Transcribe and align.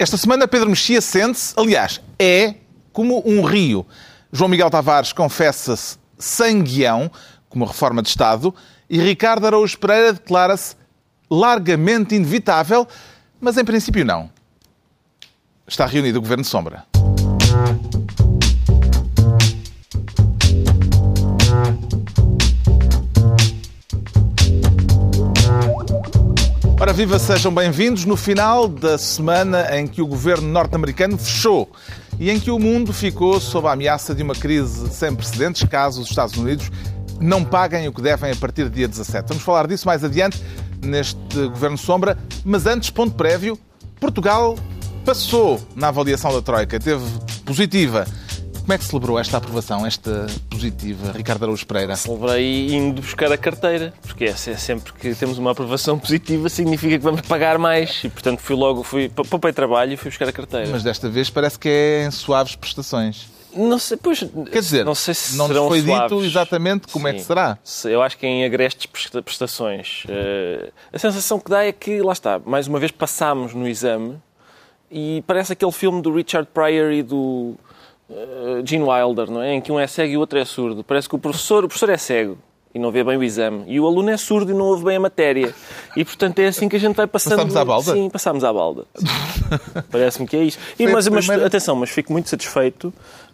Esta 0.00 0.16
semana 0.16 0.46
Pedro 0.46 0.70
Mexia 0.70 1.00
sente-se, 1.00 1.52
aliás, 1.56 2.00
é 2.20 2.54
como 2.92 3.20
um 3.26 3.42
rio. 3.42 3.84
João 4.32 4.48
Miguel 4.48 4.70
Tavares 4.70 5.12
confessa-se 5.12 5.98
sem 6.16 6.62
guião, 6.62 7.10
como 7.48 7.64
reforma 7.64 8.00
de 8.00 8.08
Estado, 8.08 8.54
e 8.88 9.00
Ricardo 9.00 9.44
Araújo 9.46 9.76
Pereira 9.76 10.12
declara-se 10.12 10.76
largamente 11.28 12.14
inevitável, 12.14 12.86
mas 13.40 13.58
em 13.58 13.64
princípio 13.64 14.04
não. 14.04 14.30
Está 15.66 15.84
reunido 15.84 16.18
o 16.18 16.22
Governo 16.22 16.44
Sombra. 16.44 16.84
Ora, 26.80 26.92
viva, 26.92 27.18
sejam 27.18 27.52
bem-vindos 27.52 28.04
no 28.04 28.16
final 28.16 28.68
da 28.68 28.96
semana 28.96 29.76
em 29.76 29.84
que 29.84 30.00
o 30.00 30.06
governo 30.06 30.46
norte-americano 30.46 31.18
fechou 31.18 31.68
e 32.20 32.30
em 32.30 32.38
que 32.38 32.52
o 32.52 32.58
mundo 32.58 32.92
ficou 32.92 33.40
sob 33.40 33.66
a 33.66 33.72
ameaça 33.72 34.14
de 34.14 34.22
uma 34.22 34.32
crise 34.32 34.88
sem 34.90 35.12
precedentes 35.12 35.68
caso 35.68 36.00
os 36.00 36.08
Estados 36.08 36.36
Unidos 36.36 36.70
não 37.20 37.44
paguem 37.44 37.88
o 37.88 37.92
que 37.92 38.00
devem 38.00 38.30
a 38.30 38.36
partir 38.36 38.62
do 38.62 38.70
dia 38.70 38.86
17. 38.86 39.26
Vamos 39.26 39.42
falar 39.42 39.66
disso 39.66 39.88
mais 39.88 40.04
adiante 40.04 40.40
neste 40.80 41.18
governo 41.48 41.76
sombra, 41.76 42.16
mas 42.44 42.64
antes, 42.64 42.90
ponto 42.90 43.16
prévio, 43.16 43.58
Portugal 43.98 44.56
passou 45.04 45.60
na 45.74 45.88
avaliação 45.88 46.32
da 46.32 46.40
Troika, 46.40 46.78
teve 46.78 47.04
positiva. 47.44 48.06
Como 48.68 48.74
é 48.74 48.78
que 48.78 48.84
celebrou 48.84 49.18
esta 49.18 49.38
aprovação, 49.38 49.86
esta 49.86 50.26
positiva, 50.50 51.12
Ricardo 51.12 51.42
Araújo 51.44 51.66
Pereira? 51.66 51.96
Celebrei 51.96 52.74
indo 52.74 53.00
buscar 53.00 53.32
a 53.32 53.38
carteira, 53.38 53.94
porque 54.02 54.26
é 54.26 54.34
sempre 54.34 54.92
que 54.92 55.14
temos 55.14 55.38
uma 55.38 55.52
aprovação 55.52 55.96
positiva 55.98 56.50
significa 56.50 56.98
que 56.98 57.02
vamos 57.02 57.22
pagar 57.22 57.56
mais 57.56 58.04
e, 58.04 58.10
portanto, 58.10 58.40
fui 58.40 58.54
logo, 58.54 58.82
fui, 58.82 59.08
poupei 59.08 59.54
trabalho 59.54 59.94
e 59.94 59.96
fui 59.96 60.10
buscar 60.10 60.28
a 60.28 60.32
carteira. 60.32 60.68
Mas 60.70 60.82
desta 60.82 61.08
vez 61.08 61.30
parece 61.30 61.58
que 61.58 61.66
é 61.66 62.04
em 62.04 62.10
suaves 62.10 62.56
prestações. 62.56 63.30
Não 63.56 63.78
sei, 63.78 63.96
pois, 63.96 64.22
Quer 64.52 64.60
dizer, 64.60 64.84
não, 64.84 64.94
sei 64.94 65.14
se 65.14 65.34
não 65.38 65.48
nos 65.48 65.56
foi 65.56 65.80
suaves. 65.80 66.10
dito 66.10 66.24
exatamente 66.26 66.88
como 66.88 67.08
Sim. 67.08 67.14
é 67.14 67.16
que 67.16 67.22
será. 67.24 67.58
Eu 67.86 68.02
acho 68.02 68.18
que 68.18 68.26
é 68.26 68.28
em 68.28 68.44
agrestes 68.44 68.84
presta- 68.84 69.22
prestações. 69.22 70.04
Eh, 70.10 70.70
a 70.92 70.98
sensação 70.98 71.40
que 71.40 71.48
dá 71.50 71.64
é 71.64 71.72
que, 71.72 72.02
lá 72.02 72.12
está, 72.12 72.38
mais 72.44 72.66
uma 72.68 72.78
vez 72.78 72.92
passámos 72.92 73.54
no 73.54 73.66
exame 73.66 74.18
e 74.90 75.24
parece 75.26 75.54
aquele 75.54 75.72
filme 75.72 76.02
do 76.02 76.12
Richard 76.14 76.46
Pryor 76.52 76.92
e 76.92 77.02
do 77.02 77.56
eh, 78.10 78.62
Gene 78.64 78.84
Wilder, 78.84 79.30
não 79.30 79.42
é? 79.42 79.54
Em 79.54 79.60
que 79.60 79.70
um 79.70 79.78
é 79.78 79.86
cego 79.86 80.12
e 80.12 80.16
o 80.16 80.20
outro 80.20 80.38
é 80.38 80.44
surdo. 80.44 80.82
Parece 80.82 81.08
que 81.08 81.14
o 81.14 81.18
professor, 81.18 81.64
o 81.64 81.68
professor 81.68 81.90
é 81.90 81.96
cego 81.96 82.38
e 82.74 82.78
não 82.78 82.90
vê 82.90 83.02
bem 83.02 83.16
o 83.16 83.24
exame. 83.24 83.64
E 83.66 83.80
o 83.80 83.86
aluno 83.86 84.10
é 84.10 84.16
surdo 84.16 84.52
e 84.52 84.54
não 84.54 84.66
ouve 84.66 84.84
bem 84.84 84.96
a 84.96 85.00
matéria. 85.00 85.54
E, 85.96 86.04
portanto, 86.04 86.38
é 86.38 86.46
assim 86.46 86.68
que 86.68 86.76
a 86.76 86.80
gente 86.80 86.94
vai 86.94 87.06
passando... 87.06 87.36
Passamos 87.36 87.56
à 87.56 87.64
balda? 87.64 87.92
Sim, 87.92 88.10
passámos 88.10 88.44
à 88.44 88.52
balda. 88.52 88.84
Parece-me 89.90 90.26
que 90.26 90.36
é 90.36 90.44
isso. 90.44 90.58
E, 90.78 90.86
mas, 90.86 91.08
mas, 91.08 91.28
atenção, 91.28 91.74
mas 91.76 91.90
fico 91.90 92.12
muito 92.12 92.28
satisfeito 92.28 92.92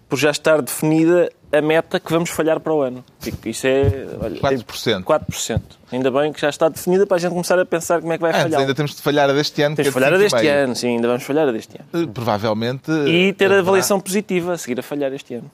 por 0.08 0.19
já 0.19 0.30
estar 0.30 0.60
definida 0.62 1.30
a 1.52 1.62
meta 1.62 2.00
que 2.00 2.12
vamos 2.12 2.30
falhar 2.30 2.58
para 2.58 2.72
o 2.74 2.83
ano. 2.83 3.05
Fico- 3.20 3.48
Isso 3.48 3.66
é... 3.66 4.06
Olha, 4.20 4.41
4%. 4.41 5.05
4%. 5.05 5.62
Ainda 5.92 6.10
bem 6.10 6.33
que 6.33 6.41
já 6.41 6.48
está 6.48 6.69
definida 6.69 7.06
para 7.06 7.16
a 7.16 7.20
gente 7.20 7.30
começar 7.30 7.56
a 7.58 7.64
pensar 7.64 8.00
como 8.00 8.12
é 8.12 8.16
que 8.16 8.22
vai 8.22 8.30
Antes, 8.32 8.42
falhar. 8.42 8.60
ainda 8.60 8.75
temos 8.75 8.97
de 8.97 9.00
falhar 9.02 9.30
a 9.30 9.32
deste 9.32 9.62
ano. 9.62 9.77
Temos 9.77 9.86
de 9.86 9.92
falhar 9.94 10.12
a 10.12 10.14
é 10.16 10.19
de 10.19 10.25
deste 10.25 10.38
5,5. 10.41 10.64
ano, 10.64 10.75
sim, 10.75 10.88
ainda 10.97 11.06
vamos 11.08 11.22
falhar 11.22 11.48
a 11.48 11.52
deste 11.52 11.77
ano. 11.78 12.05
Eh, 12.05 12.10
Provavelmente. 12.12 12.91
E 12.91 13.32
ter 13.34 13.44
a 13.44 13.47
haverá- 13.47 13.60
avaliação 13.60 14.00
positiva 14.00 14.52
a 14.55 14.58
seguir 14.58 14.80
a 14.80 14.82
falhar 14.82 15.12
este 15.12 15.34
ano. 15.34 15.50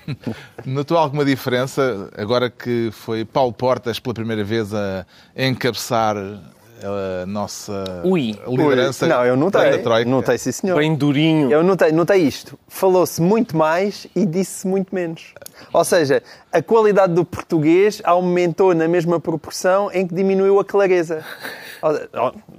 Notou 0.64 0.96
alguma 0.96 1.24
diferença 1.24 2.08
agora 2.16 2.48
que 2.48 2.88
foi 2.92 3.24
Paulo 3.26 3.52
Portas 3.52 3.98
pela 3.98 4.14
primeira 4.14 4.42
vez 4.44 4.72
a 4.72 5.04
encabeçar 5.36 6.16
a 6.84 7.26
nossa 7.26 7.84
Ui. 8.04 8.38
liderança 8.46 9.06
Não, 9.06 9.24
eu 9.24 9.36
notei. 9.36 9.70
da 9.70 9.78
Troika? 9.78 10.08
Notei, 10.10 10.38
sim, 10.38 10.52
senhor. 10.52 10.76
Bem 10.78 10.94
durinho. 10.94 11.50
Eu 11.50 11.62
notei, 11.62 11.92
notei 11.92 12.22
isto. 12.22 12.58
Falou-se 12.68 13.20
muito 13.22 13.56
mais 13.56 14.06
e 14.14 14.26
disse-se 14.26 14.66
muito 14.66 14.94
menos. 14.94 15.32
Ou 15.72 15.84
seja, 15.84 16.22
a 16.52 16.60
qualidade 16.62 17.14
do 17.14 17.24
português 17.24 18.00
aumentou 18.04 18.74
na 18.74 18.86
mesma 18.88 19.18
proporção 19.20 19.90
em 19.92 20.06
que 20.06 20.14
diminuiu 20.14 20.58
a 20.60 20.64
clareza. 20.64 21.24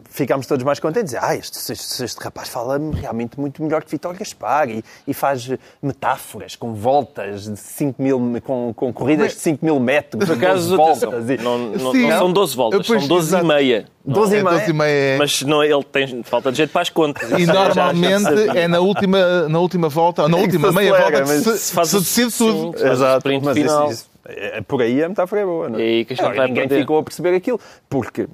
Ficámos 0.09 0.45
todos 0.47 0.63
mais 0.63 0.79
contentes. 0.79 1.13
Ah, 1.19 1.35
este, 1.35 1.57
este, 1.73 2.03
este 2.05 2.23
rapaz 2.23 2.47
fala 2.47 2.79
realmente 2.93 3.39
muito 3.39 3.61
melhor 3.61 3.83
que 3.83 3.91
Vitor 3.91 4.13
Gaspar 4.15 4.69
e, 4.69 4.83
e 5.05 5.13
faz 5.13 5.49
metáforas 5.81 6.55
com 6.55 6.73
voltas 6.73 7.43
de 7.49 7.57
5 7.57 8.01
mil, 8.01 8.19
com, 8.43 8.73
com 8.73 8.93
corridas 8.93 9.33
de 9.33 9.39
5 9.39 9.65
mil 9.65 9.79
metros. 9.79 10.25
Por 10.25 10.37
acaso, 10.37 10.77
12 10.77 10.81
atenção, 11.05 11.11
voltas. 11.11 11.29
e- 11.29 11.37
não, 11.43 11.57
não- 11.57 11.91
Sim. 11.91 12.01
não 12.09 12.17
são 12.19 12.31
12 12.33 12.55
voltas, 12.55 12.87
Pois, 12.87 12.99
são 13.01 13.07
12 13.09 13.27
exato. 13.29 13.43
e 13.43 13.47
meia. 13.47 13.85
12 14.15 14.35
É, 14.35 14.39
e 14.39 14.43
meia. 14.43 14.57
12 14.57 14.69
e 14.69 14.73
meia 14.73 14.89
é- 14.89 15.17
Mas 15.17 15.41
não, 15.43 15.63
ele 15.63 15.83
tem 15.83 16.23
falta 16.23 16.51
de 16.51 16.57
jeito 16.57 16.71
para 16.71 16.81
as 16.81 16.89
contas. 16.89 17.29
E 17.31 17.45
Já- 17.45 17.53
já- 17.53 17.69
já 17.71 17.93
normalmente 17.93 18.57
é 18.57 18.67
na 18.67 18.79
última, 18.79 19.47
na 19.47 19.59
última 19.59 19.89
volta, 19.89 20.23
ou 20.23 20.29
na 20.29 20.37
última 20.37 20.71
meia 20.71 20.91
volta, 20.97 21.21
que 21.21 21.27
se, 21.27 21.57
se 21.59 21.73
faz 21.73 21.89
se 21.89 21.99
decide 21.99 22.31
sim. 22.31 22.45
tudo. 22.45 22.77
Faz 22.79 23.01
o 23.01 23.17
sprint 23.17 23.45
mas 23.45 23.57
final. 23.57 23.91
isso- 23.91 24.05
é- 24.27 24.61
por 24.61 24.81
aí 24.81 25.03
a 25.03 25.09
metáfora 25.09 25.41
é 25.41 25.45
boa, 25.45 25.69
não 25.69 25.79
é? 25.79 25.81
É 25.83 25.85
aí 25.85 26.05
que 26.05 26.13
a 26.13 26.15
gente 26.15 26.25
Agora, 26.25 26.37
vai 26.37 26.47
ninguém 26.47 26.67
ficou 26.79 26.97
a 26.99 27.03
perceber 27.03 27.35
aquilo, 27.35 27.59
porque 27.89 28.27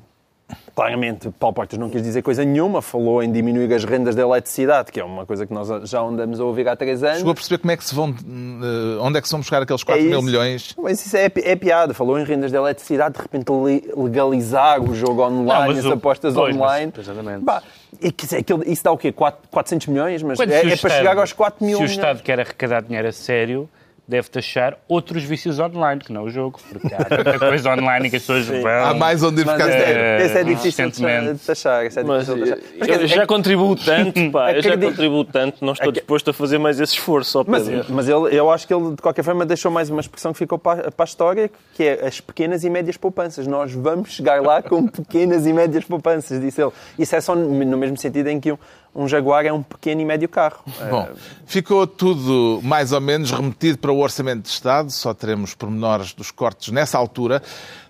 claramente 0.75 1.29
Paulo 1.39 1.53
Portas 1.53 1.77
não 1.77 1.89
quis 1.89 2.01
dizer 2.01 2.21
coisa 2.21 2.43
nenhuma, 2.45 2.81
falou 2.81 3.21
em 3.21 3.31
diminuir 3.31 3.73
as 3.73 3.83
rendas 3.83 4.15
da 4.15 4.21
eletricidade, 4.21 4.91
que 4.91 4.99
é 4.99 5.03
uma 5.03 5.25
coisa 5.25 5.45
que 5.45 5.53
nós 5.53 5.67
já 5.89 5.99
andamos 6.01 6.39
a 6.39 6.43
ouvir 6.43 6.67
há 6.67 6.75
três 6.75 7.03
anos. 7.03 7.17
Chegou 7.19 7.31
a 7.31 7.35
perceber 7.35 7.57
como 7.59 7.71
é 7.71 7.77
que 7.77 7.83
se 7.85 7.93
vão, 7.95 8.09
eh, 8.09 8.97
onde 9.01 9.17
é 9.17 9.21
que 9.21 9.27
se 9.27 9.31
vão 9.31 9.41
buscar 9.41 9.61
aqueles 9.61 9.83
4 9.83 10.03
É 10.03 10.07
mil 10.07 10.21
milhões? 10.21 10.75
Mas 10.81 11.05
isso 11.05 11.15
é, 11.17 11.25
é 11.43 11.55
piada. 11.55 11.93
Falou 11.93 12.19
em 12.19 12.23
rendas 12.23 12.51
de 12.51 12.57
eletricidade, 12.57 13.15
de 13.15 13.21
repente 13.21 13.49
le- 13.51 13.91
legalizar 13.95 14.81
o 14.81 14.93
jogo 14.95 15.21
online, 15.23 15.45
Não, 15.45 15.67
mas 15.67 15.79
as 15.79 15.85
o- 15.85 15.93
apostas 15.93 16.33
pois, 16.33 16.55
mas- 16.55 16.71
online. 16.71 16.93
exatamente. 16.97 17.43
Pá, 17.45 17.61
e 18.01 18.71
isso 18.71 18.83
dá 18.83 18.91
o 18.91 18.97
quê? 18.97 19.11
Quatro- 19.11 19.41
400 19.49 19.87
milhões? 19.87 20.23
Mas 20.23 20.37
Quando 20.37 20.51
é, 20.51 20.55
o 20.55 20.57
é 20.59 20.61
para 20.63 20.73
Estado- 20.73 20.91
chegar 20.93 21.17
aos 21.17 21.33
4 21.33 21.65
mil 21.65 21.77
Se 21.77 21.83
o 21.83 21.85
milhões. 21.85 21.97
Estado 21.97 22.21
quer 22.23 22.39
arrecadar 22.39 22.81
dinheiro 22.83 23.07
a 23.07 23.11
sério, 23.11 23.69
deve 24.07 24.29
taxar 24.29 24.77
outros 24.89 25.23
vícios 25.23 25.57
online, 25.59 26.01
que 26.01 26.11
não 26.11 26.23
o 26.23 26.29
jogo, 26.29 26.59
porque 26.69 26.93
há 26.93 26.97
tanta 27.05 27.39
coisa 27.39 27.71
online 27.71 28.09
que 28.09 28.17
as 28.17 28.23
pessoas 28.23 28.45
vão... 28.47 28.67
Há 28.67 28.93
mais 28.93 29.23
onde 29.23 29.41
ir 29.41 29.45
Mas 29.45 29.57
dinheiro. 29.63 29.81
é, 29.81 30.25
esse 30.25 30.37
é 30.37 30.41
Eh, 30.41 30.43
difícil 30.43 30.89
de 30.89 31.33
de 31.33 31.39
taxar. 31.45 31.85
esse 31.85 31.99
é 31.99 32.03
Mas 32.03 32.25
difícil 32.25 32.43
de 32.43 32.49
eu, 32.49 32.55
taxar. 32.57 32.71
Mas, 32.79 32.87
quer 32.87 32.93
eu 32.95 32.99
dizer, 33.03 33.15
já 33.15 33.21
é- 33.23 33.25
contribuo 33.25 33.75
tanto, 33.75 34.31
pá, 34.31 34.51
eu 34.53 34.61
já 34.61 34.77
contribuo 34.77 35.23
tanto, 35.23 35.63
não 35.63 35.71
estou 35.73 35.89
Ac- 35.89 35.95
disposto 35.99 36.29
a 36.29 36.33
fazer 36.33 36.57
mais 36.57 36.79
esse 36.79 36.93
esforço. 36.93 37.39
ó 37.39 37.45
Mas, 37.47 37.67
mas 37.89 38.09
ele, 38.09 38.35
eu 38.37 38.51
acho 38.51 38.67
que 38.67 38.73
ele, 38.73 38.91
de 38.95 39.01
qualquer 39.01 39.23
forma, 39.23 39.45
deixou 39.45 39.71
mais 39.71 39.89
uma 39.89 40.01
expressão 40.01 40.33
que 40.33 40.39
ficou 40.39 40.57
para, 40.59 40.91
para 40.91 41.03
a 41.03 41.05
história, 41.05 41.49
que 41.75 41.83
é 41.83 42.05
as 42.05 42.19
pequenas 42.19 42.63
e 42.65 42.69
médias 42.69 42.97
poupanças. 42.97 43.47
Nós 43.47 43.71
vamos 43.71 44.11
chegar 44.11 44.41
lá 44.41 44.61
com 44.61 44.87
pequenas 44.91 45.45
e 45.45 45.53
médias 45.53 45.85
poupanças, 45.85 46.41
disse 46.41 46.61
ele. 46.61 46.71
Isso 46.99 47.15
é 47.15 47.21
só 47.21 47.33
no 47.33 47.77
mesmo 47.77 47.95
sentido 47.95 48.27
em 48.27 48.39
que 48.41 48.51
um, 48.51 48.57
um 48.93 49.07
Jaguar 49.07 49.45
é 49.45 49.53
um 49.53 49.63
pequeno 49.63 50.01
e 50.01 50.05
médio 50.05 50.27
carro. 50.27 50.63
Bom, 50.89 51.07
ficou 51.45 51.87
tudo 51.87 52.59
mais 52.63 52.91
ou 52.91 53.01
menos 53.01 53.31
remetido 53.31 53.77
para 53.77 53.91
o 53.91 53.99
Orçamento 53.99 54.43
de 54.43 54.49
Estado, 54.49 54.91
só 54.91 55.13
teremos 55.13 55.55
pormenores 55.55 56.13
dos 56.13 56.31
cortes 56.31 56.71
nessa 56.71 56.97
altura. 56.97 57.41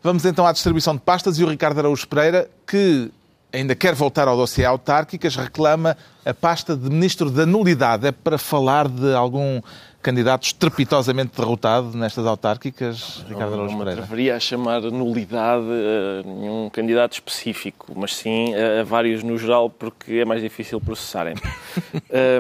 Vamos 0.04 0.26
então 0.26 0.46
à 0.46 0.52
distribuição 0.52 0.96
de 0.96 1.02
pastas 1.02 1.38
e 1.40 1.44
o 1.44 1.48
Ricardo 1.48 1.80
Araújo 1.80 2.08
Pereira, 2.08 2.50
que 2.68 3.12
ainda 3.52 3.76
quer 3.76 3.94
voltar 3.94 4.28
ao 4.28 4.38
dossiê 4.38 4.66
autárquicas, 4.66 5.36
reclama 5.36 5.98
a 6.26 6.34
pasta 6.34 6.76
de 6.76 6.90
Ministro 6.90 7.30
da 7.30 7.46
Nulidade. 7.46 8.08
É 8.08 8.12
para 8.12 8.38
falar 8.38 8.88
de 8.88 9.14
algum 9.14 9.62
candidato 10.02 10.44
estrepitosamente 10.44 11.32
derrotado 11.40 11.96
nestas 11.98 12.26
autárquicas, 12.26 13.24
Ricardo 13.28 13.52
Não 13.52 13.60
Araújo 13.64 13.78
Pereira? 13.78 14.02
atreveria 14.02 14.36
a 14.36 14.40
chamar 14.40 14.82
nulidade 14.82 15.66
a 15.66 16.28
nenhum 16.28 16.70
candidato 16.70 17.14
específico, 17.14 17.94
mas 17.96 18.16
sim 18.16 18.54
a, 18.56 18.84
vários 18.84 19.24
no 19.24 19.38
geral, 19.38 19.70
porque 19.70 20.16
é 20.16 20.26
mais 20.26 20.42
difícil 20.42 20.82
processarem. 20.82 21.36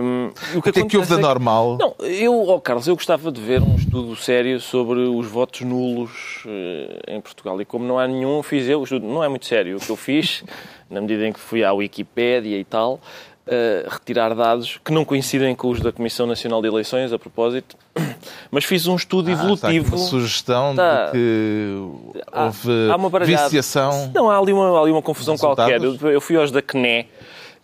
Um, 0.01 0.31
e 0.53 0.57
O 0.57 0.61
que 0.61 0.69
é 0.69 0.71
que 0.85 0.97
houve 0.97 1.09
da 1.09 1.15
é 1.15 1.17
que- 1.17 1.23
normal? 1.23 1.77
Não, 1.79 1.95
eu, 2.05 2.47
ó 2.49 2.59
Carlos, 2.59 2.87
eu 2.87 2.95
gostava 2.95 3.31
de 3.31 3.39
ver 3.41 3.61
um 3.61 3.75
estudo 3.75 4.15
sério 4.15 4.59
sobre 4.59 4.99
os 4.99 5.27
votos 5.27 5.61
nulos 5.61 6.43
eh, 6.45 7.15
em 7.15 7.21
Portugal. 7.21 7.61
E 7.61 7.65
como 7.65 7.85
não 7.85 7.97
há 7.99 8.07
nenhum, 8.07 8.41
fiz 8.43 8.67
eu. 8.67 8.79
O 8.79 8.83
estudo 8.83 9.05
não 9.05 9.23
é 9.23 9.27
muito 9.29 9.45
sério. 9.45 9.77
O 9.77 9.79
que 9.79 9.89
eu 9.89 9.95
fiz, 9.95 10.43
na 10.89 10.99
medida 11.01 11.27
em 11.27 11.31
que 11.33 11.39
fui 11.39 11.63
à 11.63 11.71
Wikipédia 11.73 12.57
e 12.57 12.63
tal, 12.63 12.99
eh, 13.47 13.85
retirar 13.89 14.33
dados 14.35 14.79
que 14.83 14.91
não 14.91 15.03
coincidem 15.03 15.53
com 15.55 15.69
os 15.69 15.79
da 15.79 15.91
Comissão 15.91 16.25
Nacional 16.27 16.61
de 16.61 16.67
Eleições, 16.67 17.11
a 17.11 17.19
propósito, 17.19 17.75
mas 18.51 18.63
fiz 18.65 18.87
um 18.87 18.95
estudo 18.95 19.29
Ah, 19.29 19.33
está 19.33 19.43
evolutivo. 19.43 19.95
uma 19.95 20.05
sugestão 20.07 20.75
Tá. 20.75 21.05
de 21.07 21.11
que 21.11 22.21
Há- 22.31 22.45
houve 22.45 22.91
há 22.91 22.95
uma 22.95 23.09
baralhada. 23.09 23.43
viciação. 23.45 24.11
Não, 24.13 24.29
há 24.29 24.37
ali 24.37 24.53
uma, 24.53 24.77
há 24.77 24.81
ali 24.81 24.91
uma 24.91 25.01
confusão 25.01 25.37
qualquer. 25.37 25.81
Eu, 25.83 25.95
eu 26.09 26.21
fui 26.21 26.35
aos 26.37 26.51
da 26.51 26.61
CNE 26.61 27.07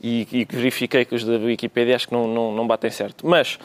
e, 0.01 0.27
e 0.31 0.47
verifiquei 0.49 1.05
que 1.05 1.15
os 1.15 1.23
da 1.23 1.33
Wikipédia 1.37 1.95
acho 1.95 2.07
que 2.07 2.13
não, 2.13 2.27
não, 2.27 2.51
não 2.55 2.67
batem 2.67 2.89
certo. 2.91 3.25
Mas 3.27 3.57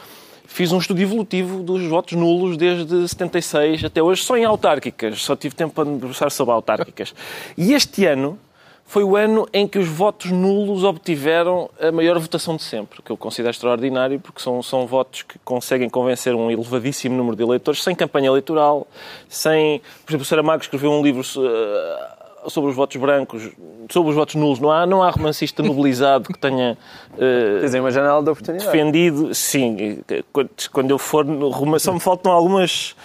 fiz 0.45 0.71
um 0.71 0.77
estudo 0.77 1.01
evolutivo 1.01 1.63
dos 1.63 1.81
votos 1.87 2.13
nulos 2.17 2.57
desde 2.57 3.07
76 3.07 3.83
até 3.85 4.01
hoje, 4.03 4.23
só 4.23 4.37
em 4.37 4.45
autárquicas. 4.45 5.21
Só 5.23 5.35
tive 5.35 5.55
tempo 5.55 5.73
para 5.73 5.85
me 5.85 5.93
debruçar 5.93 6.29
sobre 6.31 6.53
autárquicas. 6.53 7.13
E 7.57 7.73
este 7.73 8.05
ano 8.05 8.37
foi 8.85 9.03
o 9.03 9.15
ano 9.15 9.47
em 9.51 9.67
que 9.67 9.79
os 9.79 9.87
votos 9.87 10.29
nulos 10.29 10.83
obtiveram 10.83 11.69
a 11.79 11.91
maior 11.91 12.19
votação 12.19 12.55
de 12.55 12.63
sempre, 12.63 13.01
que 13.01 13.11
eu 13.11 13.17
considero 13.17 13.51
extraordinário, 13.51 14.19
porque 14.19 14.41
são, 14.41 14.61
são 14.61 14.85
votos 14.85 15.23
que 15.23 15.39
conseguem 15.39 15.89
convencer 15.89 16.35
um 16.35 16.51
elevadíssimo 16.51 17.15
número 17.15 17.35
de 17.35 17.43
eleitores 17.43 17.81
sem 17.81 17.95
campanha 17.95 18.27
eleitoral, 18.27 18.85
sem... 19.27 19.81
Por 20.05 20.11
exemplo, 20.11 20.23
o 20.23 20.25
Saramago 20.25 20.61
escreveu 20.61 20.91
um 20.91 21.01
livro 21.01 21.23
eh, 21.23 22.22
sobre 22.49 22.69
os 22.69 22.75
votos 22.75 22.97
brancos, 22.97 23.49
sobre 23.89 24.09
os 24.09 24.15
votos 24.15 24.35
nulos, 24.35 24.59
não 24.59 24.71
há, 24.71 24.85
não 24.85 25.03
há 25.03 25.09
romancista 25.09 25.61
nobilizado 25.63 26.31
que 26.31 26.37
tenha 26.39 26.77
eh, 27.17 27.59
aí 27.73 27.79
uma 27.79 27.91
janela 27.91 28.21
de 28.23 28.29
oportunidade. 28.29 28.71
defendido. 28.71 29.33
Sim, 29.35 29.99
quando- 30.71 30.91
eu 30.91 30.97
for 30.97 31.25
só 31.79 31.93
me 31.93 31.99
faltam 31.99 32.31
algumas. 32.31 32.95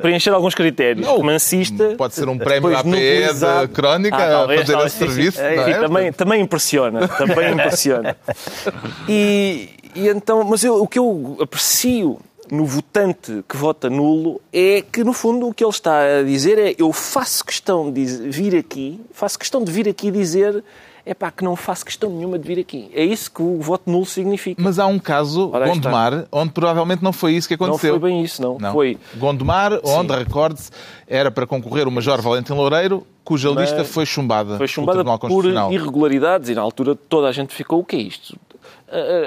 preencher 0.00 0.30
alguns 0.30 0.54
critérios. 0.54 1.06
Não, 1.06 1.16
romancista. 1.16 1.94
Pode 1.96 2.14
ser 2.14 2.28
um 2.28 2.38
prémio 2.38 2.70
depois 2.70 2.76
APE 2.78 2.88
nobilizado. 2.90 3.66
da 3.68 3.72
crónica 3.74 4.16
Ah, 4.16 4.26
a 4.26 4.30
talvez, 4.30 4.60
fazer 4.60 4.72
talvez, 4.72 4.92
esse 4.94 4.98
serviço. 5.06 5.40
É, 5.40 5.54
é? 5.70 5.78
também, 5.80 6.12
também 6.12 6.40
impressiona. 6.42 7.08
Também 7.08 7.52
impressiona. 7.52 8.16
E, 9.08 9.70
e 9.94 10.08
então, 10.08 10.44
mas 10.44 10.62
eu- 10.64 10.82
o 10.82 10.86
que 10.86 10.98
eu 10.98 11.36
aprecio 11.40 12.18
no 12.50 12.64
votante 12.64 13.44
que 13.48 13.56
vota 13.56 13.88
nulo 13.88 14.40
é 14.52 14.82
que, 14.82 15.04
no 15.04 15.12
fundo, 15.12 15.48
o 15.48 15.54
que 15.54 15.64
ele 15.64 15.70
está 15.70 16.18
a 16.18 16.22
dizer 16.22 16.58
é 16.58 16.74
eu 16.78 16.92
faço 16.92 17.44
questão 17.44 17.90
de 17.90 18.04
vir 18.04 18.56
aqui, 18.56 19.00
faço 19.12 19.38
questão 19.38 19.62
de 19.62 19.70
vir 19.70 19.88
aqui 19.88 20.10
dizer 20.10 20.64
é 21.08 21.14
pá, 21.14 21.30
que 21.30 21.42
não 21.42 21.56
faço 21.56 21.86
questão 21.86 22.10
nenhuma 22.10 22.38
de 22.38 22.46
vir 22.46 22.60
aqui. 22.60 22.90
É 22.92 23.02
isso 23.02 23.30
que 23.32 23.40
o 23.40 23.62
voto 23.62 23.90
nulo 23.90 24.04
significa. 24.04 24.62
Mas 24.62 24.78
há 24.78 24.86
um 24.86 24.98
caso, 24.98 25.50
Ora. 25.54 25.66
Gondomar, 25.66 26.26
onde 26.30 26.52
provavelmente 26.52 27.02
não 27.02 27.14
foi 27.14 27.32
isso 27.32 27.48
que 27.48 27.56
não 27.58 27.68
aconteceu. 27.68 27.98
foi 27.98 28.10
bem 28.10 28.22
isso, 28.22 28.42
não. 28.42 28.58
Não. 28.58 28.72
Foi 28.72 28.98
Gondomar, 29.16 29.80
onde, 29.82 30.12
recorde-se, 30.12 30.70
era 31.06 31.30
para 31.30 31.46
concorrer 31.46 31.88
o 31.88 31.90
Major 31.90 32.20
Valentim 32.20 32.52
Loureiro, 32.52 33.06
cuja 33.24 33.50
Mas 33.52 33.70
lista 33.70 33.84
foi 33.84 34.04
chumbada, 34.04 34.58
Foi 34.58 34.68
chumbada 34.68 35.02
por 35.18 35.46
irregularidades 35.46 36.50
e 36.50 36.54
na 36.54 36.60
altura 36.60 36.94
toda 36.94 37.26
a 37.26 37.32
gente 37.32 37.54
ficou 37.54 37.80
o 37.80 37.84
que 37.84 37.96
é 37.96 38.00
isto? 38.00 38.38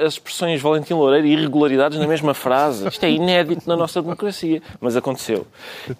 As 0.05 0.13
expressões 0.13 0.61
Valentim 0.61 0.93
Loureiro 0.93 1.27
e 1.27 1.33
irregularidades 1.33 1.99
na 1.99 2.07
mesma 2.07 2.33
frase. 2.33 2.87
Isto 2.87 3.03
é 3.05 3.11
inédito 3.11 3.67
na 3.67 3.75
nossa 3.75 4.01
democracia, 4.01 4.61
mas 4.79 4.95
aconteceu. 4.95 5.45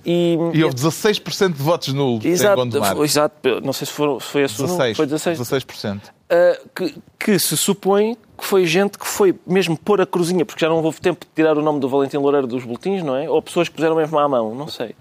E, 0.06 0.38
E 0.54 0.64
houve 0.64 0.76
16% 0.76 1.54
de 1.54 1.62
votos 1.62 1.94
nulos 1.94 2.26
em 2.26 2.30
exato, 2.30 2.56
Gondomar. 2.56 2.98
exato, 3.02 3.62
não 3.64 3.74
sei 3.74 3.86
se, 3.88 3.94
foram, 3.94 4.20
se 4.20 4.28
foi 4.28 4.42
esse 4.44 4.60
o 4.62 4.68
número, 4.68 4.78
16, 4.96 4.98
foi 4.98 5.06
16. 5.06 5.40
16%. 5.40 6.00
Uh, 6.32 6.70
que, 6.74 6.96
que 7.20 7.38
se 7.40 7.58
supõe 7.58 8.18
que 8.42 8.48
foi 8.48 8.66
gente 8.66 8.98
que 8.98 9.08
foi 9.08 9.34
mesmo 9.48 9.78
pôr 9.78 10.02
a 10.02 10.06
cruzinha, 10.06 10.44
porque 10.46 10.60
já 10.66 10.68
não 10.70 10.84
houve 10.84 11.00
tempo 11.00 11.26
de 11.26 11.32
tirar 11.36 11.58
o 11.58 11.62
nome 11.62 11.80
do 11.80 11.88
Valentim 11.88 12.18
Loureiro 12.18 12.48
dos 12.48 12.66
boletins, 12.66 13.04
não 13.04 13.16
é? 13.16 13.30
Ou 13.30 13.42
pessoas 13.42 13.70
que 13.70 13.76
puseram 13.76 13.96
mesmo 13.96 14.18
à 14.20 14.28
mão, 14.28 14.54
não 14.56 14.68
sei. 14.68 14.96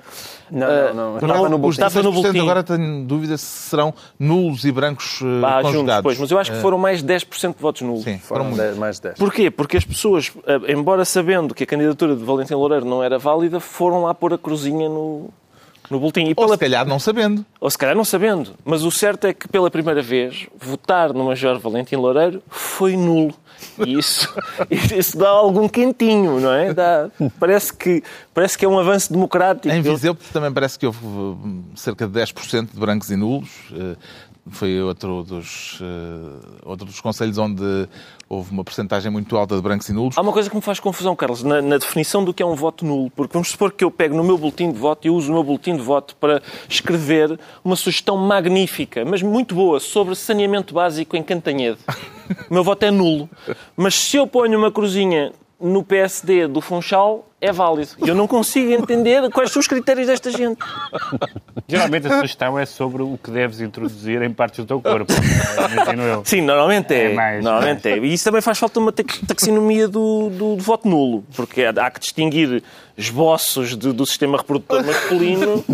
Não, 0.51 0.67
Uh, 0.67 0.95
não, 0.95 0.95
não. 0.95 1.13
não, 1.13 1.17
Estava 1.21 1.49
no 1.49 1.55
Os 1.57 1.61
boletim. 1.61 1.83
Estava 1.87 2.03
no 2.03 2.11
16% 2.11 2.15
boletim. 2.23 2.41
agora 2.41 2.63
tenho 2.65 3.05
dúvida 3.05 3.37
se 3.39 3.45
serão 3.45 3.95
nulos 4.19 4.65
e 4.65 4.73
brancos 4.73 5.21
eh, 5.23 5.25
Ah, 5.45 5.57
juntos 5.63 5.73
conjugados. 5.73 5.97
depois, 6.03 6.19
mas 6.19 6.31
eu 6.31 6.39
acho 6.39 6.53
que 6.53 6.59
foram 6.59 6.77
mais 6.79 7.03
10% 7.03 7.55
de 7.57 7.63
votos 7.63 7.83
nulos. 7.83 8.03
Sim, 8.05 8.19
foram 8.19 8.27
Foram 8.29 8.45
muitos. 8.47 8.65
10, 8.65 8.77
mais 8.79 8.99
10. 9.01 9.15
Porquê? 9.17 9.51
Porque 9.51 9.77
as 9.77 9.85
pessoas, 9.85 10.33
eh, 10.47 10.73
embora 10.73 11.05
sabendo 11.05 11.55
que 11.55 11.63
a 11.65 11.67
candidatura 11.67 12.17
de 12.17 12.25
Valentim 12.25 12.55
Loureiro 12.55 12.85
não 12.85 13.03
era 13.03 13.19
válida, 13.19 13.61
foram 13.61 14.03
lá 14.03 14.13
pôr 14.15 14.35
a 14.35 14.39
cruzinha 14.39 14.89
no, 14.89 15.31
no 15.91 15.99
boletim. 15.99 16.27
E 16.27 16.29
Ou 16.31 16.35
pela- 16.37 16.55
se 16.55 16.59
calhar 16.59 16.87
não 16.87 16.99
sabendo. 16.99 17.45
ou 17.61 17.69
se 17.71 17.77
calhar 17.77 17.97
não 17.97 18.05
sabendo. 18.05 18.53
Mas 18.65 18.83
o 18.85 18.91
certo 18.91 19.27
é 19.27 19.35
que 19.35 19.49
pela 19.49 19.71
primeira 19.71 20.01
vez, 20.03 20.47
votar 20.59 21.13
no 21.13 21.25
Major 21.25 21.59
Valentim 21.59 21.97
Loureiro 21.97 22.43
foi 22.49 22.97
nulo. 22.97 23.35
E 23.87 23.99
isso, 23.99 24.27
isso 24.97 25.19
dá 25.19 25.29
algum 25.29 25.69
quentinho, 25.69 26.41
não 26.41 26.53
é? 26.53 26.73
Dá, 26.73 27.11
parece, 27.39 27.75
que, 27.75 28.03
parece 28.33 28.57
que 28.57 28.65
é 28.65 28.69
um 28.69 28.79
avanço 28.79 29.13
democrático. 29.13 29.69
Em 29.69 29.83
Viseu 29.83 30.17
também 30.33 30.51
parece 30.51 30.79
que 30.79 30.87
houve 30.87 30.99
hum, 31.05 31.65
cerca 31.75 32.07
de 32.07 32.19
10% 32.19 32.69
de 32.73 32.81
brancos 32.81 33.11
e 33.11 33.17
nulos. 33.17 33.51
Foi 34.51 34.81
outro 34.83 35.23
dos, 35.23 35.79
eh, 35.81 36.47
outro 36.65 36.87
dos 36.87 37.01
conselhos 37.01 37.39
onde 37.39 37.89
houve 38.29 38.53
uma 38.53 38.63
porcentagem 38.63 39.11
muito 39.11 39.37
alta 39.37 39.57
de 39.57 39.63
brancos 39.63 39.89
e 39.89 39.93
nulos. 39.93 40.17
Há 40.17 40.21
uma 40.21 40.33
coisa 40.33 40.49
que 40.49 40.57
me 40.57 40.63
faz 40.63 40.79
confusão, 40.79 41.17
Carlos, 41.17 41.43
na, 41.43 41.61
na 41.61 41.79
definição 41.79 42.25
do 42.25 42.33
que 42.33 42.43
é 42.43 42.47
um 42.47 42.55
voto 42.55 42.85
nulo. 42.85 43.11
Porque 43.11 43.33
vamos 43.33 43.49
supor 43.51 43.73
que 43.73 43.85
eu 43.85 43.91
pego 43.91 44.17
no 44.17 44.23
meu 44.23 44.37
boletim 44.39 44.71
de 44.71 44.79
voto 44.79 45.07
e 45.07 45.11
uso 45.11 45.31
o 45.31 45.35
meu 45.35 45.43
boletim 45.43 45.77
de 45.77 45.83
voto 45.83 46.17
para 46.17 46.43
escrever 46.69 47.39
uma 47.65 47.77
sugestão 47.77 48.17
magnífica, 48.17 49.05
mas 49.05 49.23
muito 49.23 49.55
boa, 49.55 49.81
sobre 49.81 50.15
saneamento 50.15 50.75
básico 50.75 51.17
em 51.17 51.23
Cantanhede. 51.23 51.79
O 52.49 52.55
meu 52.55 52.63
voto 52.63 52.85
é 52.85 52.93
nulo. 52.93 53.29
Mas 53.77 53.97
se 53.97 54.17
eu 54.17 54.25
ponho 54.25 54.57
uma 54.57 54.71
cruzinha 54.71 55.33
no 55.61 55.83
PSD 55.85 56.47
do 56.49 56.61
Funchal, 56.61 57.27
é 57.41 57.53
válido. 57.53 57.91
Eu 58.07 58.15
não 58.15 58.27
consigo 58.27 58.71
entender 58.73 59.29
quais 59.31 59.51
são 59.51 59.61
os 59.61 59.67
critérios 59.67 60.07
desta 60.07 60.31
gente. 60.31 60.59
Geralmente 61.69 62.07
a 62.07 62.17
sugestão 62.17 62.59
é 62.59 62.67
sobre 62.67 63.03
o 63.03 63.19
que 63.23 63.31
deves 63.31 63.61
introduzir 63.61 64.21
em 64.23 64.31
partes 64.33 64.59
do 64.61 64.67
teu 64.67 64.81
corpo. 64.81 65.13
Imagino 65.73 66.03
eu. 66.03 66.23
Sim, 66.25 66.43
normalmente 66.43 66.93
é. 66.93 67.13
É 67.13 67.15
mais, 67.15 67.45
normalmente 67.45 67.89
é. 67.89 67.99
E 67.99 68.13
isso 68.13 68.25
também 68.25 68.41
faz 68.41 68.59
falta 68.59 68.79
uma 68.81 68.93
tax- 68.93 69.21
taxonomia 69.27 69.87
do, 69.89 70.31
do, 70.31 70.57
do 70.57 70.63
voto 70.63 70.89
nulo, 70.89 71.25
porque 71.35 71.63
há 71.65 71.91
que 71.91 72.01
distinguir 72.01 72.63
esboços 72.97 73.75
do 73.77 74.05
sistema 74.07 74.37
reprodutor 74.39 74.85
masculino 74.85 75.65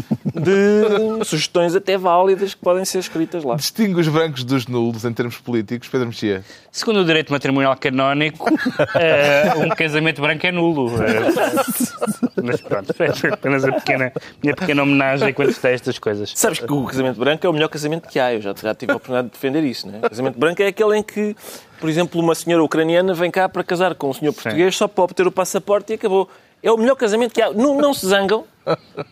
de 0.41 1.25
sugestões 1.25 1.75
até 1.75 1.97
válidas 1.97 2.55
que 2.55 2.61
podem 2.61 2.85
ser 2.85 2.99
escritas 2.99 3.43
lá. 3.43 3.57
Distingue 3.57 4.01
os 4.01 4.09
brancos 4.09 4.45
dos 4.45 4.67
nulos 4.67 5.05
em 5.05 5.13
termos 5.13 5.39
políticos, 5.39 5.89
Pedro 5.89 6.09
Mexia. 6.09 6.45
Segundo 6.71 7.01
o 7.01 7.05
direito 7.05 7.33
matrimonial 7.33 7.77
canónico, 7.77 8.51
eh, 8.95 9.53
um 9.57 9.69
casamento 9.71 10.21
branco 10.21 10.47
é 10.47 10.53
nulo. 10.53 10.91
Eh, 11.03 12.43
mas 12.43 12.61
pronto, 12.61 12.93
foi 12.95 13.31
apenas 13.31 13.65
a 13.65 13.73
pequena, 13.73 14.13
minha 14.43 14.55
pequena 14.55 14.83
homenagem 14.83 15.33
quando 15.33 15.51
está 15.51 15.69
a 15.69 15.73
estas 15.73 15.99
coisas. 15.99 16.33
Sabes 16.35 16.59
que 16.59 16.73
o 16.73 16.85
casamento 16.85 17.19
branco 17.19 17.47
é 17.47 17.51
o 17.51 17.53
melhor 17.53 17.69
casamento 17.69 18.09
que 18.09 18.19
há. 18.19 18.35
Eu 18.35 18.43
já, 18.43 18.55
já 18.55 18.75
tive 18.75 18.93
a 18.93 18.97
oportunidade 18.97 19.29
de 19.29 19.33
defender 19.33 19.65
isso. 19.65 19.89
Né? 19.89 20.01
O 20.03 20.11
casamento 20.11 20.39
branco 20.39 20.63
é 20.63 20.67
aquele 20.67 20.99
em 20.99 21.03
que, 21.03 21.35
por 21.81 21.89
exemplo, 21.89 22.21
uma 22.21 22.35
senhora 22.35 22.63
ucraniana 22.63 23.15
vem 23.15 23.31
cá 23.31 23.49
para 23.49 23.65
casar 23.65 23.95
com 23.95 24.11
um 24.11 24.13
senhor 24.13 24.33
português 24.33 24.77
só 24.77 24.87
para 24.87 25.05
obter 25.05 25.27
o 25.27 25.33
passaporte 25.33 25.93
e 25.93 25.95
acabou. 25.95 26.29
É 26.67 26.73
o 26.73 26.77
melhor 26.77 26.97
casamento 26.97 27.33
que 27.33 27.41
há. 27.41 27.53
Não, 27.53 27.77
não 27.77 27.95
se 27.95 28.05
zangam, 28.07 28.45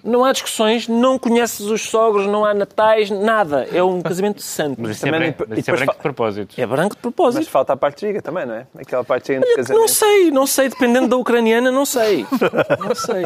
não 0.02 0.24
há 0.24 0.32
discussões, 0.32 0.88
não 0.88 1.16
conheces 1.20 1.60
os 1.60 1.82
sogros, 1.82 2.26
não 2.26 2.44
há 2.44 2.52
natais, 2.52 3.10
nada. 3.10 3.68
É 3.72 3.80
um 3.80 4.02
casamento 4.02 4.42
santo. 4.42 4.80
Mas 4.80 4.96
isso 4.96 5.06
é 5.06 5.10
Também 5.12 5.30
branco, 5.30 5.46
mas 5.48 5.58
isso 5.60 5.70
é 5.70 5.76
branco 5.76 5.92
de 5.94 5.98
propósito. 6.00 6.60
É 6.60 6.66
branco 6.66 6.88
de 6.90 6.96
Mas 6.96 7.00
propósito. 7.00 7.48
falta 7.50 7.72
a 7.72 7.76
parte 7.76 8.06
giga 8.06 8.20
também, 8.20 8.44
não 8.44 8.54
é? 8.56 8.66
Aquela 8.76 9.04
parte 9.04 9.28
giga 9.28 9.40
de 9.40 9.46
Não 9.46 9.54
casamento. 9.56 9.88
sei, 9.88 10.30
não 10.32 10.46
sei, 10.48 10.68
dependendo 10.68 11.06
da 11.06 11.16
ucraniana, 11.16 11.70
não 11.70 11.86
sei. 11.86 12.26
Não 12.80 12.94
sei. 12.96 13.24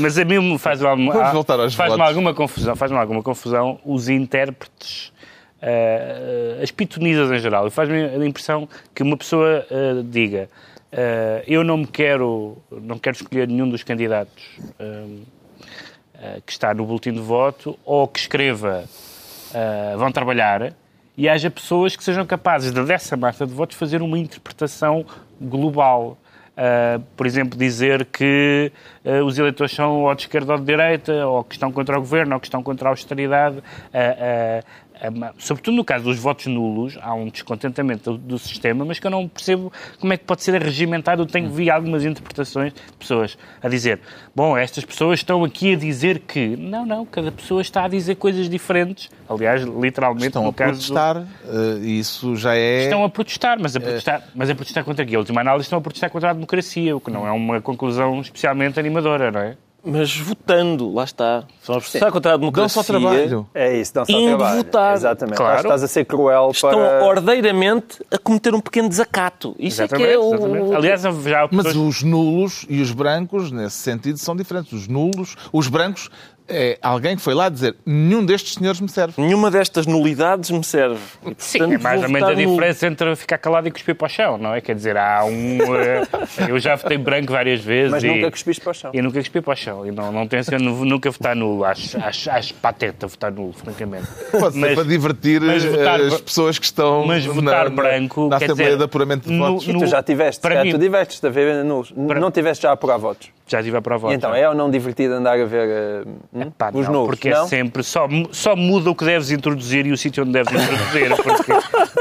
Mas 0.00 0.18
a 0.18 0.24
mim 0.24 0.40
me 0.40 0.58
faz 0.58 0.80
faz-me 0.80 1.06
votos. 1.06 2.00
alguma 2.00 2.34
confusão, 2.34 2.74
faz-me 2.74 2.98
alguma 2.98 3.22
confusão 3.22 3.78
os 3.84 4.08
intérpretes, 4.08 5.12
eh, 5.62 6.58
as 6.60 6.72
pitonisas 6.72 7.30
em 7.30 7.38
geral. 7.38 7.68
E 7.68 7.70
Faz-me 7.70 8.02
a 8.06 8.26
impressão 8.26 8.68
que 8.92 9.04
uma 9.04 9.16
pessoa 9.16 9.64
eh, 9.70 10.02
diga 10.04 10.48
eh, 10.92 11.44
eu 11.46 11.64
não 11.64 11.78
me 11.78 11.86
quero, 11.86 12.56
não 12.70 12.98
quero 12.98 13.16
escolher 13.16 13.48
nenhum 13.48 13.68
dos 13.68 13.82
candidatos 13.82 14.44
eh, 14.78 15.04
eh, 16.18 16.40
que 16.46 16.52
está 16.52 16.72
no 16.72 16.86
boletim 16.86 17.12
de 17.12 17.20
voto 17.20 17.78
ou 17.84 18.08
que 18.08 18.18
escreva 18.18 18.84
eh, 19.54 19.94
vão 19.96 20.10
trabalhar 20.10 20.72
e 21.16 21.28
haja 21.28 21.50
pessoas 21.50 21.96
que 21.96 22.04
sejam 22.04 22.26
capazes 22.26 22.72
de, 22.72 22.82
dessa 22.84 23.16
massa 23.16 23.46
de 23.46 23.52
votos 23.52 23.76
fazer 23.76 24.02
uma 24.02 24.18
interpretação 24.18 25.04
global. 25.40 26.18
Uh, 26.56 26.98
por 27.14 27.26
exemplo, 27.26 27.58
dizer 27.58 28.06
que 28.06 28.72
uh, 29.04 29.22
os 29.26 29.38
eleitores 29.38 29.72
são 29.72 30.04
ou 30.04 30.14
de 30.14 30.22
esquerda 30.22 30.54
ou 30.54 30.58
de 30.58 30.64
direita, 30.64 31.26
ou 31.26 31.44
que 31.44 31.54
estão 31.54 31.70
contra 31.70 31.98
o 31.98 32.00
governo, 32.00 32.34
ou 32.34 32.40
que 32.40 32.46
estão 32.46 32.62
contra 32.62 32.88
a 32.88 32.92
austeridade. 32.92 33.62
Sobretudo 35.38 35.76
no 35.76 35.84
caso 35.84 36.04
dos 36.04 36.18
votos 36.18 36.46
nulos, 36.46 36.98
há 37.00 37.14
um 37.14 37.28
descontentamento 37.28 38.12
do, 38.12 38.18
do, 38.18 38.38
sistema, 38.38 38.84
mas 38.84 38.98
que 38.98 39.06
eu 39.06 39.10
não 39.10 39.28
percebo 39.28 39.72
como 40.00 40.12
é 40.12 40.16
que 40.16 40.24
pode 40.24 40.42
ser 40.42 40.60
regimentado. 40.60 41.22
Eu 41.22 41.26
tenho 41.26 41.50
vi 41.50 41.70
algumas 41.70 42.04
interpretações 42.04 42.72
de 42.72 42.80
pessoas 42.98 43.36
a 43.62 43.68
dizer: 43.68 44.00
bom, 44.34 44.56
estas 44.56 44.84
pessoas 44.84 45.20
estão 45.20 45.44
aqui 45.44 45.74
a 45.74 45.76
dizer 45.76 46.20
que. 46.20 46.56
Não, 46.56 46.86
não, 46.86 47.04
cada 47.04 47.30
pessoa 47.30 47.60
está 47.60 47.84
a 47.84 47.88
dizer 47.88 48.16
coisas 48.16 48.48
diferentes. 48.48 49.10
Aliás, 49.28 49.62
literalmente, 49.62 50.28
Estão 50.28 50.44
no 50.44 50.50
a 50.50 50.52
caso 50.52 50.72
protestar, 50.72 51.16
eh, 51.18 51.78
e 51.82 51.98
isso 51.98 52.36
já 52.36 52.54
é... 52.54 52.84
Estão 52.84 53.04
a 53.04 53.08
protestar, 53.08 53.58
mas 53.60 53.74
a 53.74 53.80
protestar, 53.80 54.22
mas 54.34 54.48
a 54.48 54.54
protestar 54.54 54.84
contra 54.84 55.04
quê? 55.04 55.16
A 55.16 55.18
última 55.18 55.40
análise 55.40 55.64
estão 55.64 55.78
a 55.78 55.82
protestar 55.82 56.10
contra 56.10 56.30
a 56.30 56.32
democracia, 56.32 56.96
o 56.96 57.00
que 57.00 57.10
não 57.10 57.26
é 57.26 57.32
uma 57.32 57.60
conclusão 57.60 58.20
especialmente 58.20 58.78
animadora, 58.78 59.32
não 59.32 59.40
é? 59.40 59.56
Mas 59.88 60.16
votando, 60.16 60.92
lá 60.92 61.04
está. 61.04 61.44
São 61.62 61.76
a 61.76 61.80
protestar 61.80 62.10
contra 62.10 62.34
a 62.34 62.36
democracia. 62.36 62.74
Dão 62.74 62.82
só 62.82 62.92
trabalho. 62.92 63.48
É 63.54 63.78
isso, 63.78 63.94
dão 63.94 64.04
só 64.04 64.12
Indo 64.12 64.36
trabalho. 64.36 64.56
votar. 64.56 64.94
Exatamente. 64.96 65.36
Claro. 65.36 65.60
Estás 65.60 65.82
a 65.84 65.88
ser 65.88 66.04
cruel 66.04 66.50
Estão 66.52 66.70
para... 66.70 67.04
ordeiramente 67.04 68.04
a 68.10 68.18
cometer 68.18 68.52
um 68.54 68.60
pequeno 68.60 68.88
desacato. 68.88 69.54
Isso 69.58 69.82
é 69.82 69.88
que 69.88 70.02
é 70.02 70.18
o... 70.18 70.34
exatamente. 70.34 70.74
Aliás, 70.74 71.00
já 71.02 71.10
há 71.44 71.48
Mas 71.52 71.66
pessoas- 71.66 71.76
os 71.96 72.02
nulos 72.02 72.66
e 72.68 72.80
os 72.82 72.90
brancos, 72.92 73.50
nesse 73.52 73.76
sentido, 73.76 74.18
são 74.18 74.34
diferentes. 74.34 74.72
Os 74.72 74.88
nulos, 74.88 75.36
os 75.52 75.68
brancos, 75.68 76.10
é 76.48 76.78
alguém 76.82 77.16
que 77.16 77.22
foi 77.22 77.34
lá 77.34 77.48
dizer 77.48 77.74
nenhum 77.84 78.24
destes 78.24 78.54
senhores 78.54 78.80
me 78.80 78.88
serve. 78.88 79.14
Nenhuma 79.20 79.50
destas 79.50 79.86
nulidades 79.86 80.50
me 80.50 80.62
serve. 80.64 81.00
E, 81.26 81.34
Sim, 81.38 81.58
portanto, 81.58 81.74
é 81.74 81.82
mais 81.82 82.02
ou 82.02 82.08
menos 82.08 82.28
a 82.28 82.34
diferença 82.34 82.86
entre 82.86 83.16
ficar 83.16 83.38
calado 83.38 83.68
e 83.68 83.70
cuspir 83.70 83.94
para 83.94 84.06
o 84.06 84.08
chão, 84.08 84.38
não 84.38 84.54
é? 84.54 84.60
Quer 84.60 84.74
dizer, 84.74 84.96
há 84.96 85.24
um. 85.24 85.58
eh, 85.74 86.02
eu 86.48 86.58
já 86.58 86.76
votei 86.76 86.98
branco 86.98 87.32
várias 87.32 87.60
vezes. 87.60 87.90
Mas 87.90 88.04
e, 88.04 88.08
nunca 88.08 88.30
cuspiste 88.30 88.62
para 88.62 88.70
o 88.70 88.74
chão. 88.74 88.90
E 88.94 89.02
nunca 89.02 89.18
cuspi 89.18 89.40
para 89.40 89.52
o 89.52 89.56
chão. 89.56 89.86
E 89.86 89.90
não, 89.90 90.12
não 90.12 90.26
tenho 90.26 90.42
nunca 90.84 91.10
votar 91.10 91.34
nulo. 91.34 91.64
Acho, 91.64 91.98
acho, 91.98 92.30
acho 92.30 92.54
pateta 92.54 93.06
votar 93.06 93.32
nulo, 93.32 93.52
francamente. 93.52 94.06
Pode 94.30 94.54
ser 94.54 94.60
Mas- 94.60 94.74
para 94.74 94.84
divertir 94.84 95.40
mas 95.40 95.64
eh, 95.64 95.68
votar- 95.70 96.00
as 96.00 96.20
pessoas 96.20 96.58
que 96.58 96.64
estão 96.64 97.04
Mas 97.06 97.26
na- 97.26 97.32
votar 97.32 97.64
na, 97.64 97.70
branco. 97.70 98.28
na 98.28 98.38
quer 98.38 98.44
Assembleia 98.46 98.70
dizer, 98.70 98.78
de 98.78 98.84
Apuramento 98.84 99.28
de 99.28 99.34
no- 99.34 99.46
Votos. 99.52 99.68
E 99.68 99.72
no- 99.72 99.80
tu 99.80 99.86
já 99.86 100.02
tiveste, 100.02 100.40
para 100.40 100.54
já 100.56 100.64
mim- 100.64 100.70
tu 100.70 100.78
divertes-te 100.78 101.26
a 101.26 101.30
ver 101.30 101.64
nulos. 101.64 101.92
Para- 102.06 102.20
Não 102.20 102.30
tiveste 102.30 102.62
já 102.62 102.70
a 102.70 102.72
apurar 102.72 102.96
votos. 102.98 103.28
Já 103.48 103.60
estive 103.60 103.76
à 103.76 103.82
prova. 103.82 104.10
E 104.10 104.14
então, 104.14 104.34
é 104.34 104.48
ou 104.48 104.54
não 104.54 104.70
divertido 104.70 105.14
andar 105.14 105.38
a 105.38 105.44
ver 105.44 105.68
eh, 105.68 106.04
hum? 106.34 106.50
Pá, 106.58 106.70
os 106.74 106.86
não, 106.86 106.92
novos? 106.92 107.08
porque 107.10 107.30
não? 107.30 107.44
é 107.44 107.48
sempre, 107.48 107.82
só, 107.84 108.08
só 108.32 108.56
muda 108.56 108.90
o 108.90 108.94
que 108.94 109.04
deves 109.04 109.30
introduzir 109.30 109.86
e 109.86 109.92
o 109.92 109.96
sítio 109.96 110.24
onde 110.24 110.32
deves 110.32 110.52
introduzir, 110.52 111.16
porque 111.22 111.52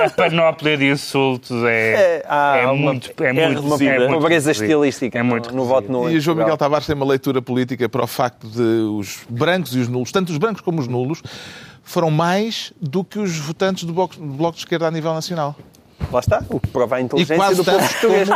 a 0.01 0.09
panóplia 0.09 0.75
de 0.77 0.89
insultos 0.89 1.51
é, 1.65 2.23
É, 2.27 2.63
é 2.63 2.67
uma- 2.67 2.75
muito, 2.93 3.11
é, 3.23 3.27
é 3.27 3.33
muito, 3.33 3.61
uma 3.61 3.75
é 3.83 3.97
muito 3.99 4.13
pobreza 4.13 4.47
reduzido. 4.51 4.71
estilística 4.71 5.19
é 5.19 5.23
no- 5.23 5.29
muito 5.29 5.45
no 5.51 5.63
reduzido. 5.63 5.73
voto 5.73 5.91
nulo. 5.91 6.09
E 6.11 6.17
o 6.17 6.19
João 6.19 6.35
Portugal. 6.35 6.45
Miguel 6.45 6.57
Tavares 6.57 6.87
tem 6.87 6.95
uma 6.95 7.05
leitura 7.05 7.41
política 7.41 7.87
para 7.87 8.03
o 8.03 8.07
facto 8.07 8.47
de 8.47 8.61
os 8.61 9.19
brancos 9.29 9.75
e 9.75 9.79
os 9.79 9.87
nulos, 9.87 10.11
tanto 10.11 10.31
os 10.31 10.37
brancos 10.39 10.61
como 10.61 10.79
os 10.81 10.87
nulos, 10.87 11.21
foram 11.83 12.09
mais 12.09 12.73
do 12.81 13.03
que 13.03 13.19
os 13.19 13.37
votantes 13.37 13.83
do 13.83 13.93
Bloco, 13.93 14.15
do 14.15 14.25
bloco 14.25 14.53
de 14.53 14.61
Esquerda 14.63 14.87
a 14.87 14.91
nível 14.91 15.13
nacional. 15.13 15.55
Lá 16.15 16.19
está, 16.21 16.41
o 16.49 16.61
que 16.61 16.67
prova 16.69 16.95
a 16.95 17.01
inteligência 17.01 17.55
do 17.55 17.65
povo 17.65 17.77
tanto 17.77 17.89
português. 17.91 18.29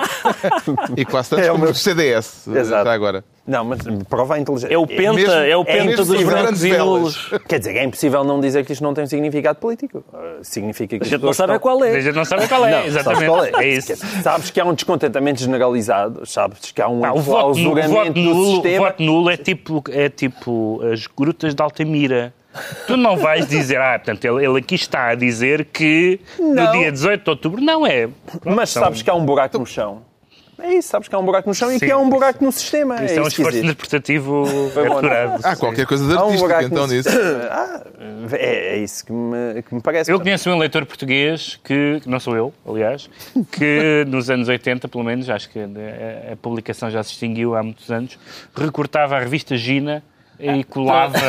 E 0.98 1.06
quase 1.06 1.30
tantos 1.30 1.46
É 1.46 1.50
o 1.50 1.54
como 1.54 1.64
meu- 1.64 1.72
o 1.72 1.76
CDS, 1.76 2.46
Exato. 2.48 2.82
até 2.82 2.90
agora. 2.90 3.24
Não, 3.48 3.64
mas 3.64 3.80
prova 4.10 4.36
a 4.36 4.40
inteligência. 4.40 4.74
É 4.74 4.78
o 4.78 4.86
penta, 4.86 5.14
mesmo- 5.14 5.32
é, 5.34 5.56
o 5.56 5.62
é 5.62 5.64
penta 5.64 5.86
mesmo 5.86 5.96
dos 6.06 6.08
brancos 6.24 6.42
grandes 6.42 6.64
e 6.64 6.78
nulos. 6.78 7.32
Quer 7.48 7.60
dizer, 7.60 7.78
é 7.78 7.84
impossível 7.86 8.24
não 8.26 8.42
dizer 8.42 8.66
que 8.66 8.74
isto 8.74 8.84
não 8.84 8.94
tem 8.94 9.08
significado 9.08 9.58
político. 9.60 10.04
Uh, 10.14 10.44
Significa 10.44 11.00
que 11.00 11.06
A 11.06 11.08
gente 11.08 11.24
não 11.24 11.32
sabe 11.32 11.54
estão- 11.54 11.60
qual 11.62 11.82
A 11.82 11.88
é. 11.88 12.02
gente 12.02 12.16
não 12.16 12.26
sabe 12.26 12.48
qual 12.50 12.66
é, 12.66 12.70
Não, 12.72 12.78
sabes 12.80 12.96
exatamente. 12.96 13.26
qual 13.30 13.46
é? 13.46 13.52
É 13.64 13.68
isso. 13.70 13.96
Sabes 14.22 14.52
que 14.52 14.60
há 14.60 14.66
um 14.66 14.74
descontentamento 14.74 15.40
generalizado, 15.40 16.26
sabes 16.26 16.72
que 16.72 16.82
há 16.82 16.90
um 16.90 17.00
o, 17.00 17.22
voto, 17.22 17.54
voto 17.54 17.54
do 17.56 18.20
nulo, 18.20 18.42
o 18.50 18.54
sistema. 18.56 18.86
voto 18.88 19.02
nulo 19.04 19.30
é 19.30 19.38
tipo, 19.38 19.82
é 19.90 20.10
tipo 20.10 20.82
as 20.92 21.08
grutas 21.08 21.56
de 21.56 21.64
Altamira. 21.64 22.34
Tu 22.88 22.98
não 22.98 23.16
vais 23.16 23.48
dizer, 23.48 23.80
ah, 23.80 23.98
portanto, 24.00 24.26
ele, 24.26 24.46
ele 24.46 24.58
aqui 24.60 24.76
está 24.76 25.10
a 25.10 25.16
dizer 25.16 25.66
que 25.66 26.20
no 26.40 26.56
Não. 26.56 26.72
dia 26.72 26.92
18 26.92 27.24
de 27.24 27.30
outubro. 27.30 27.62
Não 27.62 27.86
é. 27.86 28.10
Mas 28.44 28.72
São- 28.72 28.84
sabes 28.84 29.02
que 29.02 29.10
há 29.10 29.14
um 29.14 29.24
buraco 29.26 29.58
no 29.60 29.66
chão. 29.66 30.02
É 30.62 30.74
isso, 30.74 30.90
sabes 30.90 31.08
que 31.08 31.16
há 31.16 31.20
um 31.20 31.24
buraco 31.24 31.48
no 31.48 31.56
chão 31.56 31.72
e 31.72 31.80
Sim, 31.80 31.86
que 31.86 31.92
há 31.92 31.98
um 31.98 32.10
buraco 32.10 32.44
no 32.44 32.52
sistema. 32.52 32.96
Isso 33.06 33.14
é, 33.14 33.18
é 33.18 33.22
um 33.22 33.28
esforço 33.28 33.58
interpretativo 33.60 34.46
capturado. 34.76 35.40
Há 35.48 35.56
qualquer 35.56 35.86
coisa 35.86 36.06
de 36.06 36.14
Há 36.14 36.18
um 36.18 36.26
artística 36.26 36.48
buraco 36.48 36.66
então 36.66 36.88
no 36.88 36.94
nisso. 36.94 37.10
Ah, 37.50 37.82
é, 38.34 38.76
é 38.76 38.78
isso 38.80 39.06
que 39.06 39.14
me, 39.14 39.62
que 39.62 39.74
me 39.76 39.82
parece. 39.82 40.12
Eu 40.12 40.20
conheço 40.20 40.50
um 40.50 40.56
eleitor 40.56 40.86
português 40.86 41.58
que, 41.64 42.02
que 42.02 42.10
não 42.10 42.20
sou 42.20 42.36
eu, 42.36 42.54
aliás, 42.68 43.10
que 43.54 44.04
nos 44.10 44.30
anos 44.30 44.50
80, 44.50 44.90
pelo 44.90 45.04
menos, 45.04 45.30
acho 45.30 45.50
que 45.50 45.60
a, 45.60 46.34
a 46.34 46.36
publicação 46.36 46.90
já 46.92 47.02
se 47.04 47.12
extinguiu 47.14 47.56
há 47.56 47.64
muitos 47.64 47.90
anos, 47.90 48.20
recortava 48.54 49.16
a 49.16 49.20
revista 49.20 49.56
Gina 49.56 50.04
e 50.40 50.64
colava, 50.64 51.20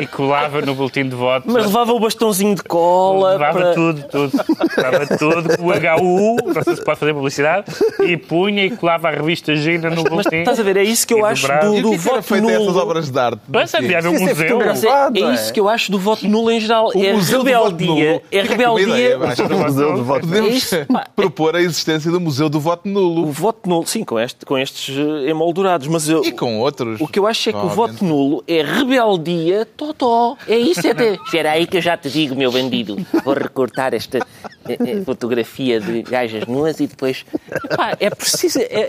e 0.00 0.06
colava 0.06 0.60
no 0.62 0.74
boletim 0.74 1.04
de 1.08 1.14
voto. 1.14 1.44
Mas 1.50 1.66
levava 1.66 1.92
o 1.92 2.00
bastãozinho 2.00 2.54
de 2.54 2.62
cola. 2.64 3.32
Levava 3.32 3.58
para- 3.60 3.74
tudo, 3.74 4.02
tudo. 4.10 4.32
Levava 4.76 5.06
tudo, 5.18 5.48
o 5.62 5.72
HU, 5.72 6.36
não 6.54 6.62
sei 6.62 6.76
se 6.76 6.84
pode 6.84 6.98
fazer 6.98 7.14
publicidade, 7.14 7.66
e 8.04 8.16
punha 8.16 8.64
e 8.64 8.70
colava 8.76 9.08
a 9.08 9.10
revista 9.12 9.54
Gina 9.54 9.90
no 9.90 9.96
Mas 10.02 10.10
boletim. 10.10 10.36
estás 10.36 10.58
a 10.58 10.62
ver, 10.62 10.76
é 10.78 10.82
isso 10.82 11.06
que 11.06 11.14
eu 11.14 11.24
acho 11.24 11.46
do, 11.46 11.74
E 11.76 11.78
o 11.80 11.82
do 11.82 11.88
que 11.90 11.94
é 11.94 11.98
voto 11.98 12.34
a 12.34 12.38
essas 12.38 12.40
nulo. 12.42 12.78
obras 12.78 13.10
de 13.10 13.18
arte? 13.18 13.40
Mas 13.48 13.74
havia 13.74 13.98
um 14.10 14.16
é 14.16 14.18
museu. 14.20 14.58
Mas 14.58 14.84
é, 14.84 14.88
é 14.88 15.20
é? 15.22 15.34
isso 15.34 15.52
que 15.52 15.60
eu 15.60 15.68
acho 15.68 15.92
do 15.92 15.98
voto 15.98 16.26
nulo 16.28 16.50
em 16.50 16.60
geral. 16.60 16.90
O 16.94 17.04
é 17.04 17.12
Museu 17.12 17.42
do 17.44 17.50
Nulo. 17.50 17.64
rebeldia. 17.70 18.22
É 18.32 18.42
rebeldia. 18.42 19.18
O 19.18 19.58
museu 19.64 19.96
do. 19.96 20.04
Podemos 20.04 20.34
É 20.38 20.48
isso, 20.48 20.86
pá. 20.92 21.06
propor 21.14 21.54
a 21.56 21.60
existência 21.60 22.10
do 22.10 22.20
Museu 22.20 22.48
do 22.48 22.58
Voto 22.60 22.88
O 22.88 22.92
Nulo. 22.92 23.26
voto 23.32 23.68
nulo, 23.68 23.86
sim, 23.86 24.04
com, 24.04 24.18
este, 24.18 24.44
com 24.44 24.56
estes 24.58 24.96
eh, 24.96 25.30
emoldurados. 25.30 25.86
Mas 25.88 26.08
eu, 26.08 26.24
E 26.24 26.32
com 26.32 26.58
outros. 26.60 27.00
o 27.00 27.06
que 27.06 27.18
eu 27.18 27.26
acho 27.26 27.48
é 27.50 27.52
que 27.52 27.58
o 27.58 27.68
voto 27.68 28.04
nulo 28.08 28.42
é 28.46 28.62
rebeldia 28.62 29.66
totó. 29.76 30.36
É 30.46 30.56
isso 30.56 30.88
até. 30.88 31.14
Espera 31.24 31.52
aí 31.52 31.66
que 31.66 31.76
eu 31.76 31.80
já 31.80 31.96
te 31.96 32.08
digo, 32.10 32.34
meu 32.34 32.50
bandido. 32.50 32.96
Vou 33.24 33.34
recortar 33.34 33.94
esta 33.94 34.18
eh, 34.18 34.78
eh, 34.80 35.02
fotografia 35.04 35.80
de 35.80 36.02
gajas 36.02 36.46
nuas 36.46 36.80
e 36.80 36.86
depois... 36.86 37.24
Epá, 37.64 37.96
é 38.00 38.10
preciso... 38.10 38.58
é- 38.60 38.88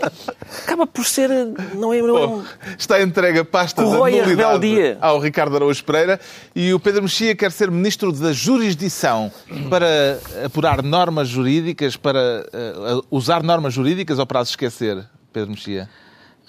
acaba 0.64 0.86
por 0.86 1.04
ser... 1.04 1.30
Não 1.74 1.92
é... 1.92 2.00
Bom, 2.00 2.42
está 2.78 3.00
entregue 3.02 3.40
a 3.40 3.44
pasta 3.44 3.82
da 3.82 3.88
Corrói 3.88 4.18
a 4.18 4.22
nulidade 4.22 4.66
rebeldia. 4.66 4.98
ao 5.00 5.20
Ricardo 5.20 5.56
Araújo 5.56 5.84
Pereira 5.84 6.18
e 6.54 6.72
o 6.72 6.80
Pedro 6.80 7.02
Mexia 7.02 7.34
quer 7.34 7.52
ser 7.52 7.70
ministro 7.70 8.12
da 8.12 8.32
jurisdição 8.32 9.30
para 9.68 10.18
apurar 10.44 10.82
normas 10.82 11.28
jurídicas, 11.28 11.96
para 11.96 12.46
eh, 12.52 13.00
usar 13.10 13.42
normas 13.42 13.74
jurídicas 13.74 14.18
ou 14.18 14.26
para 14.26 14.40
as 14.40 14.50
esquecer, 14.50 15.04
Pedro 15.32 15.50
Mexia? 15.50 15.88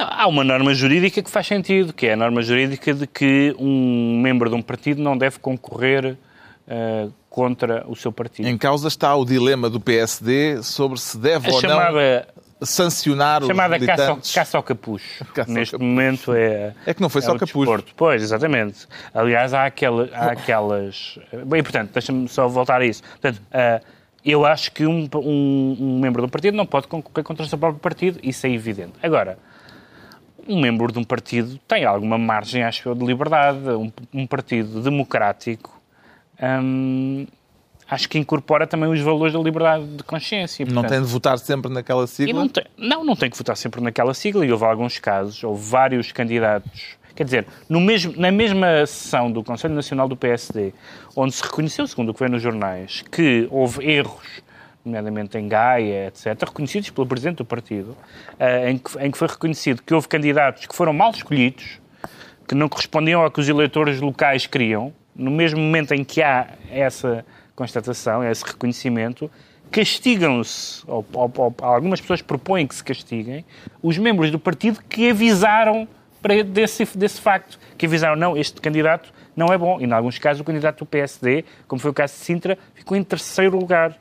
Há 0.10 0.28
uma 0.28 0.44
norma 0.44 0.74
jurídica 0.74 1.22
que 1.22 1.30
faz 1.30 1.48
sentido, 1.48 1.94
que 1.94 2.08
é 2.08 2.14
a 2.14 2.16
norma 2.18 2.42
jurídica 2.42 2.94
de 2.94 3.06
que 3.08 3.56
um 3.60 4.20
membro 4.22 4.50
de 4.50 4.56
um 4.56 4.62
partido 4.62 5.02
não 5.02 5.18
deve 5.18 5.40
concorrer 5.40 6.18
eh, 6.68 7.08
contra 7.30 7.84
o 7.88 7.96
seu 7.96 8.12
partido. 8.12 8.48
Em 8.48 8.58
causa 8.58 8.88
está 8.88 9.16
o 9.16 9.24
dilema 9.26 9.70
do 9.70 9.80
PSD 9.80 10.62
sobre 10.64 11.00
se 11.00 11.18
deve 11.18 11.50
A 11.50 11.54
ou 11.54 11.62
chamada, 11.62 12.28
não 12.36 12.66
sancionar 12.66 13.42
os 13.42 13.48
chamada 13.48 13.80
caça, 13.80 13.92
ao, 14.04 14.08
militantes. 14.08 14.34
caça 14.34 14.58
ao 14.58 14.64
capucho. 14.64 15.26
Caça 15.34 15.52
Neste 15.52 15.72
capucho. 15.74 15.90
momento 15.90 16.34
é. 16.34 16.74
É 16.86 16.94
que 16.94 17.02
não 17.02 17.10
foi 17.10 17.22
só 17.22 17.32
o 17.32 17.40
capucho. 17.40 17.58
desporto. 17.60 17.94
Pois, 17.96 18.22
exatamente. 18.22 18.88
Aliás, 19.14 19.54
há, 19.54 19.66
aquela, 19.66 20.10
há 20.14 20.32
aquelas. 20.32 21.18
Bem, 21.48 21.64
portanto, 21.64 21.92
deixa-me 21.94 22.28
só 22.28 22.48
voltar 22.48 22.82
a 22.82 22.86
isso. 22.86 23.02
Portanto, 23.04 23.42
ah, 23.52 23.82
eu 24.24 24.46
acho 24.46 24.72
que 24.72 24.86
um, 24.86 25.10
um- 25.16 25.78
um 25.80 26.00
membro 26.00 26.22
de 26.22 26.28
um 26.28 26.30
partido 26.30 26.56
não 26.56 26.66
pode 26.66 26.88
concorrer 26.88 27.24
contra 27.24 27.44
o 27.44 27.48
seu 27.50 27.58
próprio 27.58 27.80
partido, 27.80 28.20
isso 28.22 28.46
é 28.46 28.52
evidente. 28.52 28.94
Agora, 29.02 29.40
um 30.52 30.60
membro 30.60 30.92
de 30.92 31.00
um 31.00 31.04
partido 31.04 31.60
tem 31.68 31.86
alguma 31.86 32.18
margem, 32.18 32.64
acho 32.64 32.90
eu, 32.90 32.96
de 32.96 33.06
liberdade. 33.06 33.60
Um, 33.70 33.92
um 34.14 34.28
partido 34.28 34.82
democrático. 34.82 35.82
hum, 36.42 37.26
acho 37.90 38.08
que 38.08 38.18
incorpora 38.18 38.66
também 38.66 38.90
os 38.90 39.02
valores 39.02 39.34
da 39.34 39.40
liberdade 39.40 39.86
de 39.86 40.04
consciência. 40.04 40.66
Não 40.66 40.76
Portanto, 40.76 40.92
tem 40.92 41.02
de 41.02 41.08
votar 41.08 41.38
sempre 41.38 41.72
naquela 41.72 42.08
sigla? 42.08 42.40
não, 42.40 42.48
tem, 42.48 42.64
não, 42.78 43.04
não 43.04 43.16
tem 43.16 43.30
que 43.30 43.38
votar 43.38 43.58
sempre 43.58 43.82
naquela 43.82 44.14
sigla. 44.14 44.46
E 44.46 44.52
houve 44.52 44.64
alguns 44.64 44.98
casos, 44.98 45.44
houve 45.44 45.70
vários 45.70 46.12
candidatos. 46.12 47.02
Quer 47.14 47.26
dizer, 47.26 47.48
no 47.68 47.82
mesmo, 47.82 48.14
na 48.16 48.32
mesma 48.32 48.86
sessão 48.86 49.30
do 49.32 49.44
Conselho 49.44 49.74
Nacional 49.74 50.08
do 50.08 50.16
PSD, 50.16 50.74
onde 51.16 51.34
se 51.34 51.44
reconheceu, 51.44 51.86
segundo 51.86 52.10
o 52.10 52.14
que 52.14 52.20
veio 52.20 52.32
nos 52.32 52.42
jornais, 52.42 53.04
que 53.12 53.48
houve 53.52 53.86
erros, 53.86 54.42
nomeadamente 54.84 55.38
em 55.38 55.48
Gaia, 55.48 56.08
etc., 56.08 56.44
reconhecidos 56.48 56.90
pelo 56.90 57.06
Presidente 57.08 57.38
do 57.38 57.46
partido, 57.46 57.96
eh, 58.40 58.72
em, 58.72 58.78
que, 58.78 58.98
em 59.00 59.12
que 59.12 59.18
foi 59.18 59.28
reconhecido 59.28 59.82
que 59.84 59.94
houve 59.94 60.08
candidatos 60.08 60.66
que 60.66 60.76
foram 60.76 60.94
mal 60.94 61.12
escolhidos, 61.12 61.80
que 62.48 62.56
não 62.56 62.68
correspondiam 62.68 63.22
ao 63.22 63.30
que 63.32 63.40
os 63.40 63.48
eleitores 63.48 64.02
locais 64.02 64.46
queriam, 64.48 64.94
no 65.16 65.30
mesmo 65.32 65.60
momento 65.60 65.94
em 65.94 66.04
que 66.04 66.22
há 66.22 66.48
essa 66.70 67.26
constatação, 67.56 68.24
esse 68.24 68.44
reconhecimento, 68.44 69.30
castigam-se, 69.70 70.84
ou, 70.88 71.06
ou- 71.14 71.32
ou 71.38 71.56
algumas 71.62 72.00
pessoas 72.02 72.22
propõem 72.22 72.66
que 72.68 72.76
se 72.76 72.84
castiguem, 72.84 73.46
os 73.82 73.98
membros 73.98 74.32
do 74.32 74.40
partido 74.40 74.80
que 74.90 75.10
avisaram 75.10 75.88
para 76.22 76.44
desse, 76.44 76.98
desse 76.98 77.20
facto, 77.20 77.60
que 77.78 77.86
avisaram, 77.86 78.16
não, 78.16 78.38
este 78.38 78.62
candidato 78.62 79.12
não 79.36 79.48
é 79.48 79.58
bom. 79.58 79.80
E, 79.82 79.86
em 79.86 79.92
alguns 79.92 80.20
casos, 80.20 80.42
o 80.42 80.44
candidato 80.44 80.80
do 80.80 80.86
PSD, 80.86 81.44
como 81.68 81.80
foi 81.82 81.90
o 81.92 81.94
caso 81.94 82.14
de 82.14 82.20
Sintra, 82.20 82.58
ficou 82.76 82.96
em 82.96 83.04
terceiro 83.04 83.58
lugar. 83.58 83.98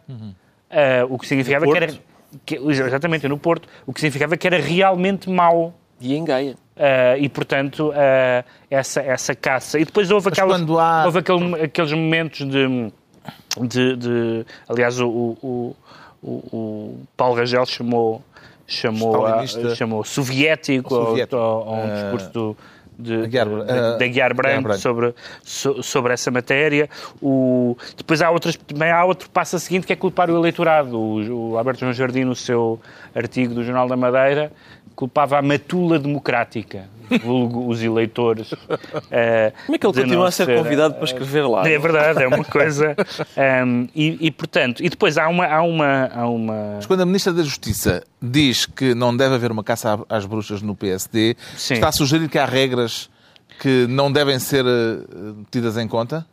Ah, 0.70 1.04
o 1.08 1.18
que 1.18 1.26
significava 1.26 1.66
que 1.66 1.76
era... 1.76 1.88
Que- 2.46 2.56
exatamente, 2.56 3.26
no 3.26 3.36
Porto. 3.36 3.68
O 3.86 3.92
que 3.92 4.00
significava 4.00 4.36
que 4.36 4.46
era 4.46 4.58
realmente 4.58 5.28
mau. 5.28 5.74
E 6.00 6.14
em 6.14 6.24
Gaia. 6.24 6.54
Uh, 6.76 7.18
e, 7.18 7.28
portanto, 7.28 7.88
uh, 7.90 8.44
essa, 8.70 9.02
essa 9.02 9.34
caça. 9.34 9.78
E 9.78 9.84
depois 9.84 10.10
houve, 10.10 10.28
aquelas, 10.28 10.62
há- 10.62 11.02
houve 11.06 11.18
aquele- 11.18 11.62
aqueles 11.62 11.92
momentos 11.92 12.38
de. 12.48 12.92
de, 13.60 13.96
de- 13.96 14.46
aliás, 14.68 14.98
o, 15.00 15.08
o, 15.08 15.76
o, 16.22 16.28
o 16.30 16.98
Paulo 17.16 17.34
Rangel 17.36 17.66
chamou, 17.66 18.22
chamou, 18.66 19.26
a- 19.26 19.44
chamou 19.74 20.04
soviético, 20.04 20.88
Soviético. 20.94 21.36
ao- 21.36 21.68
ao- 21.68 21.74
a 21.74 21.76
um 21.78 21.84
Uh, 21.90 21.94
discurso 22.02 22.30
do. 22.32 22.56
De, 23.00 23.26
de, 23.26 23.38
uh, 23.38 23.98
de 23.98 24.04
Aguiar 24.04 24.34
Branco, 24.34 24.62
Branco. 24.62 24.78
Sobre, 24.80 25.14
so- 25.42 25.82
sobre 25.82 26.12
essa 26.12 26.30
matéria. 26.30 26.88
O, 27.20 27.76
depois 27.96 28.20
há, 28.22 28.30
outras, 28.30 28.56
também 28.56 28.90
há 28.90 29.04
outro 29.04 29.28
passo 29.30 29.56
a 29.56 29.58
seguinte 29.58 29.86
que 29.86 29.92
é 29.92 29.96
culpar 29.96 30.30
o 30.30 30.36
eleitorado. 30.36 30.98
O, 30.98 31.52
o 31.52 31.58
Alberto 31.58 31.80
João 31.80 31.92
Jardim, 31.92 32.24
no 32.24 32.36
seu 32.36 32.80
artigo 33.14 33.54
do 33.54 33.64
Jornal 33.64 33.88
da 33.88 33.96
Madeira, 33.96 34.52
culpava 34.94 35.38
a 35.38 35.42
matula 35.42 35.98
democrática, 35.98 36.84
vulgo 37.18 37.68
os 37.68 37.82
eleitores. 37.82 38.52
eh, 39.10 39.52
Como 39.66 39.76
é 39.76 39.78
que 39.78 39.86
ele 39.86 39.94
continua 39.94 40.28
a 40.28 40.30
ser 40.30 40.56
convidado 40.56 40.94
para 40.94 41.04
escrever 41.04 41.46
lá? 41.46 41.68
É 41.68 41.78
verdade, 41.78 42.22
é 42.22 42.28
uma 42.28 42.44
coisa. 42.44 42.94
um, 43.66 43.88
e, 43.94 44.26
e, 44.26 44.30
portanto, 44.30 44.82
e 44.84 44.88
depois 44.88 45.18
há 45.18 45.28
uma. 45.28 45.46
Há 45.46 45.62
uma, 45.62 46.10
há 46.14 46.28
uma 46.28 46.74
Mas 46.76 46.86
quando 46.86 47.00
a 47.00 47.06
Ministra 47.06 47.32
da 47.32 47.42
Justiça 47.42 48.02
diz 48.20 48.66
que 48.66 48.94
não 48.94 49.16
deve 49.16 49.34
haver 49.34 49.50
uma 49.50 49.64
caça 49.64 49.98
às 50.08 50.24
bruxas 50.26 50.62
no 50.62 50.74
PSD, 50.76 51.36
Sim. 51.56 51.74
está 51.74 51.88
a 51.88 51.92
sugerir 51.92 52.28
que 52.28 52.38
há 52.38 52.44
regras 52.44 53.10
que 53.60 53.86
não 53.88 54.10
devem 54.10 54.38
ser 54.38 54.64
eh, 54.64 54.98
tidas 55.50 55.76
em 55.76 55.86
conta? 55.88 56.24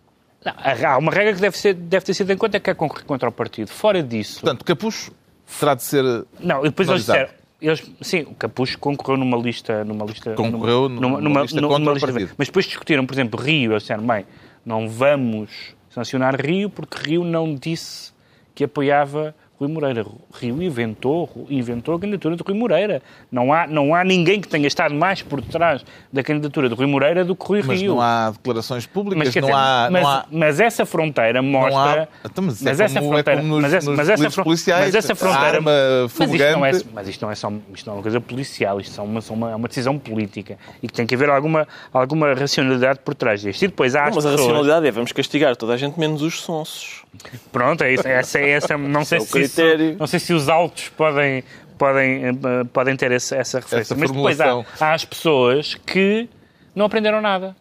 não, 0.45 0.53
há 0.89 0.97
uma 0.97 1.11
regra 1.11 1.33
que 1.33 1.41
deve, 1.41 1.57
ser, 1.57 1.73
deve 1.73 2.05
ter 2.05 2.13
sido 2.13 2.31
em 2.31 2.37
conta 2.37 2.57
que 2.59 2.69
é 2.69 2.73
concorrer 2.73 3.03
contra 3.05 3.27
o 3.27 3.31
partido. 3.31 3.67
Fora 3.69 4.01
disso. 4.01 4.39
Portanto, 4.39 4.63
capucho 4.63 5.11
terá 5.59 5.73
de 5.73 5.83
ser... 5.83 6.05
eh, 6.05 6.23
Não, 6.39 6.61
e 6.61 6.69
depois 6.69 6.87
eles 6.87 7.01
disseram. 7.01 7.29
Eles, 7.61 7.83
sim, 8.01 8.21
o 8.21 8.35
Capucho 8.35 8.77
concorreu 8.77 9.17
numa 9.17 9.37
lista. 9.37 9.83
Numa 9.83 10.05
lista 10.05 10.33
Concorreu 10.35 10.87
numa, 10.87 11.19
numa 11.19 11.41
lista 11.41 11.59
contra 11.61 11.91
o 11.91 11.95
de- 11.95 11.99
partido. 12.01 12.31
Mas 12.37 12.47
depois 12.47 12.65
discutiram, 12.65 13.05
por 13.05 13.13
exemplo, 13.13 13.39
Rio. 13.41 13.71
Eles 13.71 13.83
disseram, 13.83 14.05
bem, 14.05 14.25
não 14.65 14.87
vamos 14.87 15.75
sancionar 15.89 16.39
Rio 16.39 16.69
porque 16.69 17.09
Rio 17.09 17.23
não 17.23 17.55
disse 17.55 18.11
que 18.53 18.63
apoiava 18.63 19.35
Rui 19.59 19.69
Moreira. 19.69 20.05
Rio 20.39 20.61
inventou, 20.61 21.29
inventou 21.49 21.95
a 21.95 21.99
candidatura 21.99 22.35
de 22.35 22.43
Rui 22.45 22.55
Moreira. 22.57 23.01
Não 23.31 23.51
há, 23.51 23.65
não 23.65 23.95
há 23.95 24.03
ninguém 24.03 24.39
que 24.39 24.47
tenha 24.47 24.67
estado 24.67 24.93
mais 24.93 25.21
por 25.23 25.41
trás 25.41 25.83
da 26.13 26.21
candidatura 26.21 26.69
de 26.69 26.75
Rui 26.75 26.85
Moreira 26.85 27.25
do 27.25 27.35
que 27.35 27.43
Rui 27.45 27.63
Mas 27.65 27.81
Rio. 27.81 27.95
não 27.95 28.01
há 28.01 28.29
declarações 28.31 28.85
públicas, 28.85 29.17
Mas, 29.25 29.33
quer 29.33 29.41
não, 29.41 29.47
dizer, 29.49 29.59
há, 29.59 29.89
mas, 29.91 30.03
não 30.03 30.09
há... 30.09 30.25
mas 30.31 30.59
essa 30.59 30.85
fronteira 30.85 31.41
mostra. 31.41 32.03
há- 32.23 32.27
Então, 32.29 32.43
mas 32.43 32.61
é 32.61 32.65
mas 32.69 32.79
essa 32.79 32.99
é 32.99 33.01
fronteira. 33.01 33.41
nos- 33.41 33.61
mas 33.61 33.73
essa, 34.09 34.23
mas 34.23 34.35
policiais, 34.35 34.85
mas 34.85 34.95
essa 34.95 35.13
a 35.13 35.15
fronteira. 35.15 35.57
arma 35.57 35.71
mas 36.19 36.31
isto, 36.31 36.51
não 36.57 36.65
é, 36.65 36.71
mas 36.93 37.07
isto 37.07 37.21
não 37.25 37.31
é 37.31 37.35
só 37.35 37.51
isto 37.73 37.85
não 37.87 37.93
é 37.93 37.95
uma 37.97 38.01
coisa 38.03 38.21
policial, 38.21 38.79
isto 38.79 38.99
é 38.99 39.03
uma, 39.03 39.19
uma, 39.31 39.51
é 39.51 39.55
uma 39.55 39.67
decisão 39.67 39.97
política 39.97 40.57
e 40.83 40.87
que 40.87 40.93
tem 40.93 41.05
que 41.07 41.15
haver 41.15 41.29
alguma, 41.29 41.67
alguma 41.91 42.33
racionalidade 42.33 42.99
por 43.03 43.15
trás 43.15 43.41
disto. 43.41 43.63
E 43.63 43.67
depois 43.67 43.95
há 43.95 44.01
Não, 44.01 44.09
as 44.09 44.15
mas 44.15 44.25
a 44.25 44.29
pessoas- 44.29 44.47
racionalidade 44.47 44.87
é 44.87 44.91
vamos 44.91 45.11
castigar 45.11 45.55
toda 45.55 45.73
a 45.73 45.77
gente 45.77 45.99
menos 45.99 46.21
os 46.21 46.39
sonsos. 46.41 47.03
Pronto, 47.51 47.83
é 47.83 47.93
isso. 47.93 48.07
Essa, 48.07 48.37
é 48.39 48.49
essa, 48.51 48.77
não, 48.77 49.03
sei 49.03 49.17
é 49.17 49.21
o 49.47 49.49
se 49.49 49.55
critério. 49.61 49.95
não 49.99 50.07
sei 50.07 50.19
se 50.19 50.33
os 50.33 50.47
altos 50.49 50.89
podem, 50.89 51.43
podem, 51.77 52.25
eh, 52.25 52.31
podem 52.71 52.95
ter 52.95 53.11
esse- 53.11 53.35
essa 53.35 53.59
referência. 53.59 53.93
Essa 53.93 53.99
Mas 53.99 54.11
depois 54.11 54.39
há, 54.41 54.63
há 54.79 54.93
as 54.93 55.05
pessoas 55.05 55.75
que 55.75 56.29
não 56.75 56.85
aprenderam 56.85 57.21
nada. 57.21 57.55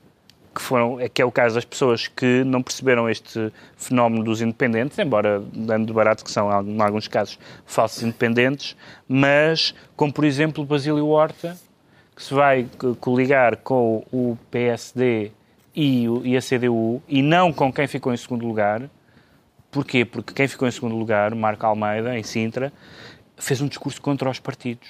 Que, 0.55 0.63
foram, 0.63 0.99
é 0.99 1.07
que 1.07 1.21
é 1.21 1.25
o 1.25 1.31
caso 1.31 1.57
das 1.57 1.67
pessoas 1.67 2.09
que 2.09 2.43
não 2.45 2.63
perceberam 2.63 3.11
este 3.11 3.53
fenómeno 3.77 4.25
dos 4.25 4.41
independentes, 4.41 4.99
embora 4.99 5.43
dando 5.53 5.87
de 5.87 5.93
barato 5.93 6.25
que 6.25 6.31
são, 6.31 6.49
em 6.63 6.81
alguns 6.81 7.07
casos, 7.09 7.39
falsos 7.67 8.03
independentes, 8.03 8.75
mas 9.07 9.75
como, 9.95 10.11
por 10.11 10.25
exemplo, 10.25 10.65
o 10.65 10.67
Basílio 10.67 11.09
Horta, 11.09 11.55
que 12.17 12.23
se 12.23 12.33
vai 12.33 12.67
co- 12.79 12.95
coligar 12.95 13.57
com 13.59 14.03
o 14.11 14.39
PSD 14.51 15.31
e, 15.75 16.07
e 16.25 16.35
a 16.39 16.41
CDU, 16.41 17.03
e 17.07 17.21
não 17.21 17.53
com 17.53 17.71
quem 17.71 17.87
ficou 17.87 18.15
em 18.15 18.17
segundo 18.17 18.47
lugar, 18.47 18.81
Porquê? 19.77 20.07
Porque 20.07 20.33
quem 20.33 20.49
ficou 20.49 20.67
em 20.67 20.71
segundo 20.71 20.97
lugar, 20.97 21.35
Marco 21.35 21.67
Almeida, 21.67 22.19
em 22.19 22.23
Sintra, 22.23 22.73
fez 23.37 23.61
um 23.61 23.69
discurso 23.69 24.01
contra 24.01 24.31
os 24.31 24.39
partidos. 24.41 24.89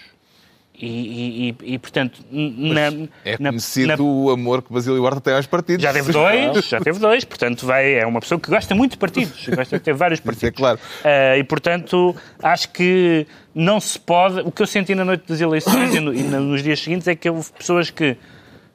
E, 0.78 0.86
e- 0.86 1.48
e- 1.68 1.74
e, 1.74 1.78
portanto, 1.78 2.20
na, 2.30 3.08
É 3.24 3.36
conhecido 3.36 3.96
na- 3.96 4.02
o 4.04 4.30
amor 4.30 4.62
que 4.62 4.72
Basílio 4.72 5.02
Horta 5.02 5.20
tem 5.22 5.34
aos 5.34 5.46
partidos. 5.46 5.82
já 5.82 5.92
teve 5.92 6.12
dois, 6.12 6.64
já 6.68 6.78
teve 6.80 6.98
dois, 7.00 7.24
portanto 7.24 7.64
vai, 7.66 7.94
é 7.94 8.06
uma 8.06 8.20
pessoa 8.20 8.38
que 8.38 8.48
gosta 8.50 8.74
muito 8.76 8.92
de 8.92 8.98
partidos, 8.98 9.48
gosta 9.48 9.78
de 9.78 9.82
ter 9.82 9.94
vários 9.94 10.20
Isso 10.20 10.28
é 10.28 10.30
partidos. 10.32 10.56
claro. 10.58 10.78
Eh, 11.02 11.38
e 11.38 11.44
portanto 11.44 12.14
acho 12.42 12.68
que 12.68 13.26
não 13.54 13.80
se 13.80 13.98
pode. 13.98 14.40
O 14.40 14.52
que 14.52 14.60
eu 14.62 14.66
senti 14.66 14.94
na 14.94 15.04
noite 15.04 15.24
das 15.26 15.40
eleições 15.40 15.94
e, 15.94 15.98
no- 15.98 16.12
e 16.14 16.22
nos 16.22 16.62
dias 16.62 16.78
seguintes 16.78 17.08
é 17.08 17.16
que 17.16 17.28
houve 17.28 17.50
pessoas 17.52 17.90
que 17.90 18.16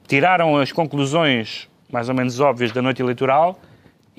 tiraram 0.08 0.58
as 0.58 0.72
conclusões 0.74 1.70
mais 1.90 2.10
ou 2.10 2.16
menos 2.16 2.40
óbvias 2.40 2.72
da 2.72 2.82
noite 2.82 3.00
eleitoral 3.02 3.60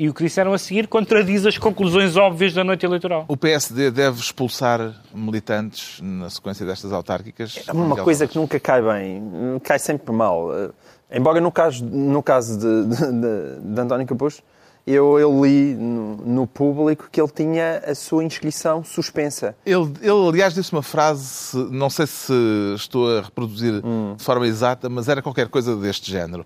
e 0.02 0.08
o 0.08 0.14
que 0.14 0.24
disseram 0.24 0.52
a 0.52 0.58
seguir 0.58 0.88
contradiz 0.88 1.46
as 1.46 1.56
conclusões 1.58 2.16
óbvias 2.16 2.52
da 2.52 2.64
noite 2.64 2.84
eleitoral. 2.84 3.24
O 3.28 3.36
PSD 3.36 3.90
deve 3.90 4.18
expulsar 4.20 4.94
militantes 5.14 6.00
na 6.02 6.28
sequência 6.28 6.66
destas 6.66 6.92
autárquicas? 6.92 7.62
É 7.68 7.72
uma 7.72 7.96
coisa 7.96 8.26
que 8.26 8.36
nunca 8.36 8.58
cai 8.58 8.82
bem, 8.82 9.22
cai 9.62 9.78
sempre 9.78 10.12
mal. 10.12 10.52
Eh, 10.56 10.70
Embora 11.14 11.40
no 11.40 11.52
caso, 11.52 11.84
no 11.84 12.22
caso 12.22 12.58
de, 12.58 12.86
de, 12.96 13.12
de- 13.12 13.74
de 13.74 13.80
António 13.80 14.06
Capuz, 14.06 14.42
eu, 14.86 15.20
eu 15.20 15.44
li 15.44 15.74
no, 15.74 16.16
no 16.16 16.46
público 16.46 17.08
que 17.12 17.20
ele 17.20 17.30
tinha 17.30 17.82
a 17.86 17.94
sua 17.94 18.24
inscrição 18.24 18.82
suspensa. 18.82 19.54
Ele, 19.64 19.92
ele, 20.00 20.28
aliás, 20.28 20.54
disse 20.54 20.72
uma 20.72 20.82
frase, 20.82 21.56
não 21.70 21.88
sei 21.90 22.06
se 22.06 22.32
estou 22.74 23.18
a 23.18 23.20
reproduzir 23.20 23.74
de 24.16 24.24
forma 24.24 24.46
exata, 24.46 24.88
mas 24.88 25.06
era 25.08 25.20
qualquer 25.22 25.48
coisa 25.48 25.76
deste 25.76 26.10
género. 26.10 26.44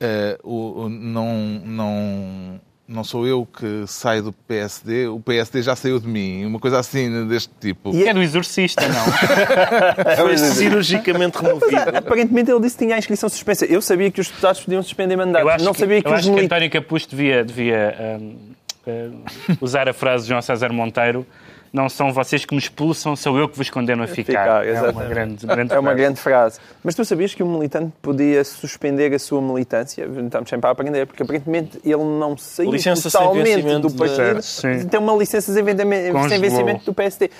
Eh, 0.00 0.38
o- 0.42 0.82
o- 0.82 0.88
não, 0.88 1.60
não, 1.64 2.60
não 2.90 3.04
sou 3.04 3.24
eu 3.26 3.46
que 3.46 3.84
saio 3.86 4.24
do 4.24 4.32
PSD, 4.32 5.06
o 5.06 5.20
PSD 5.20 5.62
já 5.62 5.76
saiu 5.76 6.00
de 6.00 6.08
mim. 6.08 6.44
Uma 6.44 6.58
coisa 6.58 6.80
assim 6.80 7.26
deste 7.28 7.50
tipo. 7.60 7.94
E 7.94 8.06
É 8.06 8.12
do 8.12 8.20
exorcista, 8.20 8.82
não? 8.88 9.04
Foi 10.18 10.36
cirurgicamente 10.36 11.38
removido. 11.38 11.96
Aparentemente 11.96 12.50
ele 12.50 12.60
disse 12.60 12.76
que 12.76 12.84
tinha 12.84 12.96
a 12.96 12.98
inscrição 12.98 13.28
suspensa. 13.28 13.64
Eu 13.64 13.80
sabia 13.80 14.10
que 14.10 14.20
os 14.20 14.28
deputados 14.28 14.60
podiam 14.60 14.82
suspender 14.82 15.16
mandatos. 15.16 15.42
Eu 15.46 15.54
acho 15.54 15.64
não 15.64 15.72
que, 15.72 15.78
sabia 15.78 16.02
que 16.02 16.08
eu 16.08 16.12
os 16.12 16.18
acho 16.18 16.34
que. 16.34 16.40
António 16.40 16.70
Capuz 16.70 17.06
devia, 17.06 17.44
devia 17.44 18.18
hum, 18.20 18.36
hum, 18.88 19.22
usar 19.60 19.88
a 19.88 19.92
frase 19.92 20.24
de 20.24 20.30
João 20.30 20.42
César 20.42 20.72
Monteiro 20.72 21.24
não 21.72 21.88
são 21.88 22.12
vocês 22.12 22.44
que 22.44 22.52
me 22.54 22.58
expulsam, 22.60 23.14
sou 23.14 23.38
eu 23.38 23.48
que 23.48 23.56
vos 23.56 23.70
condeno 23.70 24.02
a 24.02 24.06
ficar. 24.06 24.64
Ficar, 24.64 24.66
é 24.66 24.90
uma 24.90 25.04
grande, 25.04 25.46
grande 25.46 25.72
É 25.72 25.78
uma 25.78 25.90
frase. 25.90 26.02
grande 26.02 26.20
frase. 26.20 26.60
Mas 26.82 26.94
tu 26.94 27.04
sabias 27.04 27.32
que 27.34 27.42
um 27.42 27.52
militante 27.56 27.92
podia 28.02 28.42
suspender 28.44 29.14
a 29.14 29.18
sua 29.18 29.40
militância? 29.40 30.04
Estamos 30.24 30.50
sempre 30.50 30.66
a 30.68 30.70
aprender, 30.72 31.06
porque 31.06 31.22
aparentemente 31.22 31.78
ele 31.84 32.02
não 32.02 32.36
saiu 32.36 32.72
Licença 32.72 33.08
sem 33.08 33.20
totalmente 33.20 33.46
vencimento 33.54 33.88
do 33.88 33.94
partido. 33.94 34.42
Sim. 34.42 34.86
Tem 34.88 34.98
uma 34.98 35.14
licença 35.16 35.52
sem 35.52 35.62
vencimento, 35.62 36.84
do 36.84 36.92
PSD. 36.94 37.30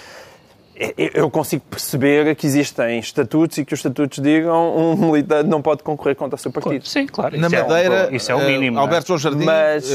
Eu- 0.97 1.29
consigo 1.29 1.63
perceber 1.69 2.35
que 2.35 2.47
existem 2.47 2.99
estatutos 3.01 3.59
e 3.59 3.67
que 3.67 3.75
os 3.75 3.81
estatutos 3.81 4.19
digam 4.19 4.75
um 4.79 4.97
militante 4.97 5.47
não 5.47 5.61
pode 5.61 5.83
concorrer 5.83 6.17
contra 6.17 6.37
o 6.37 6.39
seu 6.39 6.51
partido. 6.51 6.89
Sim, 6.89 7.07
claro. 7.07 7.37
Na 7.39 7.49
isso 7.49 7.57
é 7.57 7.63
um- 7.63 7.69
Madeira, 7.69 8.09
isso 8.17 8.33
é 8.33 8.35
o 8.35 8.41
eh, 8.41 8.47
mínimo. 8.47 8.79
é? 8.79 8.81
Alberto 8.81 9.09
João 9.09 9.19
Jardim 9.19 9.45
Mas- 9.45 9.91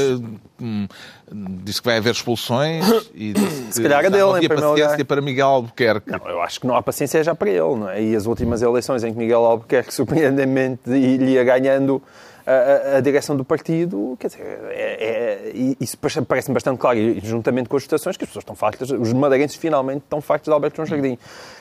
disse 1.32 1.80
que 1.82 1.88
vai 1.88 1.96
haver 1.98 2.12
expulsões 2.12 2.84
e 3.14 3.32
disse 3.32 3.62
que 3.64 3.74
Se 3.74 3.82
calhar 3.82 4.00
a 4.00 4.02
já 4.04 4.08
dele, 4.10 4.22
não 4.22 4.34
havia 4.34 4.48
paciência 4.48 4.90
lugar. 4.90 5.04
para 5.04 5.20
Miguel 5.20 5.46
Albuquerque. 5.48 6.10
Não, 6.10 6.28
eu 6.28 6.40
acho 6.42 6.60
que 6.60 6.66
não 6.66 6.76
há 6.76 6.82
paciência 6.82 7.22
já 7.24 7.34
para 7.34 7.50
ele, 7.50 7.58
não 7.76 7.88
é? 7.90 8.02
E 8.02 8.14
as 8.14 8.26
últimas 8.26 8.62
eleições 8.62 9.02
em 9.04 9.12
que 9.12 9.18
Miguel 9.18 9.44
Albuquerque 9.44 9.92
surpreendentemente 9.94 10.88
ia 10.90 11.42
ganhando 11.44 12.00
a, 12.46 12.96
a- 12.98 13.00
direção 13.00 13.36
do 13.36 13.44
partido, 13.44 14.16
quer 14.20 14.28
dizer, 14.28 14.42
é- 14.70 15.50
é- 15.52 15.74
isso 15.80 15.98
parece-me 15.98 16.54
bastante 16.54 16.78
claro, 16.78 16.96
e 16.96 17.18
juntamente 17.20 17.68
com 17.68 17.76
as 17.76 17.82
votações, 17.82 18.16
que 18.16 18.22
as 18.22 18.28
pessoas 18.30 18.42
estão 18.44 18.54
fartas, 18.54 18.88
os 18.90 19.12
madeirenses 19.12 19.56
finalmente 19.56 20.02
estão 20.04 20.20
fartos 20.20 20.46
de 20.46 20.52
Alberto 20.54 20.76
João 20.76 20.86
Jardim. 20.86 21.18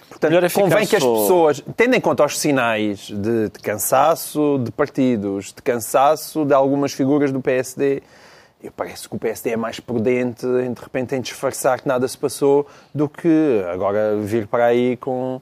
Portanto, 0.07 0.35
é 0.45 0.49
convém 0.49 0.85
que 0.85 0.95
as 0.95 1.03
pessoas, 1.03 1.63
tendo 1.75 1.95
em 1.95 1.99
conta 1.99 2.23
os 2.23 2.37
sinais 2.37 3.07
de, 3.07 3.49
de 3.49 3.59
cansaço 3.63 4.59
de 4.63 4.71
partidos, 4.71 5.45
de 5.47 5.61
cansaço 5.63 6.45
de 6.45 6.53
algumas 6.53 6.93
figuras 6.93 7.31
do 7.31 7.41
PSD, 7.41 8.03
parece 8.71 9.07
que 9.09 9.15
o 9.15 9.19
PSD 9.19 9.51
é 9.51 9.57
mais 9.57 9.79
prudente 9.79 10.45
de 10.45 10.81
repente 10.81 11.15
em 11.15 11.21
disfarçar 11.21 11.79
que 11.81 11.87
nada 11.87 12.07
se 12.07 12.17
passou 12.17 12.67
do 12.93 13.07
que 13.09 13.63
agora 13.71 14.15
vir 14.17 14.47
para 14.47 14.65
aí 14.65 14.97
com 14.97 15.41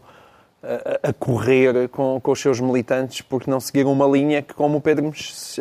a, 0.64 1.10
a 1.10 1.14
correr 1.14 1.88
com, 1.90 2.20
com 2.22 2.32
os 2.32 2.40
seus 2.40 2.60
militantes 2.60 3.22
porque 3.22 3.50
não 3.52 3.60
seguiram 3.60 3.92
uma 3.92 4.06
linha 4.08 4.42
que, 4.42 4.54
como 4.54 4.78
o 4.78 4.82
Pedro 4.82 5.06
Mex- 5.06 5.60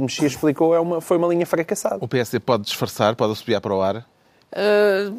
Mexia 0.00 0.26
explicou, 0.28 0.74
é 0.74 0.80
uma, 0.80 1.00
foi 1.00 1.16
uma 1.16 1.26
linha 1.28 1.44
fracassada. 1.44 1.98
O 2.00 2.06
PSD 2.08 2.38
pode 2.40 2.62
disfarçar, 2.64 3.16
pode 3.16 3.32
assobiar 3.32 3.60
para 3.60 3.74
o 3.74 3.82
ar. 3.82 4.06
Ah, 4.56 5.12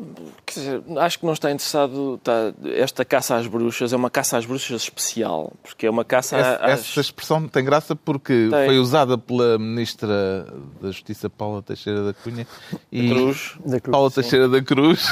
quer 0.45 0.59
dizer, 0.59 0.83
acho 0.99 1.19
que 1.19 1.25
não 1.25 1.33
está 1.33 1.51
interessado. 1.51 2.15
está- 2.15 2.53
esta 2.75 3.03
caça 3.03 3.35
às 3.35 3.47
bruxas 3.47 3.91
é 3.91 3.95
uma 3.95 4.09
caça 4.09 4.37
às 4.37 4.45
bruxas 4.45 4.81
especial, 4.83 5.51
porque 5.61 5.85
é 5.85 5.89
uma 5.89 6.05
caça 6.05 6.37
Essa, 6.37 6.55
às. 6.65 6.71
essa 6.79 7.01
expressão 7.01 7.45
tem 7.47 7.63
graça 7.65 7.95
porque 7.95 8.47
Tem. 8.49 8.65
foi 8.65 8.77
usada 8.79 9.17
pela 9.17 9.57
Ministra 9.59 10.45
da 10.81 10.87
Justiça, 10.87 11.29
Paula 11.29 11.61
Teixeira 11.61 12.03
da 12.05 12.13
Cunha. 12.13 12.47
E 12.91 13.09
Cruz. 13.09 13.55
Da 13.65 13.79
Cruz, 13.81 13.91
Paula 13.91 14.09
sim. 14.09 14.21
Teixeira 14.21 14.47
da 14.47 14.61
Cruz. 14.61 15.05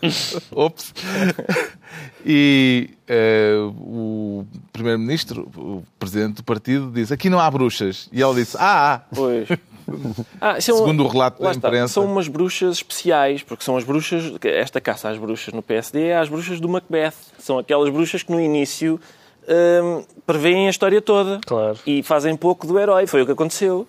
Ops. 0.50 0.94
E 2.24 2.90
eh, 3.06 3.54
o 3.78 4.44
Primeiro-Ministro, 4.72 5.50
o 5.56 5.82
Presidente 5.98 6.36
do 6.36 6.42
partido, 6.44 6.90
disse 6.90 7.12
aqui 7.12 7.28
não 7.30 7.38
há 7.38 7.50
bruxas. 7.50 8.08
E 8.12 8.20
ela 8.22 8.34
disse, 8.34 8.56
ah, 8.58 8.94
há. 8.94 8.98
Pois. 9.14 9.48
Ah, 10.40 10.58
isso 10.58 10.70
é 10.70 10.74
um- 10.74 10.78
Segundo 10.78 11.04
o 11.04 11.08
relato 11.08 11.42
da 11.42 11.50
está, 11.50 11.68
imprensa. 11.68 11.94
São 11.94 12.04
umas 12.04 12.28
bruxas 12.28 12.76
especiais, 12.76 13.42
porque 13.42 13.64
são 13.64 13.76
as 13.76 13.84
bruxas. 13.84 14.32
Esta 14.44 14.80
caça 14.80 15.08
às 15.08 15.18
bruxas 15.18 15.52
no 15.54 15.62
PSD 15.62 16.08
é 16.08 16.16
às 16.18 16.28
bruxas 16.28 16.60
do 16.60 16.68
Macbeth. 16.68 17.12
São 17.38 17.58
aquelas 17.58 17.88
bruxas 17.90 18.22
que 18.22 18.30
no 18.32 18.40
início 18.40 19.00
hum, 19.48 20.04
preveem 20.26 20.66
a 20.66 20.70
história 20.70 21.00
toda 21.00 21.40
Claro. 21.46 21.78
e 21.86 22.02
fazem 22.02 22.36
pouco 22.36 22.66
do 22.66 22.78
herói. 22.78 23.06
Foi 23.06 23.22
o 23.22 23.26
que 23.26 23.32
aconteceu. 23.32 23.86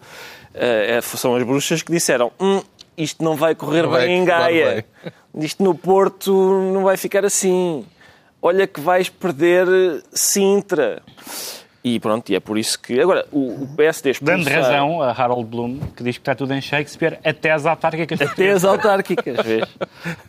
É- 0.54 1.00
são 1.02 1.36
as 1.36 1.44
bruxas 1.44 1.82
que 1.84 1.92
disseram: 1.92 2.32
hum, 2.40 2.62
isto 2.98 3.24
não 3.24 3.36
vai 3.36 3.54
correr 3.56 3.84
Não 3.84 3.90
vai 3.92 4.08
bem 4.08 4.18
em 4.22 4.26
correr 4.26 4.40
Gaia, 4.40 4.86
isto 5.38 5.64
no 5.64 5.76
Porto 5.76 6.32
não 6.74 6.84
vai 6.84 6.98
ficar 6.98 7.24
assim. 7.26 7.86
Olha 8.42 8.66
que 8.66 8.80
vais 8.80 9.10
perder 9.10 9.68
eh, 9.68 10.02
Sintra. 10.14 11.02
E 11.82 11.98
pronto, 11.98 12.30
e 12.30 12.36
é 12.36 12.40
por 12.42 12.58
isso 12.58 12.78
que. 12.78 13.00
Agora, 13.00 13.26
o, 13.32 13.64
o 13.64 13.68
PSD 13.78 14.12
Dando 14.22 14.50
razão 14.50 15.02
a 15.02 15.12
Harold 15.12 15.46
Bloom, 15.46 15.80
que 15.96 16.04
diz 16.04 16.18
que 16.18 16.22
está 16.22 16.36
tudo 16.36 16.54
em 16.54 16.60
Shakespeare, 16.60 17.18
até 17.24 17.52
as 17.52 17.66
autárquicas. 17.66 18.20
Até 18.22 18.50
as 18.52 18.66
autárquicas, 18.66 19.38
vês? 19.46 19.64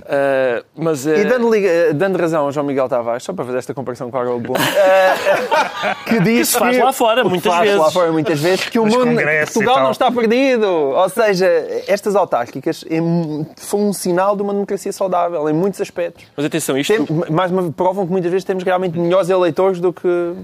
Ah, 0.06 0.62
mas 0.76 1.04
E 1.06 1.10
eh, 1.10 1.24
dando, 1.24 1.52
liga- 1.52 1.92
dando 1.92 2.16
razão 2.18 2.44
ao 2.44 2.52
João 2.52 2.64
Miguel 2.66 2.88
Tavares, 2.88 3.24
só 3.24 3.32
para 3.32 3.44
fazer 3.44 3.58
esta 3.58 3.74
comparação 3.74 4.10
com 4.12 4.16
o 4.16 4.20
Harold 4.20 4.42
Bloom, 4.46 4.56
eh, 4.56 5.94
que 6.06 6.20
diz 6.20 6.50
se 6.50 6.58
faz 6.58 6.76
que- 6.76 6.82
lá 6.82 6.92
fora, 6.92 7.22
que 7.22 7.28
muitas 7.28 7.52
faz 7.52 7.64
vezes. 7.64 7.80
lá 7.80 7.90
fora 7.90 8.12
muitas 8.12 8.40
vezes, 8.40 8.68
que 8.68 8.78
o 8.78 8.84
Nos 8.86 8.94
mundo, 8.94 9.20
Portugal 9.20 9.82
não 9.82 9.90
está 9.90 10.10
perdido. 10.12 10.66
Ou 10.68 11.08
seja, 11.08 11.46
estas 11.88 12.14
autárquicas 12.14 12.84
é 12.88 13.00
um- 13.02 13.44
foi 13.56 13.80
um 13.80 13.92
sinal 13.92 14.36
de 14.36 14.42
uma 14.42 14.52
democracia 14.52 14.92
saudável 14.92 15.48
em 15.48 15.52
muitos 15.52 15.80
aspectos. 15.80 16.24
mas 16.36 16.46
atenção, 16.46 16.78
isto. 16.78 16.92
Tem- 17.06 17.30
mais 17.34 17.50
uma, 17.50 17.70
provam 17.72 18.06
que 18.06 18.12
muitas 18.12 18.30
vezes 18.30 18.44
temos 18.44 18.62
realmente 18.62 18.96
melhores 18.98 19.28
eleitores 19.28 19.80
do 19.80 19.92
que, 19.92 20.34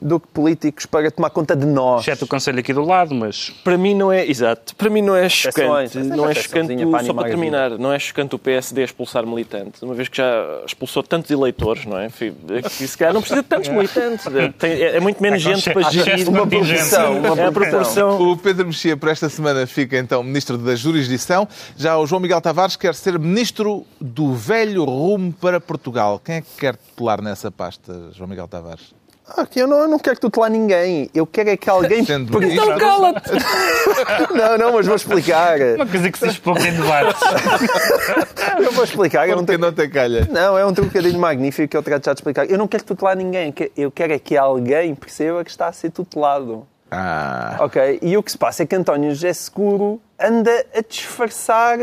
do 0.00 0.20
que 0.20 0.26
políticos 0.28 0.84
para 0.86 1.10
tomar 1.10 1.30
conta 1.30 1.54
de 1.56 1.64
nós. 1.64 2.02
Exceto 2.02 2.24
o 2.24 2.28
conselho 2.28 2.58
aqui 2.58 2.72
do 2.74 2.84
lado, 2.84 3.14
mas 3.14 3.50
Para 3.62 3.78
mim 3.78 3.94
não 3.94 4.12
é, 4.12 4.26
exato, 4.28 4.74
para 4.76 4.90
mim 4.90 5.00
não 5.00 5.16
é 5.16 5.28
chocante, 5.28 5.98
não 5.98 6.28
é 6.28 6.34
chocante, 6.34 6.86
para 6.86 7.04
só 7.04 7.14
para 7.14 7.28
terminar, 7.28 7.70
não 7.78 7.92
é 7.92 7.98
chocante 7.98 8.34
o 8.34 8.38
PSD 8.38 8.82
expulsar 8.84 9.24
militantes, 9.26 9.80
uma 9.82 9.94
vez 9.94 10.08
que 10.08 10.16
já 10.18 10.62
expulsou 10.66 11.02
tantos 11.02 11.30
eleitores, 11.30 11.86
não 11.86 11.96
é? 11.98 12.06
É 12.06 12.62
que 12.62 12.86
se 12.86 12.98
calhar 12.98 13.14
não 13.14 13.20
precisa 13.22 13.42
de 13.42 13.48
tantos 13.48 13.68
militantes, 13.70 14.26
é, 14.26 14.48
tem- 14.48 14.72
é- 14.72 14.96
é 14.96 15.00
muito 15.00 15.22
menos 15.22 15.44
É 15.46 15.54
gente 15.54 15.72
para 15.72 15.90
gerir. 15.90 16.28
uma 16.28 16.46
proporção, 16.46 17.18
uma 17.18 17.52
proporção. 17.52 18.30
O 18.30 18.36
Pedro 18.36 18.66
Mexia, 18.66 18.96
por 18.96 19.08
esta 19.08 19.28
semana, 19.28 19.66
fica 19.66 19.96
então 19.96 20.22
Ministro 20.22 20.58
da 20.58 20.74
Jurisdição. 20.74 21.48
Já 21.76 21.96
o 21.98 22.06
João 22.06 22.20
Miguel 22.20 22.40
Tavares 22.40 22.76
quer 22.76 22.94
ser 22.94 23.18
Ministro 23.18 23.86
do 24.00 24.34
Velho 24.34 24.84
Rumo 24.84 25.32
para 25.32 25.60
Portugal. 25.60 26.20
Quem 26.22 26.36
é 26.36 26.40
que 26.40 26.48
quer 26.58 26.76
pular 26.96 27.22
nessa 27.22 27.50
pasta, 27.50 28.10
João 28.12 28.28
Miguel 28.28 28.48
Tavares? 28.48 28.92
Ah, 29.26 29.46
que 29.46 29.58
eu, 29.58 29.66
não, 29.66 29.78
eu 29.78 29.88
não 29.88 29.98
quero 29.98 30.18
tutelar 30.20 30.50
ninguém. 30.50 31.08
Eu 31.14 31.26
quero 31.26 31.48
é 31.48 31.56
que 31.56 31.70
alguém... 31.70 32.04
Sendo 32.06 32.30
Porque-. 32.30 32.52
Então 32.52 32.76
cala-te! 32.78 33.30
Não, 34.34 34.58
não, 34.58 34.72
mas 34.74 34.86
vou 34.86 34.96
explicar. 34.96 35.58
uma 35.76 35.86
coisa 35.86 36.10
que 36.10 36.18
se 36.18 36.28
diz 36.28 36.38
pouco 36.38 36.60
em 36.60 36.72
debates. 36.72 37.20
Eu 38.58 38.72
vou 38.72 38.84
explicar. 38.84 39.28
É 39.28 39.34
um 39.34 39.44
Porque 39.44 39.56
não 39.56 39.72
calha. 39.90 40.28
Não, 40.30 40.58
é 40.58 40.64
um 40.66 40.72
trocadilho 40.74 41.18
magnífico 41.18 41.68
que 41.68 41.76
eu 41.76 41.82
trato 41.82 42.04
já 42.06 42.12
de 42.12 42.18
explicar. 42.20 42.50
Eu 42.50 42.58
não 42.58 42.66
quero 42.68 42.84
tutelar 42.84 43.16
ninguém. 43.16 43.50
que- 43.52 43.70
Eu 43.76 43.90
quero 43.90 44.12
é 44.12 44.18
que 44.18 44.36
alguém 44.36 44.94
perceba 44.94 45.42
que 45.44 45.50
está 45.50 45.68
a 45.68 45.72
ser 45.72 45.90
tutelado. 45.90 46.66
Ah, 46.90 47.56
Ok? 47.60 47.98
E 48.02 48.16
o 48.16 48.22
que 48.22 48.30
se 48.32 48.38
passa 48.38 48.62
é 48.62 48.66
que 48.66 48.74
António 48.76 49.10
José 49.10 49.32
Seguro 49.32 50.00
anda 50.20 50.50
a 50.74 50.80
disfarçar 50.80 51.78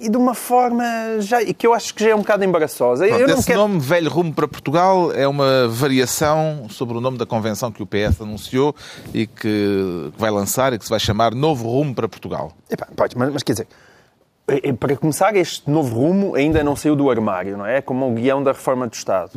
e 0.00 0.08
de 0.08 0.16
uma 0.16 0.34
forma 0.34 0.84
já, 1.20 1.44
que 1.44 1.66
eu 1.66 1.72
acho 1.72 1.94
que 1.94 2.04
já 2.04 2.10
é 2.10 2.14
um 2.14 2.18
bocado 2.20 2.44
embaraçosa. 2.44 3.06
pronto, 3.06 3.20
eu 3.20 3.28
não 3.28 3.34
esse 3.34 3.46
quero... 3.46 3.60
nome, 3.60 3.78
Velho 3.78 4.10
Rumo 4.10 4.32
para 4.32 4.46
Portugal, 4.46 5.12
é 5.12 5.26
uma 5.26 5.68
variação 5.68 6.66
sobre 6.68 6.96
o 6.96 7.00
nome 7.00 7.18
da 7.18 7.26
convenção 7.26 7.72
que 7.72 7.82
o 7.82 7.86
PS 7.86 8.20
anunciou 8.20 8.74
e 9.14 9.26
que 9.26 10.10
vai 10.16 10.30
lançar 10.30 10.72
e 10.72 10.78
que 10.78 10.84
se 10.84 10.90
vai 10.90 11.00
chamar 11.00 11.34
Novo 11.34 11.68
Rumo 11.68 11.94
para 11.94 12.08
Portugal. 12.08 12.52
Epá, 12.70 12.86
pode, 12.94 13.16
mas, 13.16 13.32
mas 13.32 13.42
quer 13.42 13.52
dizer, 13.52 13.68
eh, 14.48 14.60
eh, 14.62 14.72
para 14.72 14.96
começar, 14.96 15.34
este 15.34 15.68
novo 15.68 15.94
rumo 15.94 16.34
ainda 16.36 16.62
não 16.62 16.76
saiu 16.76 16.94
do 16.94 17.10
armário, 17.10 17.56
não 17.56 17.66
é? 17.66 17.78
É 17.78 17.80
como 17.80 18.08
o 18.08 18.14
guião 18.14 18.42
da 18.42 18.52
reforma 18.52 18.86
do 18.86 18.94
Estado. 18.94 19.32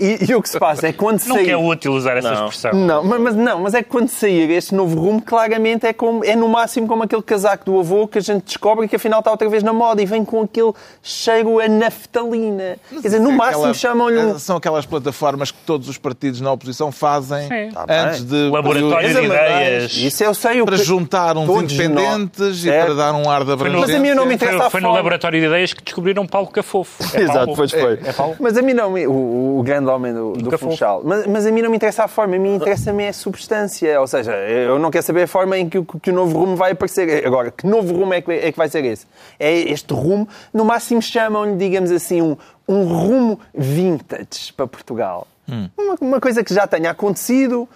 E, 0.00 0.30
e 0.30 0.34
o 0.34 0.42
que 0.42 0.48
se 0.48 0.58
passa 0.58 0.88
é 0.88 0.92
que 0.92 0.98
quando 0.98 1.20
Não 1.26 1.34
sair... 1.36 1.44
que 1.44 1.50
é 1.50 1.56
útil 1.56 1.92
usar 1.92 2.16
essa 2.16 2.30
Não. 2.32 2.46
expressão. 2.48 2.72
Não, 2.72 3.02
mas, 3.04 3.20
mas 3.20 3.36
não, 3.36 3.60
mas 3.60 3.74
é 3.74 3.82
que 3.82 3.88
quando 3.88 4.08
sair 4.08 4.50
este 4.50 4.74
novo 4.74 4.98
rumo, 5.00 5.20
claramente 5.22 5.86
é, 5.86 5.92
como, 5.92 6.24
é 6.24 6.36
no 6.36 6.48
máximo 6.48 6.86
como 6.86 7.02
aquele 7.02 7.22
casaco 7.22 7.64
do 7.64 7.78
avô 7.78 8.06
que 8.06 8.18
a 8.18 8.20
gente 8.20 8.44
descobre 8.44 8.86
que 8.88 8.96
afinal 8.96 9.20
está 9.20 9.30
outra 9.30 9.48
vez 9.48 9.62
na 9.62 9.72
moda 9.72 10.00
e 10.02 10.06
vem 10.06 10.24
com 10.24 10.42
aquele 10.42 10.72
cheiro 11.02 11.58
a 11.60 11.68
naftalina. 11.68 12.76
Quer 12.90 13.00
dizer, 13.00 13.20
no 13.20 13.30
É 13.30 13.34
máximo 13.34 13.58
aquela- 13.60 13.74
chamam-lhe. 13.74 14.38
São 14.38 14.56
aquelas 14.56 14.86
plataformas 14.86 15.50
que 15.50 15.58
todos 15.66 15.88
os 15.88 15.98
partidos 15.98 16.40
na 16.40 16.52
oposição 16.52 16.90
fazem 16.92 17.48
Sim. 17.48 17.70
Tá 17.72 17.86
bem. 17.86 17.96
antes 17.98 18.24
de 18.24 18.48
Laboratório 18.50 19.08
de 19.14 19.24
ideias. 19.24 19.92
Isso 19.96 20.24
eu 20.24 20.34
sei 20.34 20.60
o 20.60 20.66
para 20.66 20.76
que... 20.76 20.84
juntar 20.84 21.36
uns 21.36 21.46
Todos 21.46 21.72
independentes 21.72 22.64
nós. 22.64 22.64
e 22.64 22.70
para 22.70 22.94
dar 22.94 23.14
um 23.14 23.28
ar 23.30 23.44
de 23.44 23.52
abrangência. 23.52 23.86
Mas 23.86 23.94
a 23.96 23.98
mim 23.98 24.10
não 24.14 24.24
me 24.26 24.36
Foi, 24.38 24.46
interessa 24.48 24.66
a 24.66 24.70
foi 24.70 24.80
no 24.80 24.92
laboratório 24.92 25.40
de 25.40 25.46
ideias 25.46 25.72
que 25.72 25.82
descobriram 25.82 26.26
Paulo 26.26 26.48
Cafofo. 26.48 27.02
É 27.16 27.20
Exato, 27.22 27.38
Paulo. 27.38 27.56
pois 27.56 27.70
foi. 27.70 27.98
É 28.04 28.12
Paulo. 28.12 28.36
Mas 28.40 28.56
a 28.56 28.62
mim 28.62 28.72
não, 28.74 28.90
me- 28.90 29.06
o, 29.06 29.58
o 29.58 29.62
grande 29.62 29.79
homem 29.88 30.12
do, 30.12 30.32
do. 30.32 30.58
Funchal. 30.58 31.02
Mas, 31.04 31.26
mas 31.26 31.46
a 31.46 31.50
mim 31.52 31.62
não 31.62 31.70
me 31.70 31.76
interessa 31.76 32.04
a 32.04 32.08
forma, 32.08 32.36
a 32.36 32.38
mim 32.38 32.54
interessa-me 32.56 33.04
é 33.04 33.08
a 33.08 33.12
substância. 33.12 34.00
Ou 34.00 34.06
seja, 34.06 34.32
eu 34.32 34.78
não 34.78 34.90
quero 34.90 35.04
saber 35.04 35.22
a 35.22 35.26
forma 35.28 35.56
em 35.58 35.68
que, 35.68 35.78
o- 35.78 35.84
que 35.84 36.10
o 36.10 36.12
novo 36.14 36.38
rumo 36.38 36.56
vai 36.56 36.72
aparecer. 36.72 37.26
Agora, 37.26 37.50
que 37.50 37.66
novo 37.66 37.94
rumo 37.94 38.12
é 38.14 38.20
que, 38.20 38.30
é 38.32 38.52
que 38.52 38.58
vai 38.58 38.68
ser 38.68 38.84
esse? 38.84 39.06
É 39.38 39.52
este 39.52 39.92
rumo, 39.94 40.28
no 40.52 40.64
máximo 40.64 41.00
chamam-lhe, 41.00 41.56
digamos 41.56 41.90
assim, 41.90 42.20
um, 42.20 42.36
um 42.68 42.84
rumo 42.84 43.40
vintage 43.54 44.52
para 44.56 44.66
Portugal. 44.66 45.26
Uma, 45.76 45.96
uma 46.00 46.20
coisa 46.20 46.44
que 46.44 46.54
já 46.54 46.64
tenha 46.66 46.90
acontecido, 46.90 47.68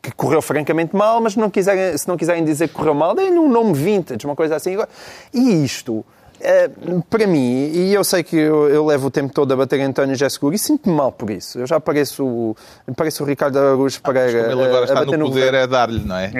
que 0.00 0.12
correu 0.12 0.40
francamente 0.40 0.94
mal, 0.94 1.20
mas 1.20 1.34
não 1.34 1.50
quiserem, 1.50 1.96
se 1.98 2.06
não 2.06 2.16
quiserem 2.16 2.44
dizer 2.44 2.68
que 2.68 2.74
correu 2.74 2.94
mal, 2.94 3.14
deem-lhe 3.16 3.38
um 3.38 3.48
nome 3.48 3.72
vintage, 3.72 4.24
uma 4.24 4.36
coisa 4.36 4.54
assim. 4.54 4.76
E 5.34 5.64
isto, 5.64 6.04
eh, 6.40 6.70
para 7.08 7.26
mim, 7.26 7.70
e 7.72 7.94
eu 7.94 8.02
sei 8.04 8.22
que 8.22 8.36
eu, 8.36 8.68
eu 8.68 8.84
levo 8.86 9.08
o 9.08 9.10
tempo 9.10 9.32
todo 9.32 9.52
a 9.52 9.56
bater 9.56 9.80
em 9.80 9.84
António 9.84 10.14
José 10.14 10.28
Seguro 10.28 10.54
e 10.54 10.58
sinto-me 10.58 10.94
mal 10.94 11.10
por 11.12 11.30
isso. 11.30 11.58
Eu 11.58 11.66
já 11.66 11.78
pareço, 11.80 12.24
o- 12.24 12.56
pareço 12.96 13.22
o 13.22 13.26
Ricardo 13.26 13.58
Araújo 13.58 14.00
Pereira 14.02 14.44
Como 14.48 14.52
ele 14.60 14.64
agora 14.64 14.76
eh, 14.78 14.80
a 14.80 14.84
está 14.84 14.94
bater 15.04 15.18
no 15.18 15.26
poder, 15.26 15.44
governo. 15.46 15.58
é 15.58 15.66
dar-lhe, 15.66 16.00
não 16.04 16.16
é? 16.16 16.30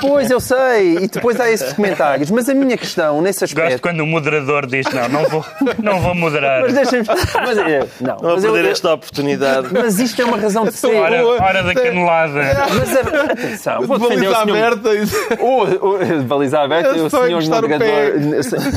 Pois, 0.00 0.30
eu 0.30 0.40
sei. 0.40 0.96
E 0.98 1.08
depois 1.08 1.38
há 1.40 1.50
esses 1.50 1.72
comentários. 1.72 2.30
Mas 2.30 2.48
a 2.48 2.54
minha 2.54 2.76
questão, 2.76 3.20
nesse 3.22 3.40
Gosto 3.40 3.58
aspecto... 3.60 3.82
quando 3.82 4.00
o 4.00 4.06
moderador 4.06 4.66
diz 4.66 4.86
não, 4.92 5.08
não 5.08 5.24
vou, 5.28 5.44
não 5.82 6.00
vou 6.00 6.14
moderar. 6.14 6.62
Mas 6.62 6.74
deixem-me... 6.74 7.06
Mas, 7.06 7.58
eh, 7.58 7.86
não, 8.00 8.16
Não 8.20 8.30
a 8.30 8.34
mas, 8.34 8.44
eu- 8.44 8.52
perder 8.52 8.70
esta 8.70 8.92
oportunidade. 8.94 9.68
mas 9.72 9.98
isto 9.98 10.20
é 10.20 10.24
uma 10.24 10.36
razão 10.38 10.64
de 10.64 10.72
ser. 10.72 10.94
Hora, 10.94 11.26
hora 11.26 11.62
da 11.62 11.74
canelada. 11.74 12.40
Mas 12.78 12.96
a- 12.96 13.32
atenção, 13.32 13.82
vou 13.86 13.98
defender 13.98 14.28
o 14.28 14.32
Baliza 14.32 14.44
senhor... 14.44 14.56
aberta. 14.56 14.94
isso- 14.94 15.16
O, 15.40 15.62
o, 15.62 16.22
baliza 16.24 16.60
aberta 16.60 16.90
É 16.90 16.98
e 16.98 17.00
o 17.00 17.10
senhor 17.10 17.42
moderador. 17.42 18.14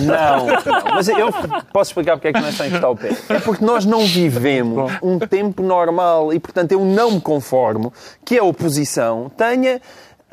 Não, 0.04 0.47
não, 0.48 0.96
mas 0.96 1.08
eu 1.08 1.32
posso 1.72 1.92
explicar 1.92 2.18
porque 2.18 2.30
é 2.30 2.34
que 2.34 2.40
não 2.40 2.48
é 2.48 2.52
só 2.52 2.66
encostar 2.66 2.92
o 2.92 2.96
pé. 2.96 3.10
É 3.30 3.40
porque 3.40 3.64
nós 3.64 3.86
não 3.86 4.06
vivemos 4.06 4.92
um 5.02 5.20
tempo 5.20 5.62
normal 5.62 6.34
e, 6.34 6.40
portanto, 6.40 6.72
eu 6.72 6.84
não 6.84 7.12
me 7.12 7.22
conformo 7.22 7.94
que 8.26 8.38
a 8.38 8.44
oposição 8.44 9.32
tenha 9.36 9.82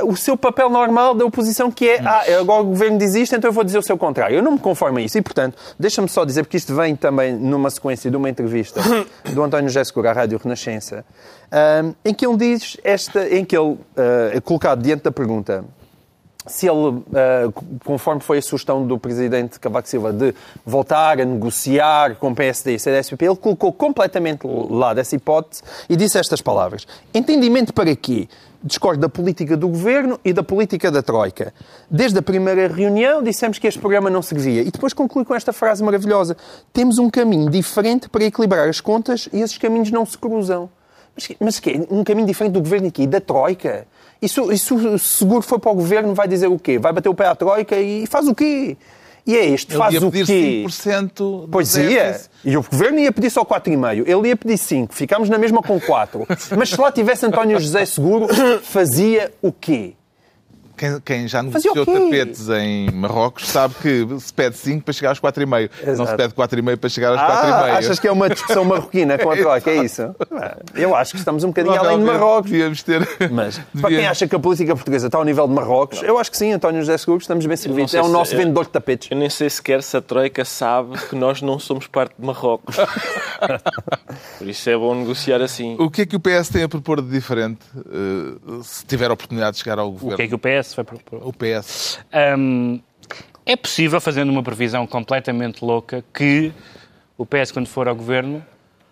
o 0.03 0.17
seu 0.17 0.37
papel 0.37 0.69
normal 0.69 1.15
da 1.15 1.25
oposição, 1.25 1.71
que 1.71 1.89
é 1.89 2.01
ah, 2.01 2.25
agora 2.41 2.63
o 2.63 2.67
governo 2.67 2.99
diz 2.99 3.15
isto, 3.15 3.37
então 3.37 3.49
eu 3.49 3.53
vou 3.53 3.63
dizer 3.63 3.79
o 3.79 3.83
seu 3.83 3.97
contrário. 3.97 4.37
Eu 4.37 4.43
não 4.43 4.53
me 4.53 4.59
conformo 4.59 4.99
a 4.99 5.03
isso. 5.03 5.17
E, 5.17 5.23
portanto, 5.23 5.57
deixa-me 5.79 6.09
só 6.09 6.25
dizer, 6.25 6.43
porque 6.43 6.57
isto 6.57 6.75
vem 6.75 6.97
também 6.97 7.33
numa 7.33 7.71
sequência 7.71 8.11
de 8.11 8.17
uma 8.17 8.29
entrevista 8.29 8.81
do 9.33 9.43
António 9.43 9.69
José 9.69 9.85
Segura 9.85 10.11
à 10.11 10.13
Rádio 10.13 10.39
Renascença, 10.43 11.05
ahm, 11.51 11.93
em 12.05 12.13
que 12.13 12.27
ele 12.27 12.37
diz 12.37 12.77
esta, 12.83 13.29
em 13.29 13.45
que 13.45 13.57
ele 13.57 13.79
ah, 13.97 14.31
é 14.33 14.41
colocado 14.41 14.83
diante 14.83 15.05
da 15.05 15.13
pergunta 15.13 15.65
se 16.47 16.69
ele, 16.69 17.03
eh, 17.15 17.49
conforme 17.85 18.21
foi 18.21 18.39
a 18.39 18.43
sugestão 18.43 18.87
do 18.87 18.99
presidente 18.99 19.59
Cavaco 19.59 19.89
Silva 19.89 20.13
de 20.13 20.35
voltar 20.65 21.21
a 21.21 21.25
negociar 21.25 22.17
com 22.17 22.31
o 22.31 22.35
PSD 22.35 22.75
e 22.75 22.79
CDSP, 22.79 23.25
ele 23.25 23.37
colocou 23.37 23.73
completamente 23.73 24.47
lá 24.71 24.93
dessa 24.93 25.17
hipótese 25.17 25.63
e 25.89 25.97
disse 25.97 26.19
estas 26.19 26.43
palavras. 26.43 26.87
Entendimento 27.15 27.73
para 27.73 27.97
quê? 27.97 28.29
Discordo 28.63 29.01
da 29.01 29.09
política 29.09 29.57
do 29.57 29.69
governo 29.69 30.19
e 30.25 30.33
da 30.33 30.43
política 30.43 30.91
da 30.91 31.03
Troika. 31.03 31.53
Desde 31.91 32.19
a 32.19 32.23
primeira 32.23 32.67
reunião 32.69 33.23
dissemos 33.23 33.59
que 33.59 33.67
este 33.67 33.79
programa 33.79 34.09
não 34.09 34.23
servia. 34.23 34.63
E 34.63 34.71
depois 34.71 34.93
conclui 34.93 35.25
com 35.25 35.35
esta 35.35 35.53
frase 35.53 35.83
maravilhosa. 35.83 36.37
Temos 36.73 36.99
um 36.99 37.11
caminho 37.11 37.51
diferente 37.51 38.09
para 38.09 38.25
equilibrar 38.25 38.69
as 38.69 38.81
contas 38.81 39.29
e 39.33 39.41
esses 39.41 39.59
caminhos 39.59 39.91
não 39.91 40.07
se 40.07 40.17
cruzam. 40.17 40.71
Mas, 41.15 41.29
mas 41.39 41.61
que? 41.61 41.87
Um 41.91 42.03
caminho 42.03 42.27
diferente 42.27 42.53
do 42.53 42.61
governo 42.61 42.89
aqui, 42.89 43.07
da 43.07 43.21
Troika? 43.21 43.87
Isso, 44.21 44.53
isso 44.53 44.99
seguro 44.99 45.43
for 45.43 45.59
para 45.59 45.71
o 45.71 45.75
governo, 45.75 46.15
vai 46.15 46.27
dizer 46.27 46.47
o 46.49 46.59
quê? 46.59 46.79
Vai 46.79 46.93
bater 46.93 47.09
o 47.09 47.15
pé 47.15 47.27
à 47.27 47.35
Troika 47.35 47.77
e 47.77 48.07
faz 48.07 48.27
o 48.27 48.35
quê? 48.35 48.77
E 49.27 49.37
é 49.37 49.47
este, 49.47 49.73
Ele 49.73 49.79
faz 49.79 49.95
ia 49.95 50.07
o 50.07 50.11
pedir 50.11 50.27
quê? 50.27 50.65
5% 50.67 51.13
do 51.15 51.49
Pois 51.51 51.75
ia. 51.77 52.21
E 52.45 52.57
o 52.57 52.63
governo 52.63 52.99
ia 52.99 53.11
pedir 53.11 53.31
só 53.31 53.43
4,5. 53.43 54.05
Ele 54.07 54.29
ia 54.29 54.37
pedir 54.37 54.59
5. 54.59 54.95
Ficámos 54.95 55.31
na 55.31 55.39
mesma 55.39 55.63
com 55.63 55.81
4. 55.81 56.27
Mas 56.57 56.69
se 56.69 56.81
lá 56.81 56.93
tivesse 56.93 57.25
António 57.25 57.59
José 57.59 57.87
Seguro, 57.87 58.29
fazia 58.63 59.33
o 59.41 59.51
quê? 59.51 59.95
Quem, 60.85 61.01
quem 61.01 61.29
já 61.29 61.43
negociou 61.43 61.87
tapetes 61.87 62.49
em 62.51 62.91
Marrocos 62.91 63.49
sabe 63.49 63.75
que 63.81 64.07
se 64.21 64.33
pede 64.33 64.57
5 64.57 64.85
para 64.85 64.93
chegar 64.93 65.09
aos 65.11 65.21
4,5. 65.21 65.71
Não 65.97 66.07
se 66.07 66.15
pede 66.15 66.35
4,5 66.35 66.77
para 66.77 66.91
chegar 66.91 67.09
aos 67.11 67.21
Ah, 67.21 67.69
4,5. 67.73 67.77
achas 67.79 67.99
que 67.99 68.07
é 68.09 68.13
uma 68.13 68.29
discussão 68.29 68.65
marroquina 68.65 69.17
com 69.19 69.31
a 69.31 69.37
Troika, 69.45 69.71
é 69.71 69.85
isso? 69.85 70.15
Eu 70.75 70.95
acho 70.95 71.13
que 71.13 71.19
estamos 71.19 71.43
um 71.45 71.49
bocadinho 71.49 71.75
além 71.75 71.99
de 71.99 72.05
Marrocos. 72.05 72.51
Devíamos 72.51 72.83
ter. 72.83 73.09
Mas, 73.31 73.59
para 73.81 73.89
quem 73.89 74.07
acha 74.07 74.29
que 74.29 74.35
a 74.35 74.39
política 74.39 74.75
portuguesa 74.75 75.07
está 75.07 75.17
ao 75.17 75.25
nível 75.25 75.49
de 75.49 75.55
Marrocos, 75.55 76.03
eu 76.03 76.19
acho 76.19 76.31
que 76.31 76.37
sim, 76.37 76.53
António 76.53 76.81
José 76.83 76.99
Seguro, 76.99 77.21
estamos 77.21 77.47
bem 77.47 77.57
servidos. 77.57 77.95
É 77.95 78.03
o 78.03 78.09
nosso 78.09 78.35
é- 78.35 78.39
vendedor 78.39 78.65
de 78.65 78.71
tapetes. 78.71 79.11
Eu 79.11 79.17
nem 79.17 79.31
sei 79.31 79.49
sequer 79.49 79.83
se 79.83 79.97
a 79.97 80.03
Troika 80.03 80.45
sabe 80.45 80.99
que 81.09 81.17
nós 81.17 81.41
não 81.41 81.59
somos 81.59 81.87
parte 81.87 82.15
de 82.19 82.27
Marrocos. 82.27 82.77
Por 84.39 84.49
isso 84.49 84.69
é 84.69 84.77
bom 84.77 84.95
negociar 84.95 85.41
assim. 85.41 85.77
O 85.79 85.91
que 85.91 86.03
é 86.03 86.07
que 86.07 86.17
o 86.17 86.21
PS 86.21 86.49
tem 86.51 86.63
a 86.63 86.69
propor 86.69 87.01
de 87.01 87.09
diferente 87.11 87.61
eh, 87.77 88.61
se 88.63 88.85
tiver 88.85 89.11
a 89.11 89.15
oportunidade 89.15 89.57
de 89.57 89.63
chegar 89.63 89.79
ao 89.79 89.91
governo? 89.91 90.15
O 90.15 90.17
que 90.17 90.23
é 90.23 90.29
que 90.29 90.35
o 90.35 90.39
PS 90.39 90.74
vai 90.77 90.85
propor? 90.85 91.27
O 91.27 91.33
PS. 91.33 92.01
Hum, 92.39 92.81
é 93.47 93.57
possível, 93.57 94.01
fazendo 94.01 94.31
uma 94.31 94.43
previsão 94.43 94.87
completamente 94.87 95.65
louca, 95.65 96.05
que 96.13 96.53
o 97.17 97.27
PS, 97.27 97.53
quando 97.53 97.67
for 97.67 97.89
ao 97.89 97.95
governo, 97.95 98.45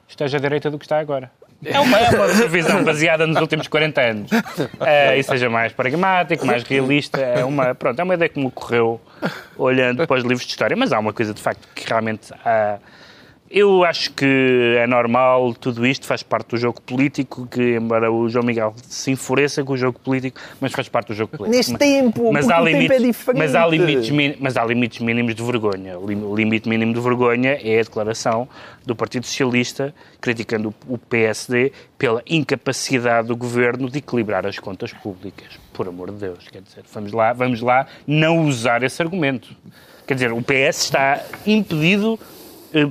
esteja 0.06 0.36
à 0.36 0.40
direita 0.40 0.70
do 0.70 0.78
que 0.78 0.84
está 0.84 0.98
agora. 0.98 1.30
É 1.64 1.78
uma, 1.78 1.98
é 1.98 2.10
uma 2.10 2.26
previsão 2.26 2.82
baseada 2.82 3.26
nos 3.26 3.40
últimos 3.40 3.68
40 3.68 4.00
anos. 4.00 4.30
Eh, 4.84 5.18
e 5.18 5.22
seja 5.22 5.48
mais 5.48 5.72
pragmático, 5.72 6.44
mais 6.44 6.64
realista. 6.64 7.20
É 7.20 7.44
uma, 7.44 7.74
pronto, 7.74 7.98
é 7.98 8.02
uma 8.02 8.14
ideia 8.14 8.28
que 8.28 8.38
me 8.38 8.46
ocorreu 8.46 9.00
olhando 9.56 10.06
para 10.06 10.16
os 10.16 10.24
livros 10.24 10.42
de 10.44 10.50
história, 10.50 10.76
mas 10.76 10.92
há 10.92 10.98
uma 10.98 11.12
coisa 11.12 11.32
de 11.32 11.40
facto 11.40 11.68
que 11.74 11.88
realmente 11.88 12.32
há. 12.44 12.78
Eu 13.54 13.84
acho 13.84 14.10
que 14.14 14.76
é 14.78 14.86
normal, 14.86 15.52
tudo 15.52 15.86
isto 15.86 16.06
faz 16.06 16.22
parte 16.22 16.48
do 16.48 16.56
jogo 16.56 16.80
político, 16.80 17.46
que 17.46 17.74
embora 17.76 18.10
o 18.10 18.26
João 18.26 18.46
Miguel 18.46 18.74
se 18.88 19.10
enfureça 19.10 19.62
com 19.62 19.74
o 19.74 19.76
jogo 19.76 19.98
político, 19.98 20.40
mas 20.58 20.72
faz 20.72 20.88
parte 20.88 21.08
do 21.08 21.14
jogo 21.14 21.36
político. 21.36 21.54
Neste 21.56 21.76
tempo, 21.76 22.32
mas 22.32 22.48
há 22.48 22.62
o 22.62 22.64
tempo 22.64 22.76
limites, 22.78 22.96
é 22.96 23.06
diferente. 23.06 23.38
Mas 23.38 23.54
há, 23.54 23.66
limites, 23.66 24.08
mi- 24.10 24.36
mas 24.40 24.56
há 24.56 24.64
limites 24.64 25.00
mínimos 25.00 25.34
de 25.34 25.42
vergonha. 25.42 25.98
O 25.98 26.06
lim- 26.06 26.22
o 26.24 26.34
limite 26.34 26.66
mínimo 26.66 26.94
de 26.94 27.00
vergonha 27.00 27.58
é 27.62 27.78
a 27.78 27.82
declaração 27.82 28.48
do 28.86 28.96
Partido 28.96 29.26
Socialista 29.26 29.94
criticando 30.18 30.74
o 30.88 30.96
PSD 30.96 31.72
pela 31.98 32.22
incapacidade 32.26 33.28
do 33.28 33.36
governo 33.36 33.90
de 33.90 33.98
equilibrar 33.98 34.46
as 34.46 34.58
contas 34.58 34.94
públicas. 34.94 35.58
Por 35.74 35.86
amor 35.86 36.10
de 36.10 36.16
Deus, 36.16 36.48
quer 36.50 36.62
dizer, 36.62 36.84
vamos 36.90 37.12
lá, 37.12 37.34
vamos 37.34 37.60
lá 37.60 37.86
não 38.06 38.46
usar 38.46 38.82
esse 38.82 39.02
argumento. 39.02 39.54
Quer 40.06 40.14
dizer, 40.14 40.32
o 40.32 40.40
PS 40.42 40.84
está 40.84 41.20
impedido 41.46 42.18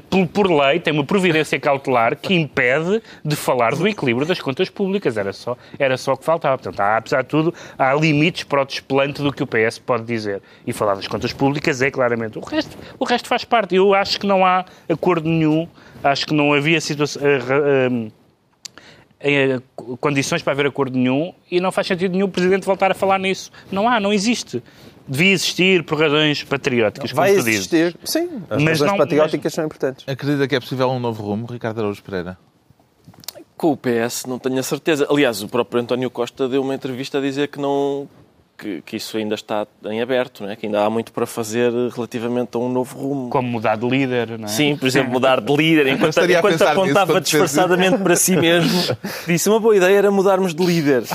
por, 0.10 0.28
por 0.28 0.52
lei, 0.52 0.80
tem 0.80 0.94
uma 0.94 1.04
providência 1.04 1.60
cautelar 1.60 2.15
que 2.15 2.34
impede 2.34 3.02
de 3.24 3.36
falar 3.36 3.76
do 3.76 3.88
equilíbrio 3.88 4.26
das 4.26 4.39
contas 4.39 4.70
públicas. 4.70 5.17
Era 5.17 5.34
só, 5.34 5.58
era 5.78 5.98
só 5.98 6.13
o 6.13 6.17
que 6.17 6.26
faltava. 6.26 6.58
Portanto, 6.58 6.80
há, 6.80 6.98
apesar 6.98 7.22
de 7.24 7.30
tudo, 7.30 7.54
há 7.78 7.94
limites 7.94 8.44
para 8.44 8.62
o 8.62 8.65
desplante 8.65 9.22
do 9.22 9.32
que 9.32 9.44
o 9.44 9.48
PS 9.48 9.80
pode 9.80 10.04
dizer. 10.04 10.41
E 10.65 10.74
falar 10.74 10.96
das 10.96 11.08
contas 11.08 11.34
públicas 11.34 11.82
é 11.82 11.89
claramente. 11.89 12.38
O 12.38 12.41
resto, 12.41 12.78
o 13.00 13.06
resto 13.06 13.28
faz 13.28 13.44
parte. 13.44 13.76
Eu 13.76 13.94
acho 13.94 14.20
que 14.20 14.28
não 14.28 14.46
há 14.46 14.65
acordo 14.89 15.28
nenhum, 15.28 15.67
acho 16.04 16.26
que 16.26 16.34
não 16.34 16.54
havia 16.54 16.80
situação. 16.80 17.22
eh, 17.26 17.39
eh, 17.48 18.12
eh, 19.24 19.60
condições 20.00 20.41
para 20.41 20.54
haver 20.54 20.65
acordo 20.65 20.98
nenhum 20.98 21.32
e 21.50 21.60
não 21.60 21.72
faz 21.72 21.86
sentido 21.86 22.13
nenhum 22.13 22.26
o 22.26 22.30
Presidente 22.30 22.65
voltar 22.65 22.91
a 22.91 22.96
falar 22.96 23.20
nisso. 23.20 23.52
Não 23.72 23.88
há, 23.88 24.00
não 24.00 24.12
existe. 24.12 24.63
Devia 25.08 25.32
existir 25.34 25.84
por 25.84 26.00
razões 26.00 26.44
patrióticas, 26.44 27.12
Vai 27.12 27.32
como 27.32 27.42
tu 27.42 27.46
dizes. 27.46 27.60
existir. 27.74 27.98
Sim, 28.04 28.30
as 28.50 28.62
Mas 28.62 28.80
razões 28.80 28.92
não- 28.92 28.98
patrióticas 28.98 29.54
são 29.54 29.66
importantes. 29.66 30.06
Acredita 30.08 30.48
que 30.48 30.56
é 30.56 30.60
possível 30.60 30.90
um 30.90 31.00
novo 31.00 31.24
rumo, 31.24 31.48
Ricardo 31.52 31.80
Araújo 31.80 32.02
Pereira? 32.04 32.38
Com 33.58 33.72
o 33.74 33.78
PS 33.78 34.26
não 34.28 34.40
tenho 34.40 34.58
a 34.60 34.64
certeza. 34.64 35.06
Aliás, 35.10 35.44
o 35.44 35.48
próprio 35.48 35.82
António 35.82 36.10
Costa 36.10 36.48
deu 36.50 36.62
uma 36.64 36.74
entrevista 36.74 37.18
a 37.20 37.22
dizer 37.22 37.48
que 37.50 37.60
não 37.60 38.08
que, 38.58 38.80
que 38.84 38.96
isso 38.98 39.18
ainda 39.18 39.34
está 39.34 39.66
em 39.86 40.02
aberto, 40.04 40.44
não 40.44 40.50
é? 40.52 40.56
que 40.56 40.68
ainda 40.68 40.86
há 40.86 40.90
muito 40.90 41.12
para 41.12 41.26
fazer 41.26 41.72
relativamente 41.96 42.56
a 42.56 42.60
um 42.60 42.70
novo 42.72 42.96
rumo. 42.98 43.30
Como 43.32 43.48
mudar 43.48 43.76
de 43.76 43.88
líder, 43.90 44.38
não 44.38 44.46
é? 44.46 44.48
Sim, 44.48 44.78
por 44.78 44.86
exemplo, 44.88 45.12
mudar 45.12 45.42
de 45.42 45.52
líder 45.56 45.88
enquanto, 45.88 46.16
enquanto 46.24 46.52
nisso 46.52 46.64
apontava 46.68 47.20
disfarçadamente 47.20 47.98
para 47.98 48.16
si 48.16 48.36
mesmo. 48.36 48.70
Disse 49.28 49.50
uma 49.50 49.60
boa 49.60 49.76
ideia 49.76 49.98
era 49.98 50.12
mudarmos 50.12 50.54
de 50.56 50.64
líder. 50.66 51.04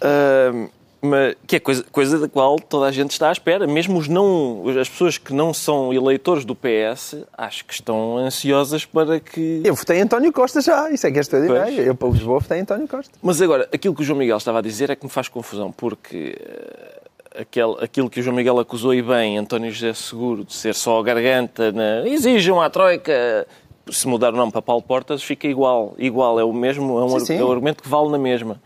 Ah, 0.00 0.68
mas, 1.00 1.36
que 1.46 1.56
é 1.56 1.60
coisa, 1.60 1.84
coisa 1.92 2.18
da 2.18 2.28
qual 2.28 2.58
toda 2.58 2.86
a 2.86 2.90
gente 2.90 3.12
está 3.12 3.28
à 3.28 3.32
espera. 3.32 3.66
Mesmo 3.66 3.98
os 3.98 4.08
não, 4.08 4.64
as 4.80 4.88
pessoas 4.88 5.16
que 5.16 5.32
não 5.32 5.54
são 5.54 5.92
eleitores 5.92 6.44
do 6.44 6.56
PS, 6.56 7.24
acho 7.36 7.64
que 7.64 7.72
estão 7.72 8.16
ansiosas 8.16 8.84
para 8.84 9.20
que. 9.20 9.62
Eu 9.64 9.74
votei 9.74 10.00
António 10.00 10.32
Costa 10.32 10.60
já, 10.60 10.90
isso 10.90 11.06
é 11.06 11.12
que 11.12 11.18
é 11.18 11.20
extraordinário. 11.20 11.74
Pois. 11.74 11.86
Eu 11.86 11.94
para 11.94 12.08
Lisboa 12.08 12.40
votei 12.40 12.60
António 12.60 12.88
Costa. 12.88 13.12
Mas 13.22 13.40
agora, 13.40 13.68
aquilo 13.72 13.94
que 13.94 14.02
o 14.02 14.04
João 14.04 14.18
Miguel 14.18 14.36
estava 14.36 14.58
a 14.58 14.62
dizer 14.62 14.90
é 14.90 14.96
que 14.96 15.04
me 15.04 15.10
faz 15.10 15.28
confusão, 15.28 15.70
porque 15.70 16.36
eh, 16.40 17.42
aquele, 17.42 17.76
aquilo 17.80 18.10
que 18.10 18.18
o 18.18 18.22
João 18.22 18.34
Miguel 18.34 18.58
acusou 18.58 18.92
e 18.92 19.00
bem 19.00 19.38
António 19.38 19.70
José 19.70 19.94
Seguro 19.94 20.44
de 20.44 20.54
ser 20.54 20.74
só 20.74 20.98
a 20.98 21.02
garganta, 21.02 21.70
na, 21.70 22.08
exijam 22.08 22.60
à 22.60 22.68
Troika. 22.68 23.46
Se 23.90 24.06
mudar 24.06 24.34
o 24.34 24.36
nome 24.36 24.52
para 24.52 24.60
Paulo 24.60 24.82
Portas, 24.82 25.22
fica 25.22 25.46
igual. 25.46 25.94
Igual, 25.96 26.38
é 26.38 26.44
o 26.44 26.52
mesmo, 26.52 26.98
é 26.98 27.04
um, 27.04 27.20
Sim, 27.20 27.24
sim. 27.24 27.38
é 27.38 27.44
um 27.44 27.50
argumento 27.50 27.82
que 27.82 27.88
vale 27.88 28.10
na 28.10 28.18
mesma. 28.18 28.60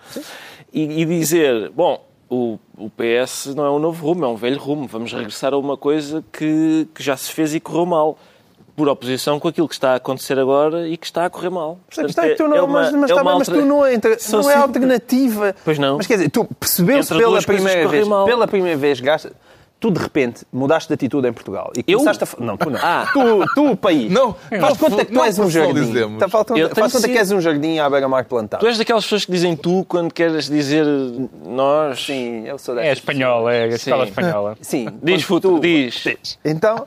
E, 0.72 1.02
e 1.02 1.04
dizer, 1.04 1.70
bom, 1.70 2.02
o, 2.34 2.58
o 2.78 2.88
PS 2.90 3.54
não 3.54 3.66
é 3.66 3.70
um 3.70 3.78
novo 3.78 4.06
rumo, 4.06 4.24
é 4.24 4.28
um 4.28 4.36
velho 4.36 4.58
rumo. 4.58 4.86
Vamos 4.86 5.12
regressar 5.12 5.52
a 5.52 5.58
uma 5.58 5.76
coisa 5.76 6.24
que, 6.32 6.88
que 6.94 7.02
já 7.02 7.16
se 7.16 7.30
fez 7.32 7.54
e 7.54 7.60
correu 7.60 7.84
mal. 7.86 8.18
Por 8.74 8.88
oposição 8.88 9.38
com 9.38 9.48
aquilo 9.48 9.68
que 9.68 9.74
está 9.74 9.92
a 9.92 9.96
acontecer 9.96 10.38
agora 10.38 10.88
e 10.88 10.96
que 10.96 11.04
está 11.04 11.26
a 11.26 11.30
correr 11.30 11.50
mal. 11.50 11.78
Mas, 11.94 12.06
Portanto, 12.06 12.24
é 12.24 12.34
tu 12.34 12.48
não, 12.48 12.56
é 12.56 12.62
uma- 12.62 12.80
mas, 12.80 12.92
mas, 12.94 13.10
uma 13.10 13.22
bem, 13.24 13.34
mas 13.38 13.46
tu 13.48 13.52
alter- 13.52 13.66
não, 14.32 14.50
é 14.50 14.54
alternativa. 14.56 15.54
Pois 15.62 15.78
não. 15.78 15.98
Mas 15.98 16.06
quer 16.06 16.14
dizer, 16.14 16.30
tu 16.30 16.46
percebeu-se 16.58 17.14
pela 17.14 17.42
primeira 17.42 17.86
vez, 17.86 18.08
mal. 18.08 18.24
pela 18.24 18.48
primeira 18.48 18.78
vez, 18.78 18.98
gasta, 18.98 19.30
tu 19.82 19.90
de 19.90 19.98
repente 20.00 20.46
mudaste 20.52 20.88
de 20.88 20.94
atitude 20.94 21.26
em 21.28 21.32
Portugal. 21.32 21.72
E 21.76 21.84
Eu? 21.86 21.98
começaste 21.98 22.22
a 22.22 22.26
fa- 22.26 22.36
Não, 22.40 22.56
tu 22.56 22.70
não. 22.70 22.78
Ah. 22.82 23.06
Tu, 23.12 23.20
tu, 23.54 23.70
o 23.72 23.76
país. 23.76 24.10
Não, 24.10 24.32
Faz 24.60 24.78
conta 24.78 25.04
que 25.04 25.12
tu 25.12 25.22
és 25.22 25.38
um 25.38 25.50
jardim. 25.50 26.16
Tá, 26.18 26.28
falta- 26.28 26.56
Eu 26.56 26.68
Faz 26.68 26.92
conta 26.92 27.06
que 27.08 27.12
sido- 27.14 27.18
és 27.20 27.32
um 27.32 27.40
jardim 27.40 27.78
à 27.80 27.90
beira-mar 27.90 28.24
plantado. 28.24 28.60
Tu 28.60 28.66
és 28.68 28.78
daquelas 28.78 29.02
pessoas 29.04 29.24
que 29.24 29.32
dizem 29.32 29.56
tu 29.56 29.84
quando 29.88 30.12
queres 30.14 30.48
dizer 30.48 30.86
nós. 31.44 32.04
Sim, 32.04 32.46
eu 32.46 32.58
sou 32.58 32.78
É 32.78 32.82
dessas 32.82 32.98
espanhola, 32.98 33.52
é 33.52 33.64
a 33.64 33.66
escola 33.68 34.04
Sim. 34.04 34.10
espanhola. 34.10 34.56
Sim. 34.62 34.88
Diz 35.02 35.22
futuro, 35.24 35.56
tu- 35.56 35.60
diz. 35.62 36.04
Então, 36.44 36.86